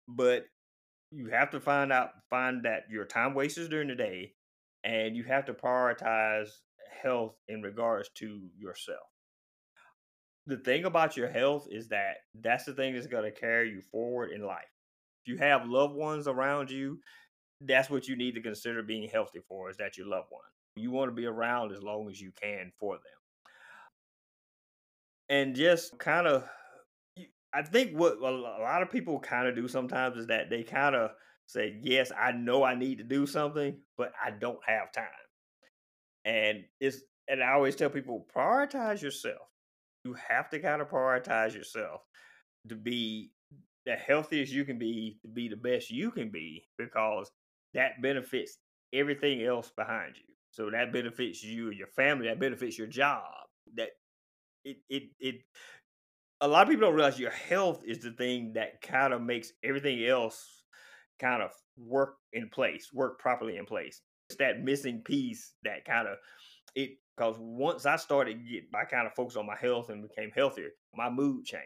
But 0.07 0.43
you 1.11 1.29
have 1.29 1.51
to 1.51 1.59
find 1.59 1.91
out 1.91 2.09
find 2.29 2.65
that 2.65 2.83
your 2.89 3.05
time 3.05 3.33
wasters 3.33 3.69
during 3.69 3.87
the 3.87 3.95
day 3.95 4.33
and 4.83 5.15
you 5.15 5.23
have 5.23 5.45
to 5.45 5.53
prioritize 5.53 6.49
health 7.01 7.35
in 7.47 7.61
regards 7.61 8.09
to 8.15 8.49
yourself 8.57 8.99
the 10.49 10.57
thing 10.57 10.85
about 10.85 11.15
your 11.15 11.29
health 11.29 11.67
is 11.69 11.87
that 11.89 12.17
that's 12.41 12.65
the 12.65 12.73
thing 12.73 12.93
that's 12.93 13.07
going 13.07 13.23
to 13.23 13.39
carry 13.39 13.69
you 13.69 13.81
forward 13.91 14.31
in 14.31 14.41
life. 14.41 14.65
If 15.23 15.27
you 15.27 15.37
have 15.37 15.67
loved 15.67 15.95
ones 15.95 16.27
around 16.27 16.71
you, 16.71 16.99
that's 17.61 17.89
what 17.89 18.07
you 18.07 18.15
need 18.15 18.35
to 18.35 18.41
consider 18.41 18.81
being 18.83 19.09
healthy 19.09 19.39
for 19.47 19.69
is 19.69 19.77
that 19.77 19.97
your 19.97 20.07
loved 20.07 20.27
one. 20.29 20.41
You 20.75 20.91
want 20.91 21.09
to 21.09 21.15
be 21.15 21.25
around 21.25 21.73
as 21.73 21.83
long 21.83 22.09
as 22.09 22.21
you 22.21 22.31
can 22.41 22.71
for 22.79 22.95
them. 22.95 23.03
And 25.29 25.55
just 25.55 25.97
kind 25.99 26.25
of 26.25 26.47
I 27.53 27.63
think 27.63 27.97
what 27.97 28.17
a 28.17 28.29
lot 28.29 28.81
of 28.81 28.91
people 28.91 29.19
kind 29.19 29.47
of 29.47 29.55
do 29.55 29.67
sometimes 29.67 30.17
is 30.17 30.27
that 30.27 30.49
they 30.49 30.63
kind 30.63 30.95
of 30.95 31.11
Say, 31.49 31.79
yes, 31.81 32.11
I 32.15 32.31
know 32.31 32.61
I 32.61 32.75
need 32.75 32.99
to 32.99 33.03
do 33.03 33.25
something, 33.25 33.75
but 33.97 34.13
I 34.23 34.29
don't 34.29 34.59
have 34.67 34.91
time. 34.91 35.05
And 36.23 36.63
it's 36.79 37.01
and 37.27 37.41
I 37.41 37.53
always 37.53 37.75
tell 37.75 37.89
people 37.89 38.27
prioritize 38.35 39.01
yourself. 39.01 39.47
You 40.05 40.13
have 40.13 40.51
to 40.51 40.59
kind 40.59 40.79
of 40.79 40.89
prioritize 40.89 41.55
yourself 41.55 42.01
to 42.67 42.75
be 42.75 43.31
the 43.89 43.95
healthiest 43.95 44.53
you 44.53 44.65
can 44.65 44.77
be, 44.77 45.17
to 45.23 45.27
be 45.27 45.49
the 45.49 45.55
best 45.55 45.89
you 45.89 46.11
can 46.11 46.29
be, 46.29 46.63
because 46.77 47.31
that 47.73 48.01
benefits 48.03 48.59
everything 48.93 49.43
else 49.43 49.71
behind 49.75 50.15
you. 50.15 50.35
So 50.51 50.69
that 50.69 50.93
benefits 50.93 51.43
you, 51.43 51.69
and 51.69 51.77
your 51.77 51.87
family, 51.87 52.27
that 52.27 52.39
benefits 52.39 52.77
your 52.77 52.87
job. 52.87 53.23
That 53.75 53.89
it 54.63 54.77
it 54.89 55.03
it 55.19 55.35
a 56.41 56.47
lot 56.47 56.63
of 56.63 56.69
people 56.69 56.85
don't 56.85 56.95
realize 56.95 57.19
your 57.19 57.31
health 57.31 57.81
is 57.83 57.99
the 57.99 58.11
thing 58.11 58.53
that 58.53 58.81
kind 58.83 59.11
of 59.11 59.23
makes 59.23 59.51
everything 59.63 60.05
else 60.05 60.63
kind 61.19 61.41
of 61.41 61.51
work 61.75 62.15
in 62.31 62.49
place, 62.49 62.89
work 62.93 63.19
properly 63.19 63.57
in 63.57 63.65
place. 63.65 64.01
It's 64.29 64.37
that 64.37 64.63
missing 64.63 65.01
piece 65.01 65.53
that 65.63 65.83
kind 65.85 66.07
of 66.07 66.17
it 66.75 66.91
because 67.17 67.35
once 67.39 67.87
I 67.87 67.95
started 67.95 68.37
get 68.47 68.65
I 68.75 68.85
kind 68.85 69.07
of 69.07 69.13
focused 69.15 69.37
on 69.37 69.47
my 69.47 69.57
health 69.59 69.89
and 69.89 70.07
became 70.07 70.29
healthier, 70.29 70.69
my 70.93 71.09
mood 71.09 71.45
changed. 71.45 71.65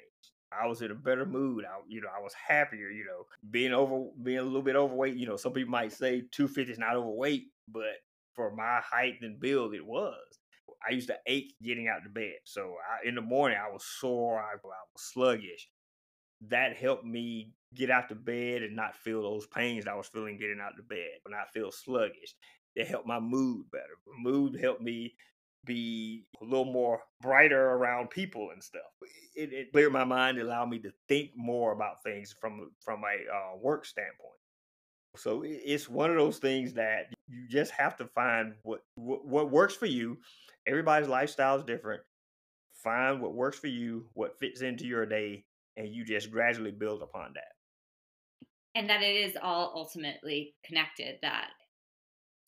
I 0.61 0.67
was 0.67 0.81
in 0.81 0.91
a 0.91 0.95
better 0.95 1.25
mood. 1.25 1.65
I, 1.65 1.79
you 1.87 2.01
know, 2.01 2.09
I 2.15 2.21
was 2.21 2.33
happier. 2.33 2.89
You 2.89 3.05
know, 3.05 3.25
being 3.49 3.73
over, 3.73 4.09
being 4.21 4.39
a 4.39 4.43
little 4.43 4.61
bit 4.61 4.75
overweight. 4.75 5.15
You 5.15 5.27
know, 5.27 5.37
some 5.37 5.53
people 5.53 5.71
might 5.71 5.91
say 5.91 6.23
250 6.31 6.71
is 6.71 6.79
not 6.79 6.95
overweight, 6.95 7.45
but 7.67 7.95
for 8.35 8.55
my 8.55 8.81
height 8.81 9.15
and 9.21 9.39
build, 9.39 9.73
it 9.73 9.85
was. 9.85 10.17
I 10.87 10.91
used 10.91 11.07
to 11.07 11.17
ache 11.27 11.53
getting 11.63 11.87
out 11.87 12.05
of 12.05 12.13
bed. 12.13 12.35
So 12.43 12.75
I, 12.89 13.07
in 13.07 13.15
the 13.15 13.21
morning, 13.21 13.57
I 13.57 13.71
was 13.71 13.83
sore. 13.85 14.39
I, 14.39 14.53
I 14.53 14.57
was 14.57 14.79
sluggish. 14.97 15.69
That 16.49 16.75
helped 16.75 17.05
me 17.05 17.53
get 17.73 17.89
out 17.89 18.09
to 18.09 18.15
bed 18.15 18.63
and 18.63 18.75
not 18.75 18.95
feel 18.95 19.21
those 19.21 19.47
pains 19.47 19.87
I 19.87 19.95
was 19.95 20.07
feeling 20.07 20.37
getting 20.37 20.59
out 20.61 20.77
of 20.77 20.87
bed, 20.87 21.19
but 21.23 21.31
not 21.31 21.51
feel 21.53 21.71
sluggish. 21.71 22.35
It 22.75 22.87
helped 22.87 23.07
my 23.07 23.19
mood 23.19 23.65
better. 23.71 23.97
Mood 24.19 24.59
helped 24.59 24.81
me 24.81 25.15
be 25.65 26.25
a 26.41 26.45
little 26.45 26.71
more 26.71 27.01
brighter 27.21 27.71
around 27.71 28.09
people 28.09 28.49
and 28.51 28.63
stuff. 28.63 28.81
It, 29.35 29.53
it 29.53 29.71
cleared 29.71 29.93
my 29.93 30.03
mind, 30.03 30.39
allowed 30.39 30.69
me 30.69 30.79
to 30.79 30.91
think 31.07 31.31
more 31.35 31.71
about 31.71 32.03
things 32.03 32.35
from 32.39 32.71
from 32.79 33.01
a 33.03 33.33
uh, 33.33 33.57
work 33.57 33.85
standpoint. 33.85 34.33
So 35.15 35.43
it's 35.45 35.87
one 35.87 36.09
of 36.09 36.17
those 36.17 36.39
things 36.39 36.73
that 36.73 37.13
you 37.27 37.47
just 37.47 37.71
have 37.71 37.95
to 37.97 38.07
find 38.07 38.55
what, 38.63 38.81
what 38.95 39.51
works 39.51 39.75
for 39.75 39.85
you. 39.85 40.17
Everybody's 40.67 41.07
lifestyle 41.07 41.57
is 41.57 41.63
different. 41.63 42.01
Find 42.83 43.21
what 43.21 43.35
works 43.35 43.59
for 43.59 43.67
you, 43.67 44.07
what 44.13 44.39
fits 44.39 44.61
into 44.61 44.85
your 44.85 45.05
day, 45.05 45.45
and 45.77 45.87
you 45.87 46.03
just 46.03 46.31
gradually 46.31 46.71
build 46.71 47.03
upon 47.03 47.33
that. 47.35 47.53
And 48.75 48.89
that 48.89 49.03
it 49.03 49.15
is 49.15 49.37
all 49.41 49.71
ultimately 49.75 50.55
connected. 50.65 51.19
That 51.21 51.49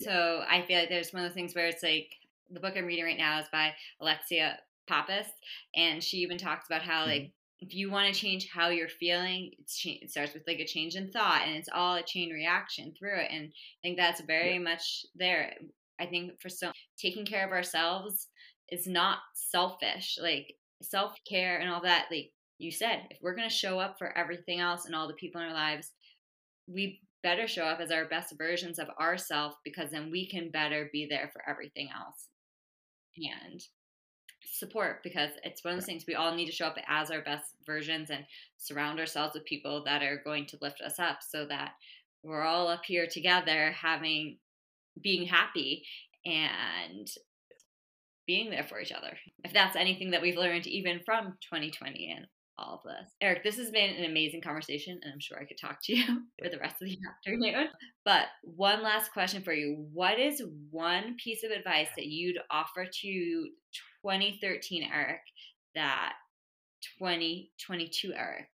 so 0.01 0.43
I 0.49 0.63
feel 0.63 0.79
like 0.79 0.89
there's 0.89 1.13
one 1.13 1.23
of 1.23 1.29
those 1.29 1.35
things 1.35 1.53
where 1.53 1.67
it's 1.67 1.83
like 1.83 2.15
the 2.49 2.59
book 2.59 2.73
I'm 2.75 2.85
reading 2.85 3.05
right 3.05 3.17
now 3.17 3.39
is 3.39 3.47
by 3.51 3.73
Alexi 4.01 4.53
Pappas, 4.87 5.27
and 5.75 6.03
she 6.03 6.17
even 6.17 6.37
talks 6.37 6.67
about 6.67 6.81
how 6.81 7.05
like 7.05 7.23
mm-hmm. 7.23 7.65
if 7.65 7.73
you 7.73 7.89
want 7.89 8.13
to 8.13 8.19
change 8.19 8.47
how 8.53 8.69
you're 8.69 8.89
feeling, 8.89 9.51
cha- 9.67 9.99
it 10.01 10.11
starts 10.11 10.33
with 10.33 10.43
like 10.47 10.59
a 10.59 10.65
change 10.65 10.95
in 10.95 11.11
thought, 11.11 11.43
and 11.45 11.55
it's 11.55 11.69
all 11.73 11.95
a 11.95 12.03
chain 12.03 12.31
reaction 12.31 12.93
through 12.97 13.19
it. 13.19 13.31
And 13.31 13.47
I 13.47 13.79
think 13.81 13.97
that's 13.97 14.21
very 14.21 14.53
yeah. 14.53 14.59
much 14.59 15.05
there. 15.15 15.53
I 15.99 16.05
think 16.05 16.39
for 16.41 16.49
so 16.49 16.71
taking 16.99 17.25
care 17.25 17.45
of 17.45 17.51
ourselves 17.51 18.27
is 18.69 18.87
not 18.87 19.19
selfish. 19.33 20.17
Like 20.21 20.55
self 20.81 21.15
care 21.27 21.59
and 21.59 21.69
all 21.69 21.81
that. 21.81 22.07
Like 22.11 22.31
you 22.57 22.71
said, 22.71 23.03
if 23.09 23.17
we're 23.21 23.35
gonna 23.35 23.49
show 23.49 23.79
up 23.79 23.97
for 23.97 24.15
everything 24.17 24.59
else 24.59 24.85
and 24.85 24.95
all 24.95 25.07
the 25.07 25.13
people 25.13 25.41
in 25.41 25.47
our 25.47 25.53
lives, 25.53 25.91
we 26.67 27.01
better 27.23 27.47
show 27.47 27.63
up 27.63 27.79
as 27.79 27.89
our 27.89 28.05
best 28.05 28.35
versions 28.37 28.77
of 28.77 28.87
ourselves 28.99 29.55
because 29.63 29.89
then 29.89 30.11
we 30.11 30.27
can 30.29 30.51
better 30.51 30.89
be 30.93 31.07
there 31.09 31.31
for 31.33 31.41
everything 31.49 31.89
else 31.89 32.27
and 33.17 33.65
support 34.45 35.01
because 35.03 35.31
it's 35.43 35.63
one 35.63 35.73
of 35.73 35.79
those 35.79 35.85
things 35.85 36.05
we 36.07 36.15
all 36.15 36.33
need 36.33 36.45
to 36.45 36.51
show 36.51 36.67
up 36.67 36.77
as 36.87 37.11
our 37.11 37.21
best 37.21 37.55
versions 37.65 38.09
and 38.09 38.25
surround 38.57 38.99
ourselves 38.99 39.33
with 39.33 39.45
people 39.45 39.83
that 39.83 40.01
are 40.01 40.21
going 40.23 40.45
to 40.45 40.57
lift 40.61 40.81
us 40.81 40.99
up 40.99 41.19
so 41.21 41.45
that 41.45 41.71
we're 42.23 42.43
all 42.43 42.67
up 42.67 42.85
here 42.85 43.07
together 43.07 43.71
having 43.71 44.37
being 45.01 45.25
happy 45.25 45.83
and 46.25 47.09
being 48.25 48.49
there 48.49 48.63
for 48.63 48.79
each 48.79 48.91
other 48.91 49.17
if 49.43 49.53
that's 49.53 49.75
anything 49.75 50.11
that 50.11 50.21
we've 50.21 50.37
learned 50.37 50.67
even 50.67 50.99
from 51.05 51.37
2020 51.41 52.13
and 52.15 52.27
all 52.57 52.81
of 52.83 52.91
this. 52.91 53.11
Eric, 53.21 53.43
this 53.43 53.57
has 53.57 53.71
been 53.71 53.95
an 53.95 54.05
amazing 54.05 54.41
conversation, 54.41 54.99
and 55.03 55.13
I'm 55.13 55.19
sure 55.19 55.37
I 55.39 55.45
could 55.45 55.57
talk 55.57 55.79
to 55.83 55.95
you 55.95 56.05
for 56.41 56.49
the 56.49 56.57
rest 56.57 56.81
of 56.81 56.87
the 56.87 56.97
afternoon. 57.17 57.67
But 58.03 58.25
one 58.43 58.83
last 58.83 59.11
question 59.11 59.43
for 59.43 59.53
you 59.53 59.87
What 59.91 60.19
is 60.19 60.41
one 60.71 61.15
piece 61.21 61.43
of 61.43 61.51
advice 61.51 61.89
that 61.95 62.07
you'd 62.07 62.39
offer 62.49 62.85
to 62.85 63.47
2013 64.03 64.89
Eric 64.93 65.21
that 65.75 66.13
2022 66.99 68.13
Eric 68.13 68.47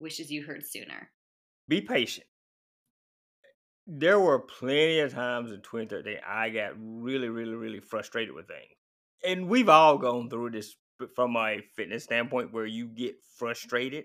wishes 0.00 0.30
you 0.30 0.44
heard 0.44 0.64
sooner? 0.64 1.10
Be 1.68 1.80
patient. 1.80 2.26
There 3.86 4.20
were 4.20 4.38
plenty 4.38 5.00
of 5.00 5.12
times 5.12 5.50
in 5.50 5.60
2013 5.60 6.18
I 6.26 6.50
got 6.50 6.72
really, 6.78 7.28
really, 7.28 7.54
really 7.54 7.80
frustrated 7.80 8.34
with 8.34 8.46
things. 8.46 8.76
And 9.24 9.48
we've 9.48 9.68
all 9.68 9.98
gone 9.98 10.30
through 10.30 10.50
this 10.50 10.76
from 11.14 11.32
my 11.32 11.60
fitness 11.76 12.04
standpoint 12.04 12.52
where 12.52 12.66
you 12.66 12.86
get 12.86 13.16
frustrated 13.36 14.04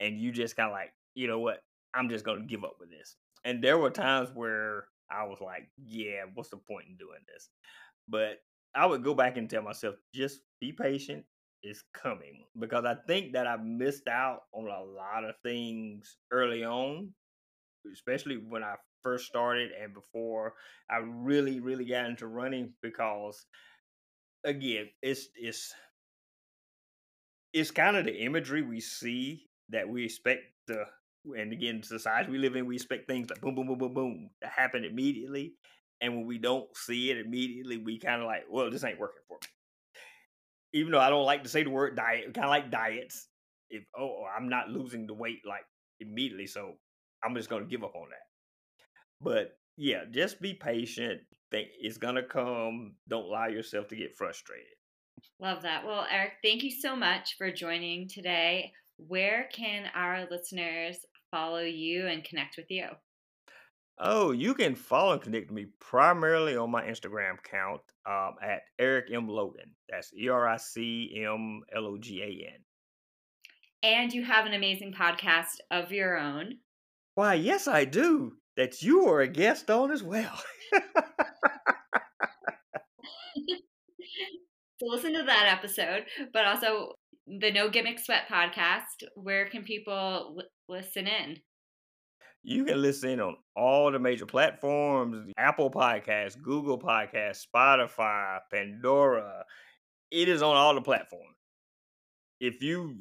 and 0.00 0.18
you 0.18 0.32
just 0.32 0.56
kind 0.56 0.68
of 0.68 0.72
like, 0.72 0.92
you 1.14 1.26
know 1.28 1.38
what, 1.38 1.60
I'm 1.94 2.08
just 2.08 2.24
gonna 2.24 2.44
give 2.44 2.64
up 2.64 2.76
with 2.80 2.90
this. 2.90 3.16
And 3.44 3.62
there 3.62 3.78
were 3.78 3.90
times 3.90 4.30
where 4.34 4.86
I 5.10 5.24
was 5.24 5.40
like, 5.40 5.68
yeah, 5.86 6.24
what's 6.34 6.50
the 6.50 6.56
point 6.56 6.86
in 6.88 6.96
doing 6.96 7.20
this? 7.32 7.48
But 8.08 8.38
I 8.74 8.86
would 8.86 9.04
go 9.04 9.14
back 9.14 9.36
and 9.36 9.48
tell 9.48 9.62
myself, 9.62 9.96
just 10.14 10.40
be 10.60 10.72
patient. 10.72 11.24
It's 11.62 11.82
coming 11.94 12.44
because 12.58 12.84
I 12.84 12.96
think 13.06 13.32
that 13.32 13.46
I 13.46 13.56
missed 13.56 14.06
out 14.06 14.42
on 14.52 14.66
a 14.66 14.84
lot 14.84 15.24
of 15.24 15.34
things 15.42 16.16
early 16.30 16.62
on, 16.64 17.14
especially 17.92 18.36
when 18.36 18.62
I 18.62 18.74
first 19.02 19.26
started 19.26 19.70
and 19.72 19.94
before 19.94 20.54
I 20.90 20.98
really, 20.98 21.60
really 21.60 21.86
got 21.86 22.06
into 22.06 22.26
running 22.26 22.74
because 22.82 23.46
again, 24.44 24.88
it's 25.02 25.28
it's 25.34 25.74
it's 27.54 27.70
kind 27.70 27.96
of 27.96 28.04
the 28.04 28.24
imagery 28.24 28.62
we 28.62 28.80
see 28.80 29.46
that 29.70 29.88
we 29.88 30.04
expect 30.04 30.42
the 30.66 30.84
and 31.38 31.52
again 31.52 31.82
society 31.82 32.30
we 32.30 32.36
live 32.36 32.56
in 32.56 32.66
we 32.66 32.74
expect 32.74 33.06
things 33.08 33.30
like 33.30 33.40
boom 33.40 33.54
boom 33.54 33.66
boom 33.66 33.78
boom 33.78 33.94
boom 33.94 34.30
to 34.42 34.48
happen 34.48 34.84
immediately 34.84 35.54
and 36.02 36.14
when 36.14 36.26
we 36.26 36.36
don't 36.36 36.66
see 36.76 37.10
it 37.10 37.16
immediately 37.16 37.78
we 37.78 37.98
kind 37.98 38.20
of 38.20 38.26
like 38.26 38.42
well 38.50 38.70
this 38.70 38.84
ain't 38.84 39.00
working 39.00 39.22
for 39.28 39.38
me. 39.40 39.48
Even 40.74 40.92
though 40.92 41.00
i 41.00 41.08
don't 41.08 41.24
like 41.24 41.44
to 41.44 41.48
say 41.48 41.62
the 41.62 41.70
word 41.70 41.96
diet 41.96 42.34
kind 42.34 42.44
of 42.44 42.50
like 42.50 42.70
diets 42.70 43.28
if 43.70 43.84
oh, 43.96 44.24
i'm 44.36 44.48
not 44.48 44.68
losing 44.68 45.06
the 45.06 45.14
weight 45.14 45.40
like 45.48 45.64
immediately 46.00 46.46
so 46.46 46.74
i'm 47.24 47.34
just 47.34 47.48
gonna 47.48 47.64
give 47.64 47.84
up 47.84 47.94
on 47.94 48.08
that. 48.10 48.26
But 49.22 49.56
yeah 49.76 50.04
just 50.10 50.42
be 50.42 50.52
patient 50.52 51.20
think 51.50 51.68
it's 51.80 51.98
gonna 51.98 52.22
come 52.22 52.96
don't 53.08 53.26
allow 53.26 53.46
yourself 53.46 53.88
to 53.88 53.96
get 53.96 54.16
frustrated 54.16 54.66
Love 55.40 55.62
that. 55.62 55.84
Well, 55.86 56.06
Eric, 56.10 56.32
thank 56.42 56.62
you 56.62 56.70
so 56.70 56.96
much 56.96 57.36
for 57.36 57.50
joining 57.50 58.08
today. 58.08 58.72
Where 58.96 59.48
can 59.52 59.90
our 59.94 60.26
listeners 60.30 60.98
follow 61.30 61.60
you 61.60 62.06
and 62.06 62.24
connect 62.24 62.56
with 62.56 62.70
you? 62.70 62.86
Oh, 63.98 64.32
you 64.32 64.54
can 64.54 64.74
follow 64.74 65.12
and 65.12 65.22
connect 65.22 65.50
with 65.50 65.56
me 65.56 65.66
primarily 65.80 66.56
on 66.56 66.70
my 66.70 66.82
Instagram 66.82 67.38
account 67.38 67.80
um, 68.08 68.34
at 68.42 68.62
Eric 68.78 69.06
M. 69.12 69.28
Logan. 69.28 69.70
That's 69.88 70.12
E 70.14 70.28
R 70.28 70.48
I 70.48 70.56
C 70.56 71.22
M 71.24 71.62
L 71.74 71.86
O 71.86 71.98
G 71.98 72.22
A 72.22 72.52
N. 72.54 72.60
And 73.82 74.12
you 74.12 74.24
have 74.24 74.46
an 74.46 74.54
amazing 74.54 74.94
podcast 74.98 75.60
of 75.70 75.92
your 75.92 76.16
own. 76.16 76.54
Why, 77.14 77.34
yes, 77.34 77.68
I 77.68 77.84
do. 77.84 78.32
That 78.56 78.82
you 78.82 79.08
are 79.08 79.20
a 79.20 79.28
guest 79.28 79.70
on 79.70 79.90
as 79.90 80.02
well. 80.02 80.40
Listen 84.86 85.14
to 85.14 85.22
that 85.22 85.46
episode, 85.50 86.04
but 86.32 86.44
also 86.44 86.92
the 87.26 87.50
No 87.50 87.70
Gimmick 87.70 87.98
Sweat 87.98 88.28
podcast. 88.30 89.02
Where 89.14 89.48
can 89.48 89.62
people 89.62 90.42
listen 90.68 91.06
in? 91.06 91.38
You 92.42 92.66
can 92.66 92.82
listen 92.82 93.20
on 93.20 93.36
all 93.56 93.90
the 93.90 93.98
major 93.98 94.26
platforms 94.26 95.32
Apple 95.38 95.70
Podcasts, 95.70 96.40
Google 96.40 96.78
Podcasts, 96.78 97.46
Spotify, 97.46 98.40
Pandora. 98.52 99.44
It 100.10 100.28
is 100.28 100.42
on 100.42 100.54
all 100.54 100.74
the 100.74 100.82
platforms. 100.82 101.36
If 102.40 102.62
you, 102.62 102.96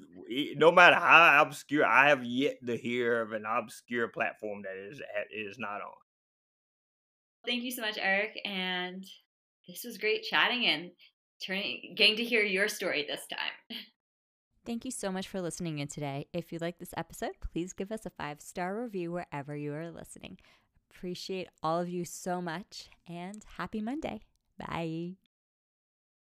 no 0.55 0.71
matter 0.71 0.95
how 0.95 1.41
obscure, 1.41 1.85
I 1.85 2.07
have 2.07 2.23
yet 2.23 2.65
to 2.65 2.77
hear 2.77 3.21
of 3.21 3.33
an 3.33 3.43
obscure 3.45 4.07
platform 4.07 4.61
that 4.61 4.77
is 4.89 5.01
is 5.35 5.59
not 5.59 5.81
on. 5.81 5.91
Thank 7.45 7.63
you 7.63 7.71
so 7.71 7.81
much, 7.81 7.97
Eric. 8.01 8.39
And 8.45 9.05
this 9.67 9.83
was 9.83 9.97
great 9.97 10.23
chatting. 10.23 10.65
And 10.65 10.91
turning 11.45 11.93
getting 11.95 12.15
to 12.17 12.23
hear 12.23 12.43
your 12.43 12.67
story 12.67 13.05
this 13.07 13.27
time. 13.27 13.79
Thank 14.65 14.85
you 14.85 14.91
so 14.91 15.11
much 15.11 15.27
for 15.27 15.41
listening 15.41 15.79
in 15.79 15.89
today. 15.89 16.27
If 16.31 16.53
you 16.53 16.59
like 16.59 16.79
this 16.79 16.93
episode, 16.95 17.33
please 17.51 17.73
give 17.73 17.91
us 17.91 18.05
a 18.05 18.09
five 18.09 18.41
star 18.41 18.81
review 18.81 19.11
wherever 19.11 19.55
you 19.55 19.73
are 19.73 19.91
listening. 19.91 20.37
Appreciate 20.89 21.49
all 21.61 21.79
of 21.79 21.89
you 21.89 22.05
so 22.05 22.41
much 22.41 22.87
and 23.07 23.43
happy 23.57 23.81
Monday. 23.81 24.21
Bye. 24.57 25.15